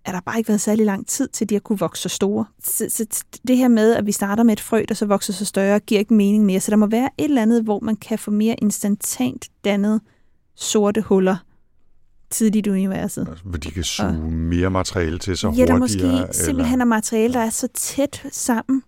er 0.06 0.12
der 0.12 0.20
bare 0.20 0.38
ikke 0.38 0.48
været 0.48 0.62
særlig 0.62 0.86
lang 0.86 1.08
tid 1.08 1.28
til, 1.28 1.50
de 1.50 1.56
har 1.56 1.60
kunne 1.60 1.80
vokse 1.80 2.02
så 2.02 2.10
store. 2.10 2.46
Så, 2.64 2.86
så 2.90 3.24
det 3.48 3.58
her 3.58 3.68
med, 3.68 3.96
at 3.96 4.06
vi 4.06 4.12
starter 4.12 4.44
med 4.44 4.54
et 4.54 4.60
frø, 4.60 4.86
der 4.88 4.96
så 4.96 5.06
vokser 5.06 5.34
så 5.34 5.46
større, 5.46 5.80
giver 5.80 6.00
ikke 6.00 6.14
mening 6.14 6.46
mere. 6.46 6.60
Så 6.60 6.72
der 6.72 6.78
må 6.78 6.88
være 6.88 7.10
et 7.18 7.24
eller 7.24 7.42
andet, 7.42 7.64
hvor 7.64 7.80
man 7.80 7.96
kan 7.96 8.20
få 8.20 8.32
mere 8.32 8.56
instantant 8.62 9.50
dannet 9.64 10.02
sorte 10.56 11.02
huller 11.02 11.38
tidligt 12.30 12.68
i 12.68 12.70
universet. 12.70 13.28
Altså, 13.30 13.44
hvor 13.44 13.58
de 13.58 13.72
kan 13.72 13.84
suge 13.84 14.32
mere 14.32 14.70
materiale 14.70 15.20
til 15.20 15.38
så 15.38 15.48
ja, 15.48 15.50
hurtigere. 15.50 15.68
der 15.68 15.80
måske 15.80 16.04
eller... 16.04 16.32
simpelthen 16.32 16.82
er 16.82 16.86
materiale, 16.86 17.34
der 17.34 17.40
er 17.40 17.50
så 17.50 17.68
tæt 17.74 18.24
sammen, 18.32 18.84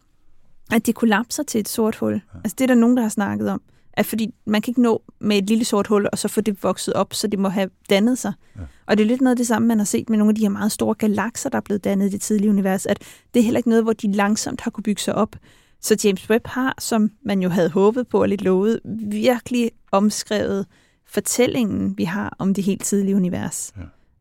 at 0.73 0.86
det 0.86 0.95
kollapser 0.95 1.43
til 1.43 1.59
et 1.59 1.69
sort 1.69 1.95
hul. 1.95 2.21
Altså 2.36 2.55
det 2.57 2.62
er 2.62 2.67
der 2.67 2.75
nogen, 2.75 2.97
der 2.97 3.03
har 3.03 3.09
snakket 3.09 3.49
om. 3.49 3.62
At 3.93 4.05
fordi 4.05 4.33
man 4.45 4.62
kan 4.62 4.71
ikke 4.71 4.81
nå 4.81 5.03
med 5.19 5.38
et 5.38 5.47
lille 5.47 5.65
sort 5.65 5.88
hul, 5.88 6.07
og 6.12 6.17
så 6.17 6.27
få 6.27 6.41
det 6.41 6.63
vokset 6.63 6.93
op, 6.93 7.13
så 7.13 7.27
det 7.27 7.39
må 7.39 7.49
have 7.49 7.69
dannet 7.89 8.17
sig. 8.17 8.33
Ja. 8.55 8.62
Og 8.86 8.97
det 8.97 9.03
er 9.03 9.07
lidt 9.07 9.21
noget 9.21 9.31
af 9.31 9.38
det 9.38 9.47
samme, 9.47 9.67
man 9.67 9.77
har 9.77 9.86
set 9.86 10.09
med 10.09 10.17
nogle 10.17 10.31
af 10.31 10.36
de 10.36 10.41
her 10.41 10.49
meget 10.49 10.71
store 10.71 10.95
galakser, 10.95 11.49
der 11.49 11.57
er 11.57 11.62
blevet 11.62 11.83
dannet 11.83 12.07
i 12.07 12.09
det 12.09 12.21
tidlige 12.21 12.49
univers, 12.49 12.86
at 12.86 12.99
det 13.33 13.39
er 13.39 13.43
heller 13.43 13.57
ikke 13.57 13.69
noget, 13.69 13.83
hvor 13.83 13.93
de 13.93 14.12
langsomt 14.12 14.62
har 14.62 14.71
kunne 14.71 14.83
bygge 14.83 15.01
sig 15.01 15.15
op. 15.15 15.36
Så 15.81 16.01
James 16.03 16.29
Webb 16.29 16.47
har, 16.47 16.75
som 16.79 17.12
man 17.25 17.41
jo 17.41 17.49
havde 17.49 17.69
håbet 17.69 18.07
på 18.07 18.21
og 18.21 18.29
lidt 18.29 18.41
lovet, 18.41 18.79
virkelig 19.12 19.71
omskrevet 19.91 20.65
fortællingen, 21.05 21.97
vi 21.97 22.03
har 22.03 22.36
om 22.39 22.53
det 22.53 22.63
helt 22.63 22.83
tidlige 22.83 23.15
univers. 23.15 23.73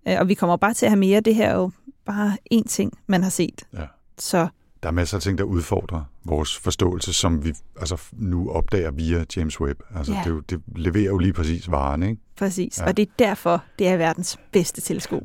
Ja. 0.07 0.21
Og 0.21 0.29
vi 0.29 0.35
kommer 0.35 0.57
bare 0.57 0.75
til 0.75 0.87
at 0.87 0.91
have 0.91 0.99
mere. 0.99 1.21
Det 1.21 1.35
her 1.35 1.49
er 1.49 1.57
jo 1.57 1.71
bare 2.05 2.37
én 2.55 2.63
ting, 2.69 2.99
man 3.07 3.23
har 3.23 3.31
set. 3.31 3.63
Ja. 3.73 3.85
Så 4.19 4.49
Der 4.83 4.89
er 4.89 4.93
masser 4.93 5.17
af 5.17 5.23
ting, 5.23 5.39
der 5.39 5.45
udfordrer 5.45 6.05
vores 6.25 6.57
forståelse, 6.59 7.13
som 7.13 7.45
vi 7.45 7.53
altså, 7.81 8.03
nu 8.13 8.51
opdager 8.51 8.91
via 8.91 9.25
James 9.37 9.61
Webb. 9.61 9.81
Altså, 9.95 10.13
Ja. 10.13 10.21
det, 10.25 10.31
jo- 10.31 10.41
det 10.41 10.61
leverer 10.77 11.05
jo 11.11 11.19
lige 11.19 11.33
præcis 11.33 11.71
varen, 11.71 12.03
ikke? 12.03 12.23
Præcis, 12.37 12.79
Ja. 12.79 12.85
og 12.87 12.97
det 12.97 13.03
er 13.09 13.13
derfor, 13.19 13.65
det 13.79 13.89
er 13.89 13.97
verdens 13.97 14.39
bedste 14.53 14.81
teleskop. 14.81 15.23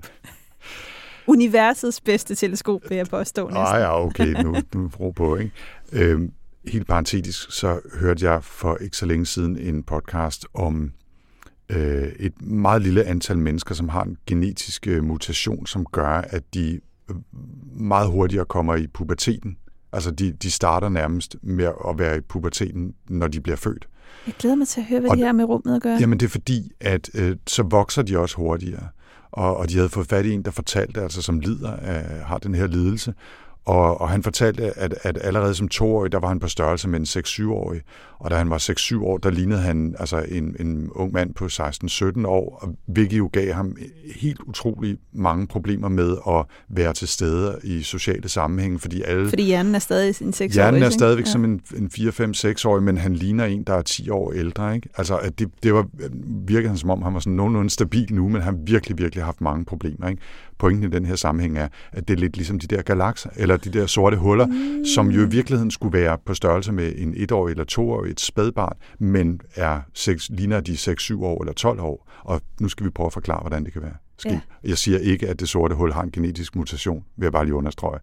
Universets 1.28 2.02
bedste 2.02 2.36
teleskop, 2.36 2.82
vil 2.90 2.96
jeg 2.98 3.08
påstå 3.08 3.44
næsten. 3.48 3.62
Nej, 3.64 3.78
ja, 3.80 4.06
okay, 4.06 4.28
nu, 4.44 4.56
nu 4.76 4.92
ro 5.00 5.12
på, 5.12 5.36
ikke? 5.36 5.52
Øhm, 5.92 6.32
helt 6.68 6.88
parentetisk, 6.88 7.52
så 7.52 7.80
hørte 8.00 8.26
jeg 8.32 8.44
for 8.44 8.78
ikke 8.82 8.98
så 8.98 9.06
længe 9.06 9.26
siden 9.26 9.58
en 9.58 9.84
podcast 9.84 10.48
om 10.54 10.92
øh, 11.70 12.08
et 12.20 12.42
meget 12.42 12.82
lille 12.82 13.04
antal 13.04 13.38
mennesker, 13.38 13.76
som 13.76 13.90
har 13.90 14.04
en 14.04 14.18
genetisk 14.28 14.88
øh, 14.88 15.04
mutation, 15.04 15.66
som 15.68 15.86
gør, 15.86 16.08
at 16.10 16.54
de 16.54 16.80
meget 17.80 18.10
hurtigere 18.12 18.46
kommer 18.46 18.76
i 18.76 18.88
puberteten. 18.88 19.58
Altså, 19.94 20.12
de, 20.12 20.32
de 20.32 20.52
starter 20.52 20.90
nærmest 20.90 21.36
med 21.44 21.66
at 21.90 22.00
være 22.00 22.18
i 22.18 22.22
puberteten, 22.22 22.94
når 23.10 23.28
de 23.28 23.42
bliver 23.42 23.56
født. 23.56 23.88
Jeg 24.28 24.36
glæder 24.40 24.56
mig 24.56 24.68
til 24.68 24.82
at 24.82 24.88
høre, 24.88 25.00
hvad 25.00 25.10
Og- 25.10 25.18
det 25.18 25.26
har 25.26 25.34
med 25.34 25.46
rummet 25.46 25.76
at 25.76 25.82
gøre. 25.82 25.98
Jamen 26.00 26.20
det 26.20 26.26
er 26.26 26.30
fordi, 26.30 26.72
at 26.82 27.10
øh, 27.16 27.36
så 27.48 27.64
vokser 27.64 28.02
de 28.02 28.20
også 28.20 28.36
hurtigere. 28.38 28.88
Og, 29.32 29.58
og 29.58 29.70
de 29.70 29.76
havde 29.76 29.90
fået 29.90 30.08
fat 30.08 30.26
i 30.26 30.32
en, 30.34 30.42
der 30.44 30.52
fortalte, 30.52 31.02
altså 31.02 31.22
som 31.22 31.40
lider 31.40 31.72
af, 31.72 32.26
har 32.26 32.38
den 32.38 32.56
her 32.56 32.68
lidelse. 32.68 33.14
Og, 33.68 34.02
og 34.02 34.10
han 34.10 34.24
fortalte, 34.24 34.80
at, 34.80 34.96
at 35.02 35.18
allerede 35.22 35.54
som 35.54 35.68
toårig, 35.68 36.12
der 36.12 36.20
var 36.20 36.28
han 36.28 36.40
på 36.40 36.48
størrelse 36.48 36.90
med 36.90 37.00
en 37.00 37.06
6-7-årig. 37.06 37.82
Og 38.20 38.32
da 38.32 38.36
han 38.36 38.50
var 38.50 38.58
6-7 38.58 39.04
år, 39.04 39.18
der 39.18 39.30
lignede 39.30 39.60
han 39.60 39.96
altså 40.00 40.26
en, 40.30 40.56
en 40.60 40.90
ung 40.92 41.14
mand 41.14 41.34
på 41.34 41.46
16-17 41.46 42.28
år, 42.28 42.74
hvilket 42.86 43.18
jo 43.18 43.30
gav 43.34 43.54
ham 43.54 43.76
helt 44.16 44.40
utrolig 44.40 44.98
mange 45.14 45.48
problemer 45.48 45.90
med 45.90 46.18
at 46.28 46.46
være 46.70 46.94
til 46.94 47.08
stede 47.08 47.60
i 47.64 47.82
sociale 47.82 48.30
sammenhænge, 48.30 48.80
fordi 48.80 49.02
alle... 49.02 49.30
Fordi 49.30 49.44
hjernen 49.44 49.76
er 49.76 49.80
stadig 49.80 50.22
en 50.22 50.30
6-årig. 50.30 50.52
Hjernen 50.52 50.84
er 50.84 50.90
stadigvæk 50.90 51.26
ja. 51.26 51.32
som 51.32 51.44
en, 51.44 51.62
en 51.78 51.90
4-5-6-årig, 51.94 52.84
men 52.84 52.98
han 52.98 53.14
ligner 53.14 53.46
en, 53.46 53.64
der 53.64 53.74
er 53.74 53.82
10 53.82 54.10
år 54.10 54.32
ældre. 54.32 54.76
Ikke? 54.76 54.90
Altså, 54.98 55.18
at 55.18 55.40
det, 55.40 55.50
det 55.64 55.74
var, 55.74 55.88
virkede 56.48 56.68
han 56.68 56.78
som 56.78 56.90
om, 56.90 57.02
han 57.02 57.14
var 57.14 57.20
sådan 57.20 57.34
nogenlunde 57.34 57.70
stabil 57.70 58.14
nu, 58.14 58.30
men 58.30 58.42
han 58.42 58.58
virkelig, 58.68 58.98
virkelig 58.98 59.24
haft 59.24 59.42
mange 59.42 59.66
problemer. 59.66 60.08
Ikke? 60.08 60.22
Pointen 60.60 60.84
i 60.84 60.96
den 60.96 61.06
her 61.06 61.16
sammenhæng 61.16 61.58
er, 61.58 61.68
at 61.92 62.08
det 62.08 62.14
er 62.14 62.18
lidt 62.18 62.38
ligesom 62.38 62.60
de 62.60 62.68
der 62.68 62.82
galakser, 62.82 63.30
eller 63.36 63.58
de 63.58 63.70
der 63.70 63.86
sorte 63.86 64.18
huller, 64.18 64.46
mm. 64.46 64.86
som 64.86 65.12
jo 65.12 65.22
i 65.22 65.30
virkeligheden 65.30 65.72
skulle 65.72 66.00
være 66.00 66.18
på 66.26 66.34
størrelse 66.34 66.72
med 66.72 66.94
en 66.98 67.14
etårig 67.18 67.52
eller 67.52 67.64
toårig, 67.64 68.12
et 68.12 68.20
spædbarn, 68.20 68.78
men 69.00 69.42
er 69.56 69.80
6, 69.94 70.30
ligner 70.30 70.60
de 70.60 70.78
6, 70.78 71.04
7 71.04 71.24
år 71.24 71.44
eller 71.44 71.54
12 71.54 71.80
år. 71.80 72.10
Og 72.24 72.42
nu 72.60 72.70
skal 72.70 72.86
vi 72.86 72.90
prøve 72.90 73.08
at 73.08 73.14
forklare, 73.14 73.40
hvordan 73.42 73.66
det 73.66 73.74
kan 73.74 73.82
være. 73.82 73.96
Ja. 74.26 74.40
Jeg 74.64 74.78
siger 74.78 75.00
ikke, 75.00 75.28
at 75.28 75.40
det 75.40 75.50
sorte 75.50 75.76
hul 75.76 75.92
har 75.92 76.02
en 76.02 76.12
genetisk 76.12 76.56
mutation, 76.56 77.04
vil 77.18 77.26
jeg 77.26 77.32
bare 77.32 77.46
lige 77.46 77.56
understrege. 77.56 78.00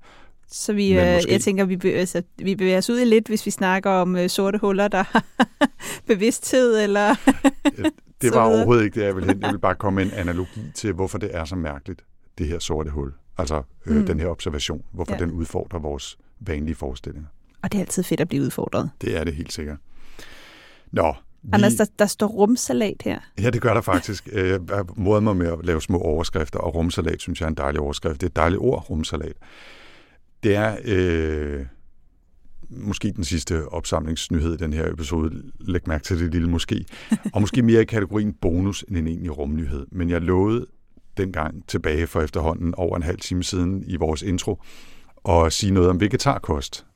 Så 0.48 0.72
vi, 0.72 0.88
øh, 0.88 1.20
jeg 1.28 1.40
tænker, 1.40 1.64
vi 1.64 1.76
bevæger, 1.76 2.00
altså, 2.00 2.22
vi 2.36 2.54
bevæger 2.54 2.78
os 2.78 2.90
ud 2.90 3.00
i 3.00 3.04
lidt, 3.04 3.28
hvis 3.28 3.46
vi 3.46 3.50
snakker 3.50 3.90
om 3.90 4.14
uh, 4.14 4.26
sorte 4.26 4.58
huller, 4.58 4.88
der 4.88 5.04
har 5.08 5.24
bevidsthed, 6.06 6.82
eller... 6.82 7.14
det 8.22 8.34
var 8.34 8.42
overhovedet 8.42 8.84
ikke 8.84 9.00
det, 9.00 9.06
jeg 9.06 9.16
ville 9.16 9.32
hen. 9.32 9.42
Jeg 9.42 9.52
vil 9.52 9.58
bare 9.58 9.74
komme 9.74 10.04
med 10.04 10.12
en 10.12 10.18
analogi 10.18 10.60
til, 10.74 10.92
hvorfor 10.92 11.18
det 11.18 11.30
er 11.32 11.44
så 11.44 11.56
mærkeligt, 11.56 12.04
det 12.38 12.46
her 12.46 12.58
sorte 12.58 12.90
hul. 12.90 13.12
Altså 13.38 13.62
øh, 13.86 13.96
mm. 13.96 14.06
den 14.06 14.20
her 14.20 14.28
observation, 14.28 14.84
hvorfor 14.92 15.12
ja. 15.12 15.18
den 15.18 15.30
udfordrer 15.30 15.78
vores 15.78 16.18
vanlige 16.40 16.74
forestillinger. 16.74 17.28
Og 17.62 17.72
det 17.72 17.78
er 17.78 17.82
altid 17.82 18.02
fedt 18.02 18.20
at 18.20 18.28
blive 18.28 18.42
udfordret. 18.42 18.90
Det 19.00 19.16
er 19.16 19.24
det 19.24 19.34
helt 19.34 19.52
sikkert. 19.52 19.78
Nå, 20.92 21.14
vi... 21.42 21.50
Anders, 21.52 21.74
der, 21.74 21.84
der 21.98 22.06
står 22.06 22.26
rumsalat 22.26 23.02
her. 23.04 23.20
Ja, 23.38 23.50
det 23.50 23.62
gør 23.62 23.74
der 23.74 23.80
faktisk. 23.80 24.26
Jeg 24.26 24.60
har 24.68 25.20
mig 25.20 25.36
med 25.36 25.46
at 25.46 25.58
lave 25.62 25.82
små 25.82 25.98
overskrifter, 25.98 26.58
og 26.58 26.74
rumsalat 26.74 27.20
synes 27.20 27.40
jeg 27.40 27.46
er 27.46 27.50
en 27.50 27.56
dejlig 27.56 27.80
overskrift. 27.80 28.20
Det 28.20 28.26
er 28.26 28.30
et 28.30 28.36
dejligt 28.36 28.60
ord, 28.60 28.90
rumsalat. 28.90 29.36
Det 30.42 30.54
er 30.54 30.76
øh, 30.84 31.66
måske 32.70 33.12
den 33.12 33.24
sidste 33.24 33.68
opsamlingsnyhed 33.68 34.54
i 34.54 34.56
den 34.56 34.72
her 34.72 34.92
episode. 34.92 35.42
Læg 35.60 35.80
mærke 35.86 36.04
til 36.04 36.18
det 36.18 36.30
lille 36.32 36.50
måske. 36.50 36.84
Og 37.32 37.40
måske 37.40 37.62
mere 37.62 37.82
i 37.82 37.84
kategorien 37.84 38.32
bonus 38.32 38.84
end 38.88 38.96
en 38.96 39.06
egentlig 39.06 39.38
rumnyhed. 39.38 39.86
Men 39.92 40.10
jeg 40.10 40.20
lovede 40.20 40.66
dengang 41.16 41.68
tilbage 41.68 42.06
for 42.06 42.20
efterhånden 42.20 42.74
over 42.74 42.96
en 42.96 43.02
halv 43.02 43.18
time 43.18 43.44
siden 43.44 43.84
i 43.86 43.96
vores 43.96 44.22
intro 44.22 44.62
og 45.16 45.52
sige 45.52 45.72
noget 45.72 45.90
om 45.90 46.00
vegetarkost. 46.00 46.86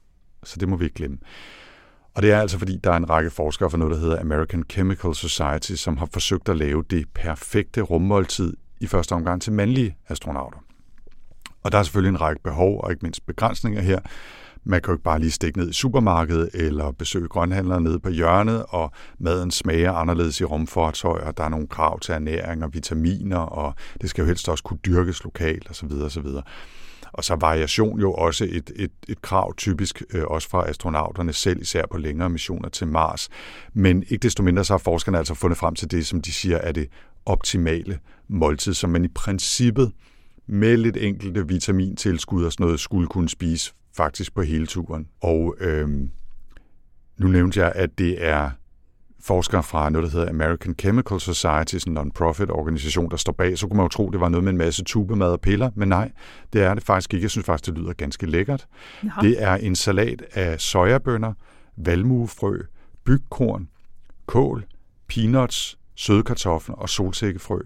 Så 0.45 0.57
det 0.61 0.69
må 0.69 0.77
vi 0.77 0.85
ikke 0.85 0.95
glemme. 0.95 1.19
Og 2.14 2.23
det 2.23 2.33
er 2.33 2.41
altså 2.41 2.59
fordi, 2.59 2.79
der 2.85 2.93
er 2.93 2.97
en 2.97 3.11
række 3.11 3.31
forskere 3.31 3.71
fra 3.71 3.79
noget, 3.79 3.95
der 3.95 4.01
hedder 4.01 4.21
American 4.21 4.64
Chemical 4.71 5.14
Society, 5.14 5.73
som 5.73 5.97
har 5.97 6.09
forsøgt 6.12 6.49
at 6.49 6.57
lave 6.57 6.85
det 6.91 7.09
perfekte 7.14 7.81
rummåltid 7.81 8.57
i 8.81 8.87
første 8.87 9.12
omgang 9.12 9.43
til 9.43 9.53
mandlige 9.53 9.97
astronauter. 10.09 10.59
Og 11.62 11.73
der 11.73 11.79
er 11.79 11.83
selvfølgelig 11.83 12.11
en 12.11 12.21
række 12.21 12.43
behov 12.43 12.81
og 12.81 12.91
ikke 12.91 13.03
mindst 13.03 13.27
begrænsninger 13.27 13.81
her. 13.81 14.01
Man 14.71 14.81
kan 14.83 14.89
jo 14.89 14.95
ikke 14.95 15.05
bare 15.05 15.19
lige 15.19 15.31
stikke 15.31 15.59
ned 15.59 15.71
i 15.71 15.73
supermarkedet 15.73 16.51
eller 16.55 16.91
besøge 16.91 17.29
grønhandlere 17.29 17.81
nede 17.81 18.01
på 18.01 18.11
hjørnet, 18.11 18.64
og 18.69 18.93
maden 19.19 19.51
smager 19.51 19.93
anderledes 19.93 20.41
i 20.41 20.45
rumfartøj, 20.45 21.21
og 21.21 21.37
der 21.37 21.45
er 21.45 21.49
nogle 21.49 21.66
krav 21.66 22.01
til 22.01 22.12
ernæring 22.12 22.64
og 22.64 22.75
vitaminer, 22.75 23.39
og 23.39 23.75
det 24.01 24.11
skal 24.11 24.23
jo 24.23 24.27
helst 24.27 24.49
også 24.49 24.64
kunne 24.64 24.79
dyrkes 24.87 25.25
lokalt 25.25 25.71
osv. 25.71 25.93
osv. 25.93 26.27
Og 27.12 27.25
så 27.25 27.37
variation 27.37 28.01
jo 28.01 28.12
også 28.12 28.45
et, 28.45 28.71
et, 28.77 28.91
et 29.09 29.23
krav 29.23 29.55
typisk 29.57 30.03
øh, 30.14 30.25
også 30.25 30.49
fra 30.49 30.69
astronauterne 30.69 31.33
selv, 31.33 31.62
især 31.62 31.83
på 31.91 31.99
længere 31.99 32.29
missioner 32.29 32.69
til 32.69 32.87
Mars. 32.87 33.29
Men 33.75 34.05
ikke 34.09 34.23
desto 34.23 34.43
mindre 34.43 34.64
så 34.64 34.73
har 34.73 34.79
forskerne 34.79 35.19
altså 35.19 35.35
fundet 35.35 35.59
frem 35.59 35.75
til 35.75 35.91
det, 35.91 36.07
som 36.07 36.21
de 36.21 36.33
siger 36.33 36.57
er 36.57 36.73
det 36.73 36.89
optimale 37.27 37.99
måltid, 38.29 38.75
som 38.75 38.91
man 38.91 39.05
i 39.05 39.09
princippet 39.09 39.93
med 40.47 40.77
lidt 40.77 40.97
enkelte 40.97 41.49
vitamintilskud 41.49 42.45
og 42.45 42.53
sådan 42.53 42.64
noget 42.64 42.81
skulle 42.81 43.09
kunne 43.09 43.29
spise 43.29 43.73
faktisk 43.99 44.35
på 44.35 44.43
hele 44.43 44.67
turen. 44.67 45.09
Og 45.23 45.57
øhm, 45.61 46.11
nu 47.19 47.29
nævnte 47.29 47.61
jeg, 47.61 47.73
at 47.75 47.99
det 47.99 48.25
er 48.25 48.51
forskere 49.21 49.63
fra 49.63 49.91
noget, 49.91 50.13
der 50.13 50.19
hedder 50.19 50.33
American 50.33 50.75
Chemical 50.81 51.21
Society, 51.21 51.89
en 51.89 51.99
non-profit 51.99 52.51
organisation, 52.51 53.11
der 53.11 53.17
står 53.17 53.33
bag, 53.33 53.59
så 53.59 53.67
kunne 53.67 53.77
man 53.77 53.85
jo 53.85 53.89
tro, 53.89 54.11
det 54.11 54.21
var 54.21 54.29
noget 54.29 54.45
med 54.45 54.53
en 54.53 54.59
masse 54.59 54.85
tubemad 54.85 55.33
og 55.33 55.41
piller, 55.41 55.71
men 55.75 55.89
nej, 55.89 56.11
det 56.53 56.63
er 56.63 56.75
det 56.75 56.83
faktisk 56.83 57.15
ikke. 57.15 57.25
Jeg 57.25 57.31
synes 57.31 57.47
faktisk, 57.47 57.67
det 57.67 57.79
lyder 57.79 57.93
ganske 57.93 58.27
lækkert. 58.27 58.67
Jaha. 59.05 59.21
Det 59.21 59.43
er 59.43 59.55
en 59.55 59.77
salat 59.77 60.23
af 60.35 60.61
sojabønner, 60.61 61.33
valmuefrø, 61.77 62.59
bygkorn, 63.05 63.69
kål, 64.27 64.65
peanuts, 65.09 65.79
søde 65.95 66.23
kartofler 66.23 66.75
og 66.75 66.89
solsikkefrø. 66.89 67.59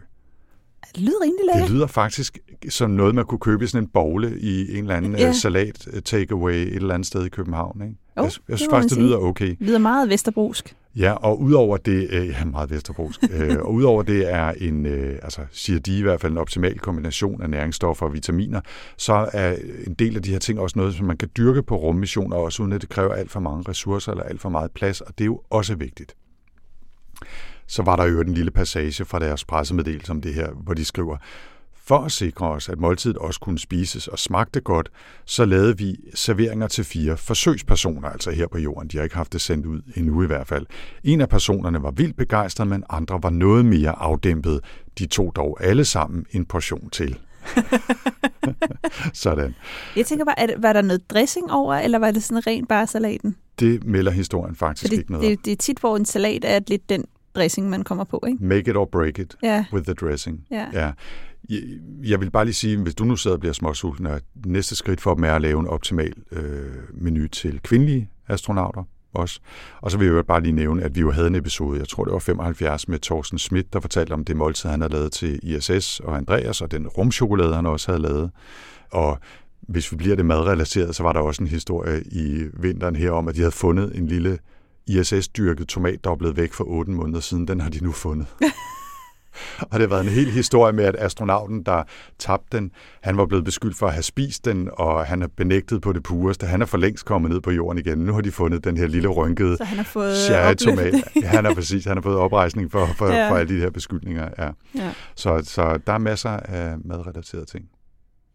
Det 0.95 1.03
lyder 1.03 1.23
rimelig 1.23 1.45
lækkert. 1.55 1.69
Det 1.69 1.77
lyder 1.77 1.87
faktisk 1.87 2.39
som 2.69 2.91
noget, 2.91 3.15
man 3.15 3.25
kunne 3.25 3.39
købe 3.39 3.65
i 3.65 3.67
sådan 3.67 3.85
en 3.85 3.91
bogle 3.95 4.41
i 4.41 4.77
en 4.77 4.85
eller 4.85 4.97
anden 4.97 5.17
ja. 5.19 5.29
Øh, 5.29 5.35
salat 5.35 5.89
øh, 5.93 6.03
takeaway 6.03 6.55
et 6.55 6.75
eller 6.75 6.95
andet 6.95 7.07
sted 7.07 7.25
i 7.25 7.29
København. 7.29 7.83
Ikke? 7.83 7.95
Jo, 8.17 8.23
jeg, 8.23 8.33
jeg 8.49 8.59
synes 8.59 8.71
faktisk, 8.71 8.95
det 8.95 9.03
lyder 9.03 9.17
okay. 9.17 9.49
Det 9.49 9.57
lyder 9.61 9.79
meget 9.79 10.09
vesterbrusk. 10.09 10.77
Ja, 10.97 11.13
og 11.13 11.41
udover 11.41 11.77
det, 11.77 12.09
øh, 12.11 12.29
ja, 12.29 12.45
meget 12.45 12.71
vesterbrusk, 12.71 13.25
øh, 13.35 13.59
og 13.59 13.73
udover 13.73 14.03
det 14.03 14.33
er 14.33 14.51
en, 14.51 14.87
øh, 14.87 15.19
altså 15.23 15.41
siger 15.53 15.79
de 15.79 15.99
i 15.99 16.03
hvert 16.03 16.21
fald 16.21 16.33
en 16.33 16.39
optimal 16.39 16.79
kombination 16.79 17.43
af 17.43 17.51
næringsstoffer 17.51 18.07
og 18.07 18.13
vitaminer, 18.13 18.61
så 18.97 19.29
er 19.33 19.57
en 19.87 19.95
del 19.95 20.17
af 20.17 20.23
de 20.23 20.31
her 20.31 20.39
ting 20.39 20.61
også 20.61 20.79
noget, 20.79 20.95
som 20.95 21.07
man 21.07 21.17
kan 21.17 21.29
dyrke 21.37 21.63
på 21.63 21.77
rummissioner, 21.77 22.37
også 22.37 22.63
uden 22.63 22.73
at 22.73 22.81
det 22.81 22.89
kræver 22.89 23.15
alt 23.15 23.31
for 23.31 23.41
mange 23.41 23.65
ressourcer 23.69 24.13
eller 24.13 24.25
alt 24.25 24.41
for 24.41 24.49
meget 24.49 24.71
plads, 24.71 25.01
og 25.01 25.19
det 25.19 25.25
er 25.25 25.27
jo 25.27 25.41
også 25.51 25.75
vigtigt 25.75 26.15
så 27.73 27.83
var 27.83 27.97
der 27.97 28.05
jo 28.05 28.21
en 28.21 28.35
lille 28.35 28.51
passage 28.51 29.05
fra 29.05 29.19
deres 29.19 29.45
pressemeddelelse 29.45 30.13
om 30.13 30.21
det 30.21 30.35
her, 30.35 30.51
hvor 30.51 30.75
de 30.75 30.85
skriver, 30.85 31.17
for 31.85 31.99
at 31.99 32.13
sikre 32.13 32.49
os, 32.49 32.69
at 32.69 32.79
måltidet 32.79 33.17
også 33.17 33.41
kunne 33.41 33.59
spises 33.59 34.09
og 34.09 34.19
smagte 34.19 34.61
godt, 34.61 34.89
så 35.25 35.45
lavede 35.45 35.79
vi 35.79 35.97
serveringer 36.15 36.69
til 36.69 36.85
fire 36.85 37.17
forsøgspersoner, 37.17 38.09
altså 38.09 38.31
her 38.31 38.47
på 38.47 38.59
jorden. 38.59 38.89
De 38.89 38.97
har 38.97 39.05
ikke 39.05 39.17
haft 39.17 39.33
det 39.33 39.41
sendt 39.41 39.67
ud 39.67 39.81
endnu 39.97 40.23
i 40.23 40.27
hvert 40.27 40.47
fald. 40.47 40.67
En 41.05 41.21
af 41.21 41.29
personerne 41.29 41.83
var 41.83 41.91
vildt 41.91 42.17
begejstret, 42.17 42.67
men 42.67 42.85
andre 42.91 43.23
var 43.23 43.31
noget 43.31 43.65
mere 43.65 43.91
afdæmpet. 43.91 44.61
De 44.99 45.07
tog 45.07 45.33
dog 45.37 45.59
alle 45.61 45.85
sammen 45.85 46.27
en 46.31 46.45
portion 46.45 46.91
til. 46.91 47.19
sådan. 49.13 49.55
Jeg 49.97 50.07
tænker 50.07 50.25
bare, 50.25 50.47
det, 50.47 50.63
var 50.63 50.73
der 50.73 50.83
noget 50.83 51.11
dressing 51.11 51.53
over, 51.53 51.75
eller 51.75 51.99
var 51.99 52.11
det 52.11 52.23
sådan 52.23 52.47
rent 52.47 52.69
bare 52.69 52.87
salaten? 52.87 53.37
Det 53.61 53.85
melder 53.85 54.13
historien 54.13 54.57
faktisk 54.57 54.91
det, 54.91 54.99
ikke 54.99 55.13
noget 55.13 55.31
det, 55.31 55.45
det 55.45 55.53
er 55.53 55.57
tit, 55.57 55.79
hvor 55.79 55.97
en 55.97 56.05
salat 56.05 56.45
er 56.45 56.61
lidt 56.69 56.89
den 56.89 57.05
dressing, 57.35 57.71
man 57.71 57.85
kommer 57.85 58.05
på, 58.05 58.25
ikke? 58.29 58.45
Make 58.45 58.71
it 58.71 58.77
or 58.77 58.85
break 58.85 59.19
it 59.19 59.37
ja. 59.43 59.65
with 59.73 59.85
the 59.85 59.95
dressing. 59.95 60.47
Ja. 60.51 60.67
ja. 60.73 60.93
Jeg 62.05 62.21
vil 62.21 62.31
bare 62.31 62.45
lige 62.45 62.55
sige, 62.55 62.79
hvis 62.79 62.95
du 62.95 63.05
nu 63.05 63.17
sidder 63.17 63.37
og 63.37 63.41
bliver 63.41 63.53
småsulten, 63.53 64.07
at 64.07 64.23
næste 64.47 64.77
skridt 64.77 65.01
for 65.01 65.15
dem 65.15 65.25
er 65.25 65.35
at 65.35 65.43
lave 65.43 65.61
en 65.61 65.67
optimal 65.67 66.13
øh, 66.33 66.73
menu 66.95 67.29
til 67.29 67.61
kvindelige 67.63 68.11
astronauter 68.29 68.85
også. 69.15 69.41
Og 69.81 69.91
så 69.91 69.99
vil 69.99 70.07
jeg 70.07 70.15
jo 70.15 70.23
bare 70.23 70.43
lige 70.43 70.53
nævne, 70.53 70.83
at 70.83 70.95
vi 70.95 71.01
jo 71.01 71.11
havde 71.11 71.27
en 71.27 71.35
episode, 71.35 71.79
jeg 71.79 71.89
tror 71.89 72.05
det 72.05 72.13
var 72.13 72.19
75, 72.19 72.89
med 72.89 72.99
Thorsten 72.99 73.39
Schmidt, 73.39 73.73
der 73.73 73.81
fortalte 73.81 74.13
om 74.13 74.25
det 74.25 74.37
måltid, 74.37 74.71
han 74.71 74.81
havde 74.81 74.93
lavet 74.93 75.13
til 75.13 75.41
ISS 75.43 76.01
og 76.01 76.17
Andreas, 76.17 76.61
og 76.61 76.71
den 76.71 76.89
rumchokolade, 76.89 77.55
han 77.55 77.67
også 77.67 77.93
havde 77.93 78.03
lavet. 78.03 78.31
Og 78.91 79.19
hvis 79.61 79.93
vi 79.93 79.97
bliver 79.97 80.17
det 80.17 80.27
madrelateret, 80.27 80.95
så 80.95 81.03
var 81.03 81.13
der 81.13 81.21
også 81.21 81.43
en 81.43 81.49
historie 81.49 82.03
i 82.03 82.45
vinteren 82.55 82.97
her 82.97 83.11
om, 83.11 83.29
at 83.29 83.35
de 83.35 83.41
havde 83.41 83.53
fundet 83.53 83.99
en 83.99 84.07
lille 84.07 84.39
ISS-dyrket 84.87 85.69
tomat, 85.69 86.05
der 86.05 86.11
er 86.11 86.17
blevet 86.17 86.37
væk 86.37 86.53
for 86.53 86.65
8 86.65 86.91
måneder 86.93 87.21
siden, 87.21 87.49
den 87.49 87.61
har 87.61 87.71
de 87.71 87.85
nu 87.85 87.93
fundet. 87.93 88.27
og 89.61 89.73
det 89.73 89.81
har 89.81 89.87
været 89.87 90.01
en 90.01 90.09
hel 90.09 90.31
historie 90.31 90.73
med, 90.73 90.85
at 90.85 90.97
astronauten, 90.99 91.63
der 91.63 91.83
tabte 92.19 92.57
den, 92.57 92.71
han 93.03 93.17
var 93.17 93.27
blevet 93.27 93.45
beskyldt 93.45 93.77
for 93.77 93.87
at 93.87 93.93
have 93.93 94.03
spist 94.03 94.45
den, 94.45 94.71
og 94.73 95.07
han 95.07 95.23
er 95.23 95.27
benægtet 95.37 95.83
på 95.83 95.93
det 95.93 96.03
pureste. 96.03 96.47
Han 96.47 96.63
er 96.63 96.67
for 96.67 96.79
længst 96.79 97.05
kommet 97.05 97.31
ned 97.31 97.41
på 97.41 97.51
jorden 97.51 97.79
igen. 97.79 97.99
Nu 97.99 98.13
har 98.13 98.21
de 98.21 98.33
fundet 98.33 98.65
den 98.65 98.77
her 98.77 98.87
lille 98.87 99.09
rynkede 99.09 99.57
Så 99.57 99.65
han 99.65 99.77
har 99.77 99.85
fået 99.85 100.59
tomat. 100.59 100.95
Ja, 101.23 101.27
han 101.27 101.45
har 101.45 101.55
præcis, 101.55 101.85
han 101.85 101.97
har 101.97 102.03
fået 102.03 102.17
oprejsning 102.17 102.73
for, 102.73 102.87
for, 102.97 103.07
ja. 103.07 103.31
for 103.31 103.37
alle 103.37 103.55
de 103.55 103.61
her 103.61 103.71
beskyldninger. 103.71 104.29
Ja. 104.39 104.51
Ja. 104.75 104.93
Så, 105.15 105.43
så 105.45 105.79
der 105.87 105.93
er 105.93 105.99
masser 105.99 106.31
af 106.31 106.77
madrelaterede 106.85 107.45
ting. 107.45 107.65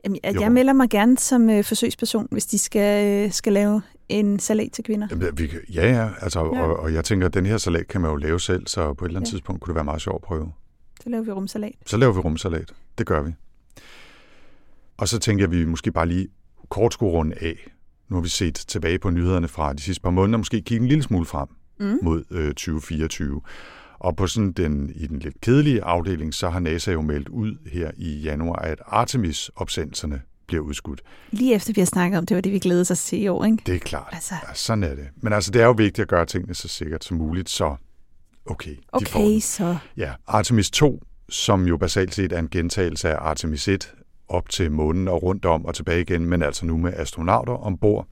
Jamen, 0.08 0.20
jeg, 0.24 0.41
jeg 0.41 0.51
melder 0.51 0.74
mig 0.74 0.89
gerne 0.89 1.18
som 1.18 1.49
øh, 1.49 1.64
forsøgsperson, 1.64 2.28
hvis 2.32 2.45
de 2.45 2.58
skal, 2.58 3.26
øh, 3.26 3.32
skal 3.32 3.53
lave 3.53 3.82
en 4.10 4.39
salat 4.39 4.72
til 4.72 4.84
kvinder. 4.84 5.08
Jamen, 5.12 5.28
vi, 5.38 5.49
ja, 5.74 5.91
ja. 5.91 6.10
Altså, 6.22 6.39
ja. 6.39 6.62
Og, 6.62 6.80
og 6.80 6.93
jeg 6.93 7.05
tænker, 7.05 7.28
at 7.28 7.34
den 7.34 7.45
her 7.45 7.58
salat 7.58 7.88
kan 7.88 8.01
man 8.01 8.12
jo 8.12 8.16
lave 8.16 8.39
selv, 8.39 8.68
så 8.68 8.93
på 8.93 9.05
et 9.05 9.10
eller 9.10 9.20
andet 9.20 9.30
ja. 9.30 9.32
tidspunkt 9.32 9.62
kunne 9.62 9.72
det 9.72 9.76
være 9.76 9.86
meget 9.86 10.01
sjovt 10.01 10.16
at 10.16 10.28
prøve. 10.28 10.51
Så 11.03 11.10
laver 11.10 11.24
vi 11.24 11.32
rumsalat. 11.32 11.74
Så 11.86 11.97
laver 11.97 12.14
vi 12.14 12.20
rumsalat. 12.20 12.74
Det 12.97 13.05
gør 13.05 13.22
vi. 13.22 13.32
Og 14.97 15.08
så 15.08 15.20
tænker 15.20 15.43
jeg, 15.43 15.53
at 15.53 15.60
vi 15.60 15.66
måske 15.66 15.91
bare 15.91 16.08
lige 16.08 16.28
kort 16.70 16.93
skulle 16.93 17.12
runde 17.12 17.36
af. 17.41 17.72
Nu 18.10 18.16
har 18.16 18.22
vi 18.22 18.30
set 18.30 18.55
tilbage 18.55 18.99
på 18.99 19.10
nyhederne 19.10 19.47
fra 19.47 19.74
de 19.74 19.82
sidste 19.82 20.01
par 20.01 20.10
måneder, 20.10 20.38
måske 20.38 20.62
kigge 20.62 20.84
en 20.84 20.88
lille 20.88 21.03
smule 21.03 21.26
frem 21.26 21.47
mm. 21.80 21.99
mod 22.01 22.24
øh, 22.32 22.47
2024. 22.47 23.41
Og 24.00 24.16
på 24.16 24.28
sådan 24.28 24.52
den, 24.52 24.91
i 24.95 25.08
den 25.08 25.20
lidt 25.20 25.41
kedelige 25.41 25.84
afdeling, 25.84 26.34
så 26.34 26.50
har 26.50 26.60
NASA 26.60 26.91
jo 26.91 27.02
meldt 27.02 27.30
ud 27.30 27.56
her 27.72 27.91
i 27.98 28.20
januar, 28.20 28.56
at 28.60 28.82
Artemis-opsendelserne 28.86 30.22
bliver 30.48 30.64
udskudt. 30.64 31.02
Lige 31.32 31.56
efter 31.56 31.74
vi 31.74 31.82
har 31.82 31.86
snakket 31.86 32.18
om, 32.18 32.26
det 32.26 32.36
var 32.36 32.41
det, 32.41 32.52
vi 32.52 32.60
glædede 32.60 32.91
os 32.91 33.04
til 33.04 33.22
i 33.22 33.28
år, 33.28 33.45
ikke? 33.45 33.58
Det 33.66 33.76
er 33.76 33.80
klart. 33.80 34.10
Altså. 34.12 34.36
Ja, 34.48 34.54
sådan 34.54 34.84
er 34.84 34.95
det. 34.95 35.08
Men 35.16 35.34
altså, 35.34 35.52
det 35.52 35.62
er 35.62 35.66
jo 35.66 35.72
vigtigt 35.72 36.00
at 36.00 36.08
gøre 36.08 36.26
tingene 36.26 36.54
så 36.54 36.68
sikkert 36.68 37.04
som 37.04 37.18
muligt, 37.18 37.50
så 37.50 37.76
okay, 38.45 38.72
de 38.72 39.06
får 39.06 39.20
Okay, 39.20 39.32
den. 39.32 39.41
så 39.41 39.78
Ja, 39.98 40.12
Artemis 40.28 40.72
2, 40.72 41.04
som 41.30 41.68
jo 41.68 41.78
basalt 41.78 42.16
set 42.16 42.32
er 42.32 42.39
en 42.39 42.50
gentagelse 42.50 43.10
af 43.10 43.30
Artemis 43.30 43.68
1, 43.68 43.93
op 44.28 44.50
til 44.50 44.72
månen 44.72 45.08
og 45.08 45.24
rundt 45.24 45.45
om 45.45 45.66
og 45.66 45.76
tilbage 45.76 46.02
igen, 46.02 46.26
men 46.26 46.41
altså 46.41 46.66
nu 46.66 46.78
med 46.78 46.93
astronauter 46.95 47.54
ombord. 47.54 48.08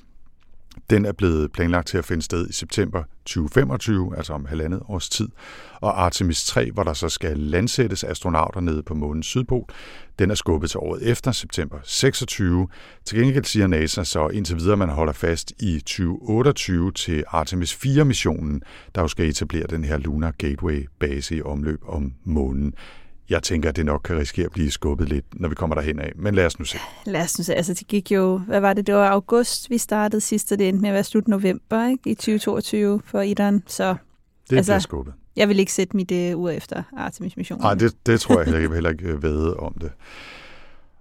Den 0.89 1.05
er 1.05 1.11
blevet 1.11 1.51
planlagt 1.51 1.87
til 1.87 1.97
at 1.97 2.05
finde 2.05 2.21
sted 2.21 2.49
i 2.49 2.53
september 2.53 3.03
2025, 3.25 4.17
altså 4.17 4.33
om 4.33 4.45
halvandet 4.45 4.81
års 4.87 5.09
tid. 5.09 5.27
Og 5.81 6.03
Artemis 6.03 6.45
3, 6.45 6.71
hvor 6.71 6.83
der 6.83 6.93
så 6.93 7.09
skal 7.09 7.37
landsættes 7.37 8.03
astronauter 8.03 8.59
nede 8.59 8.83
på 8.83 8.93
månens 8.93 9.25
sydpol, 9.25 9.65
den 10.19 10.31
er 10.31 10.35
skubbet 10.35 10.69
til 10.69 10.79
året 10.79 11.09
efter, 11.11 11.31
september 11.31 11.77
26. 11.83 12.67
Til 13.05 13.19
gengæld 13.19 13.45
siger 13.45 13.67
NASA 13.67 14.03
så 14.03 14.27
indtil 14.27 14.57
videre, 14.57 14.77
man 14.77 14.89
holder 14.89 15.13
fast 15.13 15.53
i 15.59 15.79
2028 15.79 16.91
til 16.91 17.23
Artemis 17.27 17.73
4-missionen, 17.73 18.61
der 18.95 19.01
jo 19.01 19.07
skal 19.07 19.29
etablere 19.29 19.67
den 19.69 19.83
her 19.83 19.97
Lunar 19.97 20.31
Gateway-base 20.31 21.35
i 21.35 21.41
omløb 21.41 21.81
om 21.87 22.13
månen. 22.23 22.73
Jeg 23.29 23.43
tænker, 23.43 23.69
at 23.69 23.75
det 23.75 23.85
nok 23.85 24.01
kan 24.03 24.17
risikere 24.17 24.45
at 24.45 24.51
blive 24.51 24.71
skubbet 24.71 25.09
lidt, 25.09 25.25
når 25.39 25.49
vi 25.49 25.55
kommer 25.55 25.75
derhen 25.75 25.99
af. 25.99 26.11
Men 26.15 26.35
lad 26.35 26.45
os 26.45 26.59
nu 26.59 26.65
se. 26.65 26.77
lad 27.05 27.21
os 27.21 27.37
nu 27.39 27.43
se. 27.43 27.55
Altså, 27.55 27.73
det 27.73 27.87
gik 27.87 28.11
jo, 28.11 28.37
hvad 28.37 28.59
var 28.59 28.73
det? 28.73 28.87
Det 28.87 28.95
var 28.95 29.09
august, 29.09 29.69
vi 29.69 29.77
startede 29.77 30.21
sidst, 30.21 30.51
og 30.51 30.59
det 30.59 30.69
endte 30.69 30.81
med 30.81 30.89
at 30.89 30.93
være 30.93 31.03
slut 31.03 31.27
november, 31.27 31.87
ikke? 31.89 32.09
I 32.09 32.15
2022 32.15 33.01
for 33.05 33.21
Ideren. 33.21 33.63
Så 33.67 33.95
Det 34.49 34.57
Altså, 34.57 34.71
bliver 34.71 34.79
skubbet. 34.79 35.13
jeg 35.35 35.49
vil 35.49 35.59
ikke 35.59 35.73
sætte 35.73 35.95
mit 35.97 36.11
uh, 36.11 36.39
ur 36.41 36.49
efter 36.49 36.83
Artemis-missionen. 36.97 37.61
Nej, 37.61 37.73
det, 37.73 37.93
det 38.05 38.19
tror 38.21 38.35
jeg 38.35 38.45
heller 38.45 38.59
ikke. 38.59 38.69
Jeg 38.69 38.75
heller 38.75 38.89
ikke 38.89 39.07
øh, 39.07 39.23
vide 39.23 39.57
om 39.57 39.73
det. 39.81 39.91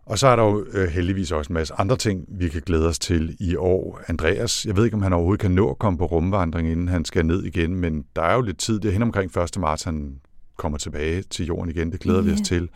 Og 0.06 0.18
så 0.18 0.26
er 0.28 0.36
der 0.36 0.42
jo 0.42 0.66
øh, 0.72 0.88
heldigvis 0.88 1.32
også 1.32 1.48
en 1.50 1.54
masse 1.54 1.74
andre 1.78 1.96
ting, 1.96 2.24
vi 2.28 2.48
kan 2.48 2.62
glæde 2.66 2.86
os 2.88 2.98
til 2.98 3.36
i 3.40 3.56
år. 3.56 4.00
Andreas, 4.08 4.66
jeg 4.66 4.76
ved 4.76 4.84
ikke, 4.84 4.94
om 4.94 5.02
han 5.02 5.12
overhovedet 5.12 5.40
kan 5.40 5.50
nå 5.50 5.70
at 5.70 5.78
komme 5.78 5.98
på 5.98 6.04
rumvandring, 6.06 6.68
inden 6.70 6.88
han 6.88 7.04
skal 7.04 7.26
ned 7.26 7.42
igen, 7.44 7.74
men 7.76 8.04
der 8.16 8.22
er 8.22 8.34
jo 8.34 8.40
lidt 8.40 8.58
tid. 8.58 8.80
Det 8.80 8.88
er 8.88 8.92
hen 8.92 9.02
omkring 9.02 9.38
1. 9.38 9.58
marts, 9.58 9.82
han 9.82 10.16
kommer 10.56 10.78
tilbage 10.78 11.22
til 11.22 11.46
jorden 11.46 11.70
igen. 11.70 11.92
Det 11.92 12.00
glæder 12.00 12.22
vi 12.22 12.32
os 12.32 12.38
Ja. 12.38 12.44
til. 12.44 12.68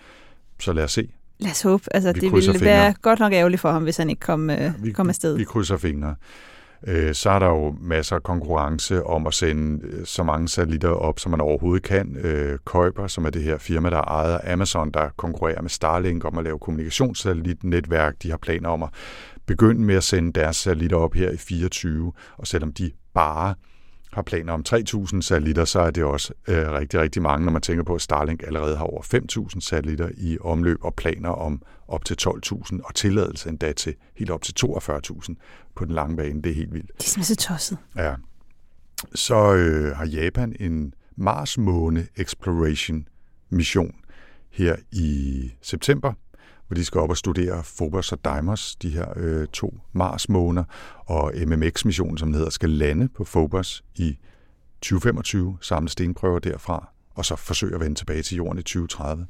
Så 0.61 0.73
lad 0.73 0.85
os 0.85 0.93
se. 0.93 1.09
Lad 1.39 1.51
os 1.51 1.63
håbe. 1.63 1.83
Altså, 1.95 2.13
Vi 2.13 2.21
det 2.21 2.33
ville 2.33 2.53
fingre. 2.53 2.65
være 2.65 2.95
godt 3.03 3.19
nok 3.19 3.33
ærgerligt 3.33 3.61
for 3.61 3.71
ham, 3.71 3.83
hvis 3.83 3.97
han 3.97 4.11
ikke 4.11 4.21
kom, 4.21 4.51
øh, 4.51 4.85
Vi, 4.85 4.93
kom 4.93 5.09
afsted. 5.09 5.37
vi 5.37 5.45
krydser 5.45 5.77
fingre. 5.77 6.15
Øh, 6.87 7.15
Så 7.15 7.31
er 7.31 7.39
der 7.39 7.47
jo 7.47 7.77
masser 7.81 8.17
af 8.17 8.23
konkurrence 8.23 9.05
om 9.07 9.27
at 9.27 9.35
sende 9.35 9.87
øh, 9.87 10.07
så 10.07 10.23
mange 10.23 10.49
satellitter 10.49 10.89
op, 10.89 11.19
som 11.21 11.31
man 11.31 11.41
overhovedet 11.41 11.83
kan. 11.83 12.17
Øh, 12.17 12.59
Kuiper, 12.65 13.07
som 13.07 13.25
er 13.25 13.31
det 13.31 13.43
her 13.43 13.59
firma, 13.59 13.91
der 13.91 13.97
er 13.97 14.03
ejet 14.03 14.39
af 14.39 14.53
Amazon, 14.53 14.91
der 14.91 15.09
konkurrerer 15.17 15.63
med 15.63 15.71
Starlink 15.71 16.25
om 16.25 16.39
at 16.39 16.45
lave 16.45 16.59
kommunikationssatellitnetværk. 16.59 18.15
De 18.23 18.31
har 18.31 18.37
planer 18.37 18.69
om 18.69 18.83
at 18.83 18.89
begynde 19.47 19.81
med 19.81 19.95
at 19.95 20.05
sende 20.05 20.33
deres 20.33 20.57
satellitter 20.57 20.97
op 20.97 21.15
her 21.15 21.31
i 21.31 21.37
24, 21.37 22.13
og 22.39 22.47
selvom 22.47 22.73
de 22.73 22.91
bare 23.15 23.55
har 24.13 24.23
planer 24.23 24.53
om 24.53 24.65
3.000 24.69 25.21
satellitter, 25.21 25.65
så 25.65 25.81
er 25.81 25.91
det 25.91 26.05
også 26.05 26.33
øh, 26.49 26.73
rigtig, 26.73 27.01
rigtig 27.01 27.23
mange, 27.23 27.45
når 27.45 27.53
man 27.53 27.63
tænker 27.63 27.85
på, 27.85 27.95
at 27.95 28.01
Starlink 28.01 28.43
allerede 28.43 28.77
har 28.77 28.85
over 28.85 29.03
5.000 29.55 29.61
satellitter 29.61 30.09
i 30.17 30.39
omløb 30.41 30.85
og 30.85 30.95
planer 30.95 31.29
om 31.31 31.63
op 31.89 32.05
til 32.05 32.17
12.000 32.23 32.81
og 32.85 32.95
tilladelse 32.95 33.49
endda 33.49 33.73
til 33.73 33.95
helt 34.17 34.31
op 34.31 34.43
til 34.43 34.55
42.000 34.65 35.35
på 35.75 35.85
den 35.85 35.95
lange 35.95 36.17
bane. 36.17 36.43
Det 36.43 36.51
er 36.51 36.55
helt 36.55 36.73
vildt. 36.73 36.91
Det 36.99 37.05
er 37.05 37.09
simpelthen 37.09 37.37
så 37.37 37.49
tosset. 37.49 37.79
Ja. 37.97 38.15
Så 39.15 39.55
øh, 39.55 39.97
har 39.97 40.07
Japan 40.07 40.57
en 40.61 40.95
Mars-måne 41.17 42.07
exploration 42.17 43.09
mission 43.51 43.95
her 44.51 44.77
i 44.93 45.53
september, 45.63 46.13
hvor 46.69 46.75
de 46.75 46.85
skal 46.85 47.01
op 47.01 47.11
og 47.11 47.17
studere 47.17 47.63
Phobos 47.77 48.13
og 48.13 48.25
Deimos, 48.25 48.77
de 48.77 48.91
her 48.91 49.07
øh, 49.17 49.47
to 49.47 49.75
Mars-måner, 49.93 50.65
og 51.07 51.33
MMX-missionen, 51.47 52.19
som 52.19 52.33
hedder, 52.33 52.51
skal 52.51 52.71
lande 52.71 53.09
på 53.09 53.25
Phobos 53.25 53.85
i 53.97 54.19
2025, 54.83 55.59
samle 55.61 55.89
stenprøver 55.89 56.39
derfra, 56.39 56.89
og 57.15 57.25
så 57.25 57.37
forsøge 57.37 57.75
at 57.75 57.81
vende 57.81 57.95
tilbage 57.95 58.23
til 58.23 58.37
jorden 58.37 58.59
i 58.59 58.63
2030. 58.63 59.27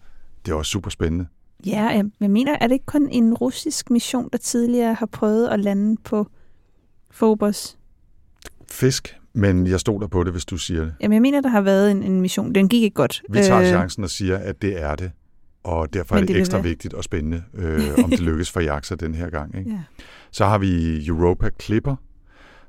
Det 0.47 0.53
er 0.53 0.57
også 0.57 0.71
super 0.71 0.91
spændende. 0.91 1.27
Ja, 1.67 1.83
jeg, 1.83 2.05
jeg 2.21 2.31
mener, 2.31 2.57
er 2.61 2.67
det 2.67 2.73
ikke 2.73 2.87
kun 2.87 3.09
en 3.09 3.35
russisk 3.35 3.91
mission, 3.91 4.29
der 4.33 4.39
tidligere 4.39 4.95
har 4.95 5.07
prøvet 5.07 5.49
at 5.49 5.61
lande 5.61 5.97
på 6.05 6.27
Phobos? 7.15 7.79
Fisk, 8.71 9.17
men 9.33 9.67
jeg 9.67 9.81
stoler 9.81 10.07
på 10.07 10.25
det, 10.25 10.33
hvis 10.33 10.45
du 10.45 10.57
siger 10.57 10.85
det. 10.85 10.95
Jamen, 11.01 11.15
jeg 11.15 11.23
mener, 11.23 11.41
der 11.41 11.49
har 11.49 11.61
været 11.61 11.91
en, 11.91 12.03
en 12.03 12.21
mission. 12.21 12.55
Den 12.55 12.69
gik 12.69 12.83
ikke 12.83 12.95
godt. 12.95 13.23
Vi 13.31 13.39
tager 13.39 13.61
Øh, 13.61 13.67
chancen 13.67 14.05
og 14.05 14.11
siger, 14.11 14.39
at 14.39 14.63
det 14.63 14.83
er 14.83 14.95
det, 14.95 15.11
og 15.69 15.93
derfor 15.93 16.15
er 16.15 16.19
Men 16.19 16.23
det, 16.23 16.29
det 16.29 16.35
vil 16.35 16.41
ekstra 16.41 16.57
være- 16.59 16.65
vigtigt 16.65 16.95
og 16.95 17.05
spændende, 17.05 17.43
øh, 17.55 17.81
om 18.05 18.11
det 18.11 18.21
lykkes 18.21 18.51
for 18.51 18.61
Jaxa 18.61 18.95
den 18.95 19.15
her 19.15 19.31
gang. 19.31 19.59
Ikke? 19.59 19.71
Ja. 19.71 19.81
Så 20.31 20.45
har 20.45 20.59
vi 20.59 21.07
Europa 21.07 21.51
Clipper, 21.63 21.97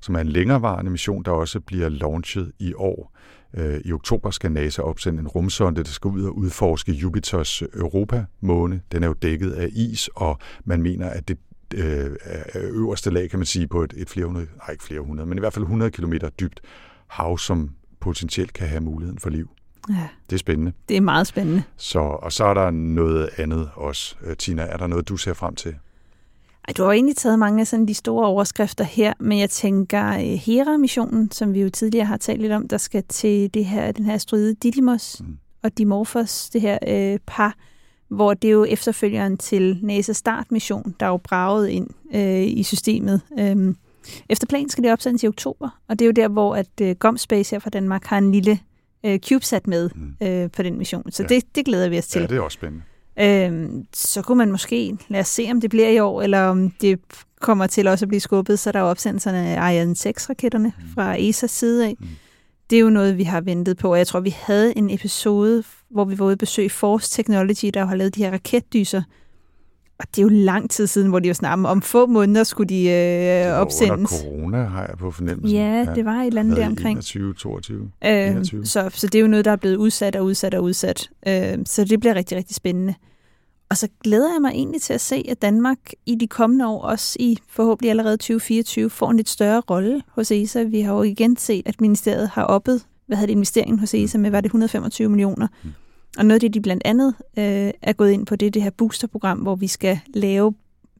som 0.02 0.16
er 0.16 0.20
en 0.20 0.28
længerevarende 0.28 0.92
mission, 0.92 1.24
der 1.24 1.32
også 1.32 1.60
bliver 1.60 1.90
launchet 1.90 2.52
i 2.60 2.74
år. 2.74 3.16
Øh, 3.58 3.80
I 3.86 3.92
oktober 3.94 4.32
skal 4.32 4.52
NASA 4.52 4.82
opsende 4.82 5.20
en 5.20 5.28
rumsonde, 5.28 5.84
der 5.84 5.90
skal 5.90 6.08
ud 6.08 6.24
og 6.24 6.38
udforske 6.38 6.92
Jupiters 6.92 7.62
Europa-måne. 7.62 8.82
Den 8.92 9.04
er 9.04 9.08
jo 9.08 9.14
dækket 9.14 9.52
af 9.52 9.70
is, 9.72 10.10
og 10.16 10.38
man 10.66 10.82
mener, 10.82 11.10
at 11.10 11.28
det 11.28 11.38
øh, 11.76 12.12
er 12.24 12.62
øverste 12.64 13.10
lag, 13.10 13.30
kan 13.30 13.40
man 13.40 13.46
sige, 13.46 13.68
på 13.68 13.84
et, 13.84 13.94
et 13.98 14.10
flere 14.10 14.26
hundrede, 14.26 14.46
nej 14.58 14.72
ikke 14.72 14.84
flere 14.84 15.02
hundrede, 15.02 15.30
men 15.30 15.38
i 15.38 15.40
hvert 15.40 15.54
fald 15.54 15.64
100 15.64 15.92
km 15.92 16.14
dybt 16.40 16.62
hav, 17.08 17.38
som 17.38 17.70
potentielt 18.00 18.54
kan 18.54 18.68
have 18.68 18.82
muligheden 18.82 19.20
for 19.20 19.30
liv. 19.30 19.50
Ja, 19.90 20.08
Det 20.30 20.36
er 20.36 20.40
spændende. 20.40 20.72
det 20.90 20.98
er 20.98 21.02
meget 21.02 21.28
spændende. 21.28 21.64
Så, 21.78 22.00
og 22.00 22.32
så 22.34 22.44
er 22.46 22.54
der 22.54 22.72
noget 22.72 23.30
andet 23.38 23.70
også. 23.76 24.16
Øh, 24.26 24.38
Tina, 24.38 24.62
er 24.62 24.78
der 24.78 24.88
noget, 24.88 25.10
du 25.10 25.18
ser 25.18 25.34
frem 25.34 25.56
til? 25.56 25.76
Ej, 26.68 26.74
du 26.78 26.82
har 26.82 26.90
jo 26.90 26.94
egentlig 26.94 27.16
taget 27.16 27.40
mange 27.40 27.62
af 27.62 27.68
sådan 27.68 27.86
de 27.88 27.94
store 27.94 28.28
overskrifter 28.28 28.84
her, 28.84 29.14
men 29.20 29.40
jeg 29.40 29.50
tænker 29.50 30.08
øh, 30.10 30.20
Hera-missionen, 30.24 31.32
som 31.32 31.54
vi 31.54 31.62
jo 31.62 31.70
tidligere 31.70 32.06
har 32.06 32.18
talt 32.18 32.42
lidt 32.42 32.52
om, 32.54 32.68
der 32.68 32.78
skal 32.78 33.04
til 33.04 33.54
det 33.54 33.66
her, 33.66 33.92
den 33.92 34.06
her 34.06 34.14
asteroide 34.14 34.54
Didymos 34.54 35.22
Mm. 35.22 35.38
og 35.64 35.78
Dimorphos, 35.78 36.50
det 36.50 36.62
her 36.62 36.78
øh, 36.88 37.20
par, 37.28 37.56
hvor 38.10 38.34
det 38.34 38.48
er 38.48 38.52
jo 38.52 38.64
efterfølgeren 38.66 39.38
til 39.38 39.80
NASA 39.84 40.14
Start-mission, 40.14 40.96
der 41.00 41.06
er 41.06 41.10
jo 41.10 41.18
braget 41.18 41.70
ind 41.70 41.88
øh, 42.16 42.44
i 42.48 42.64
systemet. 42.64 43.22
Øhm, 43.40 43.76
efter 44.30 44.48
planen 44.48 44.70
skal 44.70 44.84
det 44.84 44.92
opsendes 44.92 45.24
i 45.24 45.28
oktober, 45.28 45.70
og 45.88 46.00
det 46.00 46.06
er 46.06 46.08
jo 46.08 46.12
der, 46.12 46.28
hvor 46.28 46.56
at 46.56 46.82
øh, 46.82 46.96
GomSpace 47.00 47.52
her 47.56 47.60
fra 47.60 47.70
Danmark 47.70 48.06
har 48.06 48.18
en 48.18 48.32
lille 48.32 48.60
øh, 49.06 49.20
CubeSat 49.20 49.68
med 49.68 49.90
Mm. 49.96 50.28
øh, 50.28 50.52
på 50.52 50.64
den 50.64 50.78
mission. 50.78 51.12
Så 51.12 51.24
Ja. 51.24 51.28
det, 51.36 51.44
det 51.56 51.66
glæder 51.66 51.90
vi 51.90 51.98
os 51.98 52.08
til. 52.08 52.22
Ja, 52.22 52.28
det 52.28 52.38
er 52.38 52.42
også 52.42 52.56
spændende. 52.56 52.84
Øhm, 53.22 53.86
så 53.94 54.22
kunne 54.22 54.38
man 54.38 54.52
måske, 54.52 54.98
lad 55.10 55.20
os 55.20 55.28
se 55.28 55.48
om 55.52 55.62
det 55.62 55.70
bliver 55.70 55.90
i 55.90 56.00
år, 56.00 56.22
eller 56.22 56.42
om 56.42 56.72
det 56.82 57.00
kommer 57.42 57.68
til 57.68 57.88
også 57.88 58.06
at 58.06 58.10
blive 58.10 58.20
skubbet, 58.22 58.60
så 58.60 58.72
der 58.72 58.80
er 58.80 58.84
opsendelserne 58.84 59.38
af 59.48 59.60
Ariane 59.62 59.96
6-raketterne 59.96 60.74
Mm. 60.80 60.84
fra 60.96 61.16
ESA's 61.18 61.48
side 61.48 61.86
af. 61.88 61.96
Mm. 62.00 62.08
Det 62.70 62.76
er 62.76 62.80
jo 62.80 62.90
noget, 62.90 63.18
vi 63.18 63.24
har 63.24 63.42
ventet 63.42 63.78
på, 63.78 63.92
og 63.92 63.98
jeg 63.98 64.08
tror, 64.08 64.20
vi 64.20 64.36
havde 64.40 64.78
en 64.78 64.90
episode, 64.90 65.64
hvor 65.90 66.06
vi 66.06 66.20
var 66.20 66.26
ude 66.26 66.32
at 66.32 66.38
besøge 66.38 66.70
Force 66.70 67.12
Technology, 67.12 67.70
der 67.74 67.86
har 67.86 67.96
lavet 67.96 68.16
de 68.16 68.24
her 68.24 68.32
raketdyser. 68.32 69.02
Og 70.00 70.06
det 70.16 70.18
er 70.18 70.24
jo 70.24 70.30
lang 70.30 70.70
tid 70.70 70.88
siden, 70.88 71.10
hvor 71.10 71.20
de 71.20 71.28
jo 71.28 71.34
snart 71.34 71.60
om 71.66 71.82
få 71.82 72.06
måneder 72.06 72.44
skulle 72.44 72.70
de 72.70 72.84
Det 72.84 73.48
øh, 73.48 73.54
opsendes. 73.54 73.92
Under 73.92 74.08
corona 74.08 74.64
har 74.64 74.82
jeg 74.82 74.98
på 74.98 75.12
fornemmelsen. 75.12 75.58
Ja, 75.58 75.86
det 75.96 76.06
var 76.06 76.16
et 76.16 76.28
eller 76.28 76.42
andet 76.42 76.58
der 76.58 76.68
omkring. 76.68 76.98
21, 76.98 77.34
22. 77.34 77.92
Øh, 78.06 78.32
21. 78.32 78.66
så, 78.66 78.90
så 78.94 79.08
det 79.08 79.16
er 79.16 79.22
jo 79.22 79.28
noget, 79.28 79.46
der 79.46 79.52
er 79.52 79.56
blevet 79.56 79.76
udsat 79.76 80.16
og 80.16 80.26
udsat 80.26 80.54
og 80.56 80.64
udsat. 80.64 81.10
Øh, 81.28 81.58
så 81.66 81.86
det 81.86 82.00
bliver 82.00 82.16
rigtig, 82.16 82.38
rigtig 82.38 82.56
spændende. 82.56 82.94
Og 83.70 83.78
så 83.78 83.88
glæder 84.04 84.34
jeg 84.34 84.42
mig 84.42 84.52
egentlig 84.52 84.82
til 84.82 84.94
at 84.94 85.02
se, 85.02 85.26
at 85.30 85.42
Danmark 85.42 85.78
i 86.06 86.16
de 86.16 86.28
kommende 86.28 86.68
år, 86.68 86.82
også 86.82 87.18
i 87.20 87.38
forhåbentlig 87.50 87.90
allerede 87.90 88.18
2024, 88.18 88.90
får 88.90 89.10
en 89.10 89.18
lidt 89.18 89.30
større 89.30 89.60
rolle 89.70 90.02
hos 90.08 90.32
ESA. 90.32 90.64
Vi 90.64 90.82
har 90.82 90.94
jo 90.94 91.04
igen 91.04 91.38
set, 91.38 91.68
at 91.68 91.82
ministeriet 91.82 92.30
har 92.30 92.44
oppet 92.44 92.82
hvad 93.10 93.18
havde 93.18 93.28
det, 93.28 93.34
investeringen 93.34 93.80
hos 93.80 93.94
ESA 93.94 94.18
med, 94.18 94.32
var 94.32 94.42
det 94.42 94.48
125 94.48 95.10
millioner. 95.10 95.48
Mm. 95.64 95.70
Og 96.18 96.26
noget 96.26 96.36
af 96.36 96.40
det, 96.40 96.54
de 96.54 96.62
blandt 96.62 96.84
andet 96.86 97.16
øh, 97.20 97.72
er 97.82 97.94
gået 97.94 98.12
ind 98.12 98.26
på, 98.26 98.36
det 98.36 98.46
er 98.46 98.52
det 98.52 98.64
her 98.64 98.70
boosterprogram, 98.70 99.40
hvor 99.40 99.56
vi 99.56 99.68
skal 99.68 100.00
lave 100.14 100.54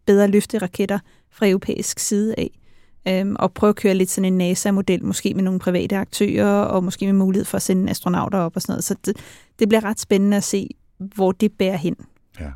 bedre 0.06 0.28
løfteraketter 0.28 1.00
fra 1.32 1.48
europæisk 1.48 2.00
side 2.00 2.36
af 2.38 2.60
øhm, 3.08 3.36
og 3.40 3.54
prøve 3.54 3.70
at 3.70 3.76
køre 3.76 3.94
lidt 3.94 4.10
sådan 4.10 4.34
en 4.34 4.38
NASA-model, 4.38 5.06
måske 5.06 5.34
med 5.34 5.44
nogle 5.44 5.60
private 5.60 5.98
aktører, 5.98 6.62
og 6.62 6.84
måske 6.84 7.06
med 7.06 7.14
mulighed 7.14 7.46
for 7.46 7.56
at 7.56 7.62
sende 7.62 7.90
astronauter 7.90 8.38
op 8.38 8.56
og 8.56 8.62
sådan 8.62 8.72
noget. 8.74 8.84
Så 8.84 8.96
det, 9.06 9.18
det 9.60 9.70
bliver 9.70 9.84
ret 9.84 10.00
spændende 10.00 10.38
at 10.38 10.44
se, 10.44 10.70
hvor 10.98 11.32
det 11.32 11.52
bærer 11.52 11.78
hen. 11.78 11.96
Ja. 12.40 12.52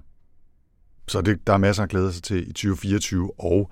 Så 1.08 1.22
det, 1.22 1.48
der 1.48 1.54
er 1.54 1.58
masser 1.58 1.84
at 1.84 1.90
glæde 1.90 2.14
sig 2.14 2.24
til 2.24 2.50
i 2.50 2.54
2024, 2.54 3.40
og 3.40 3.72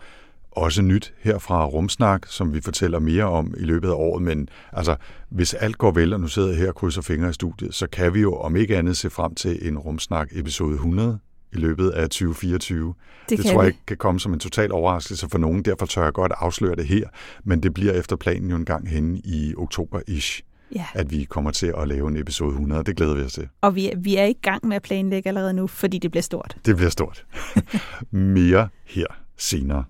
også 0.51 0.81
nyt 0.81 1.13
her 1.19 1.37
fra 1.39 1.65
Rumsnak, 1.65 2.25
som 2.27 2.53
vi 2.53 2.61
fortæller 2.61 2.99
mere 2.99 3.23
om 3.23 3.53
i 3.57 3.63
løbet 3.63 3.87
af 3.89 3.93
året. 3.93 4.23
Men 4.23 4.49
altså, 4.73 4.95
hvis 5.29 5.53
alt 5.53 5.77
går 5.77 5.91
vel, 5.91 6.13
og 6.13 6.19
nu 6.19 6.27
sidder 6.27 6.49
jeg 6.49 6.57
her 6.57 6.67
og 6.67 6.75
krydser 6.75 7.01
fingre 7.01 7.29
i 7.29 7.33
studiet, 7.33 7.73
så 7.75 7.87
kan 7.87 8.13
vi 8.13 8.21
jo 8.21 8.35
om 8.35 8.55
ikke 8.55 8.77
andet 8.77 8.97
se 8.97 9.09
frem 9.09 9.35
til 9.35 9.67
en 9.67 9.77
Rumsnak 9.77 10.29
episode 10.31 10.73
100 10.73 11.19
i 11.53 11.57
løbet 11.57 11.89
af 11.89 12.09
2024. 12.09 12.93
Det, 13.29 13.37
Det 13.37 13.45
tror 13.45 13.61
jeg 13.61 13.67
ikke 13.67 13.85
kan 13.87 13.97
komme 13.97 14.19
som 14.19 14.33
en 14.33 14.39
total 14.39 14.71
overraskelse 14.71 15.29
for 15.29 15.37
nogen, 15.37 15.61
derfor 15.63 15.85
tør 15.85 16.03
jeg 16.03 16.13
godt 16.13 16.31
afsløre 16.35 16.75
det 16.75 16.85
her, 16.85 17.07
men 17.43 17.63
det 17.63 17.73
bliver 17.73 17.93
efter 17.93 18.15
planen 18.15 18.49
jo 18.49 18.55
en 18.55 18.65
gang 18.65 18.89
henne 18.89 19.17
i 19.17 19.53
oktober-ish. 19.57 20.41
Ja. 20.75 20.85
at 20.93 21.11
vi 21.11 21.23
kommer 21.23 21.51
til 21.51 21.73
at 21.77 21.87
lave 21.87 22.07
en 22.07 22.17
episode 22.17 22.51
100. 22.51 22.83
Det 22.83 22.95
glæder 22.95 23.15
vi 23.15 23.21
os 23.21 23.33
til. 23.33 23.47
Og 23.61 23.75
vi 23.75 23.89
er, 23.89 23.97
vi 23.97 24.15
er 24.15 24.25
i 24.25 24.33
gang 24.33 24.67
med 24.67 24.75
at 24.75 24.81
planlægge 24.81 25.27
allerede 25.27 25.53
nu, 25.53 25.67
fordi 25.67 25.97
det 25.97 26.11
bliver 26.11 26.21
stort. 26.21 26.57
Det 26.65 26.75
bliver 26.75 26.89
stort. 26.89 27.25
Mere 28.11 28.69
her 28.85 29.05
senere. 29.37 29.83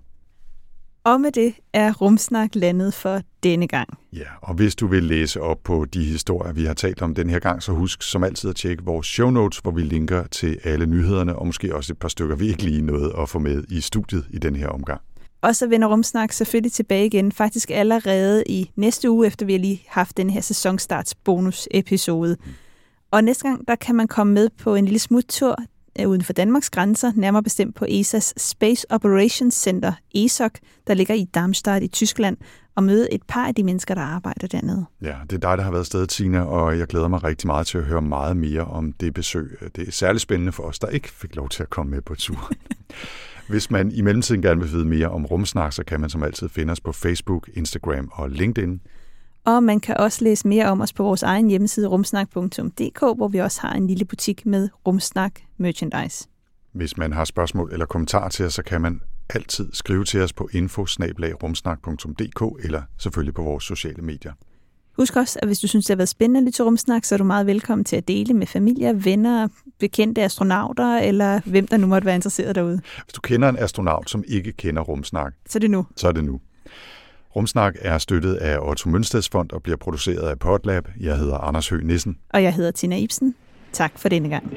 Og 1.04 1.20
med 1.20 1.32
det 1.32 1.54
er 1.72 1.92
Rumsnak 1.92 2.54
landet 2.54 2.94
for 2.94 3.20
denne 3.42 3.68
gang. 3.68 3.88
Ja, 4.12 4.26
og 4.42 4.54
hvis 4.54 4.74
du 4.74 4.86
vil 4.86 5.02
læse 5.02 5.40
op 5.40 5.58
på 5.64 5.84
de 5.84 6.04
historier, 6.04 6.52
vi 6.52 6.64
har 6.64 6.74
talt 6.74 7.02
om 7.02 7.14
den 7.14 7.30
her 7.30 7.38
gang, 7.38 7.62
så 7.62 7.72
husk 7.72 8.02
som 8.02 8.24
altid 8.24 8.50
at 8.50 8.56
tjekke 8.56 8.84
vores 8.84 9.06
show 9.06 9.30
notes, 9.30 9.58
hvor 9.58 9.70
vi 9.70 9.82
linker 9.82 10.26
til 10.26 10.58
alle 10.64 10.86
nyhederne, 10.86 11.36
og 11.36 11.46
måske 11.46 11.76
også 11.76 11.92
et 11.92 11.98
par 11.98 12.08
stykker, 12.08 12.36
vi 12.36 12.48
ikke 12.48 12.62
lige 12.62 12.82
nåede 12.82 13.14
at 13.18 13.28
få 13.28 13.38
med 13.38 13.64
i 13.68 13.80
studiet 13.80 14.26
i 14.30 14.38
den 14.38 14.56
her 14.56 14.68
omgang. 14.68 15.00
Og 15.40 15.56
så 15.56 15.66
vender 15.66 15.88
Rumsnak 15.88 16.32
selvfølgelig 16.32 16.72
tilbage 16.72 17.06
igen, 17.06 17.32
faktisk 17.32 17.70
allerede 17.70 18.44
i 18.46 18.70
næste 18.76 19.10
uge, 19.10 19.26
efter 19.26 19.46
vi 19.46 19.52
har 19.52 19.60
lige 19.60 19.84
haft 19.88 20.16
den 20.16 20.30
her 20.30 20.40
sæsonstarts 20.40 21.14
bonus 21.14 21.68
episode. 21.70 22.36
Og 23.10 23.24
næste 23.24 23.48
gang, 23.48 23.68
der 23.68 23.76
kan 23.76 23.94
man 23.94 24.08
komme 24.08 24.32
med 24.32 24.48
på 24.58 24.74
en 24.74 24.84
lille 24.84 24.98
smuttur 24.98 25.56
uden 26.06 26.22
for 26.22 26.32
Danmarks 26.32 26.70
grænser, 26.70 27.12
nærmere 27.16 27.42
bestemt 27.42 27.74
på 27.74 27.84
ESA's 27.84 28.32
Space 28.36 28.86
Operations 28.90 29.54
Center, 29.54 29.92
ESOC, 30.14 30.52
der 30.86 30.94
ligger 30.94 31.14
i 31.14 31.24
Darmstadt 31.24 31.84
i 31.84 31.88
Tyskland, 31.88 32.36
og 32.74 32.84
møde 32.84 33.12
et 33.12 33.22
par 33.28 33.46
af 33.46 33.54
de 33.54 33.64
mennesker, 33.64 33.94
der 33.94 34.02
arbejder 34.02 34.46
dernede. 34.46 34.84
Ja, 35.02 35.16
det 35.22 35.32
er 35.32 35.50
dig, 35.50 35.58
der 35.58 35.64
har 35.64 35.70
været 35.70 35.80
afsted, 35.80 36.06
Tina, 36.06 36.42
og 36.42 36.78
jeg 36.78 36.86
glæder 36.86 37.08
mig 37.08 37.24
rigtig 37.24 37.46
meget 37.46 37.66
til 37.66 37.78
at 37.78 37.84
høre 37.84 38.02
meget 38.02 38.36
mere 38.36 38.64
om 38.64 38.92
det 38.92 39.14
besøg. 39.14 39.70
Det 39.76 39.88
er 39.88 39.92
særligt 39.92 40.22
spændende 40.22 40.52
for 40.52 40.62
os, 40.62 40.78
der 40.78 40.88
ikke 40.88 41.08
fik 41.08 41.36
lov 41.36 41.48
til 41.48 41.62
at 41.62 41.70
komme 41.70 41.90
med 41.90 42.00
på 42.02 42.14
turen. 42.14 42.56
Hvis 43.48 43.70
man 43.70 43.92
i 43.92 44.00
mellemtiden 44.00 44.42
gerne 44.42 44.60
vil 44.60 44.72
vide 44.72 44.84
mere 44.84 45.08
om 45.08 45.26
rumsnak, 45.26 45.72
så 45.72 45.84
kan 45.84 46.00
man 46.00 46.10
som 46.10 46.22
altid 46.22 46.48
finde 46.48 46.70
os 46.70 46.80
på 46.80 46.92
Facebook, 46.92 47.50
Instagram 47.54 48.08
og 48.12 48.30
LinkedIn. 48.30 48.80
Og 49.44 49.62
man 49.62 49.80
kan 49.80 49.96
også 49.96 50.24
læse 50.24 50.48
mere 50.48 50.66
om 50.66 50.80
os 50.80 50.92
på 50.92 51.02
vores 51.02 51.22
egen 51.22 51.48
hjemmeside 51.48 51.86
rumsnak.dk, 51.86 53.00
hvor 53.00 53.28
vi 53.28 53.38
også 53.38 53.60
har 53.60 53.74
en 53.74 53.86
lille 53.86 54.04
butik 54.04 54.46
med 54.46 54.68
rumsnak 54.86 55.40
merchandise. 55.56 56.28
Hvis 56.72 56.96
man 56.96 57.12
har 57.12 57.24
spørgsmål 57.24 57.72
eller 57.72 57.86
kommentarer 57.86 58.28
til 58.28 58.46
os, 58.46 58.54
så 58.54 58.62
kan 58.62 58.80
man 58.80 59.00
altid 59.30 59.68
skrive 59.72 60.04
til 60.04 60.20
os 60.20 60.32
på 60.32 60.48
info 60.52 60.82
eller 60.82 62.82
selvfølgelig 62.98 63.34
på 63.34 63.42
vores 63.42 63.64
sociale 63.64 64.02
medier. 64.02 64.32
Husk 64.96 65.16
også, 65.16 65.38
at 65.42 65.48
hvis 65.48 65.60
du 65.60 65.68
synes, 65.68 65.86
det 65.86 65.94
har 65.94 65.96
været 65.96 66.08
spændende 66.08 66.38
at 66.38 66.44
lytte 66.44 66.56
til 66.56 66.64
Rumsnak, 66.64 67.04
så 67.04 67.14
er 67.14 67.16
du 67.16 67.24
meget 67.24 67.46
velkommen 67.46 67.84
til 67.84 67.96
at 67.96 68.08
dele 68.08 68.34
med 68.34 68.46
familie, 68.46 69.04
venner, 69.04 69.48
bekendte 69.78 70.22
astronauter, 70.22 70.98
eller 70.98 71.40
hvem 71.44 71.66
der 71.66 71.76
nu 71.76 71.86
måtte 71.86 72.06
være 72.06 72.14
interesseret 72.14 72.54
derude. 72.54 72.80
Hvis 73.04 73.12
du 73.14 73.20
kender 73.20 73.48
en 73.48 73.58
astronaut, 73.58 74.10
som 74.10 74.24
ikke 74.28 74.52
kender 74.52 74.82
rumsnak, 74.82 75.34
Så 75.48 75.58
er 75.58 75.60
det 75.60 75.70
nu. 75.70 75.86
så 75.96 76.08
er 76.08 76.12
det 76.12 76.24
nu. 76.24 76.40
Rumsnak 77.36 77.74
er 77.80 77.98
støttet 77.98 78.34
af 78.34 78.58
Otto 78.60 78.88
Mønsteds 78.88 79.28
Fond 79.28 79.52
og 79.52 79.62
bliver 79.62 79.76
produceret 79.76 80.28
af 80.28 80.38
Podlab. 80.38 80.88
Jeg 81.00 81.16
hedder 81.16 81.38
Anders 81.38 81.68
Høgh 81.68 81.84
Nissen. 81.84 82.16
Og 82.30 82.42
jeg 82.42 82.54
hedder 82.54 82.70
Tina 82.70 82.96
Ibsen. 82.96 83.34
Tak 83.72 83.92
for 83.98 84.08
denne 84.08 84.28
gang. 84.28 84.56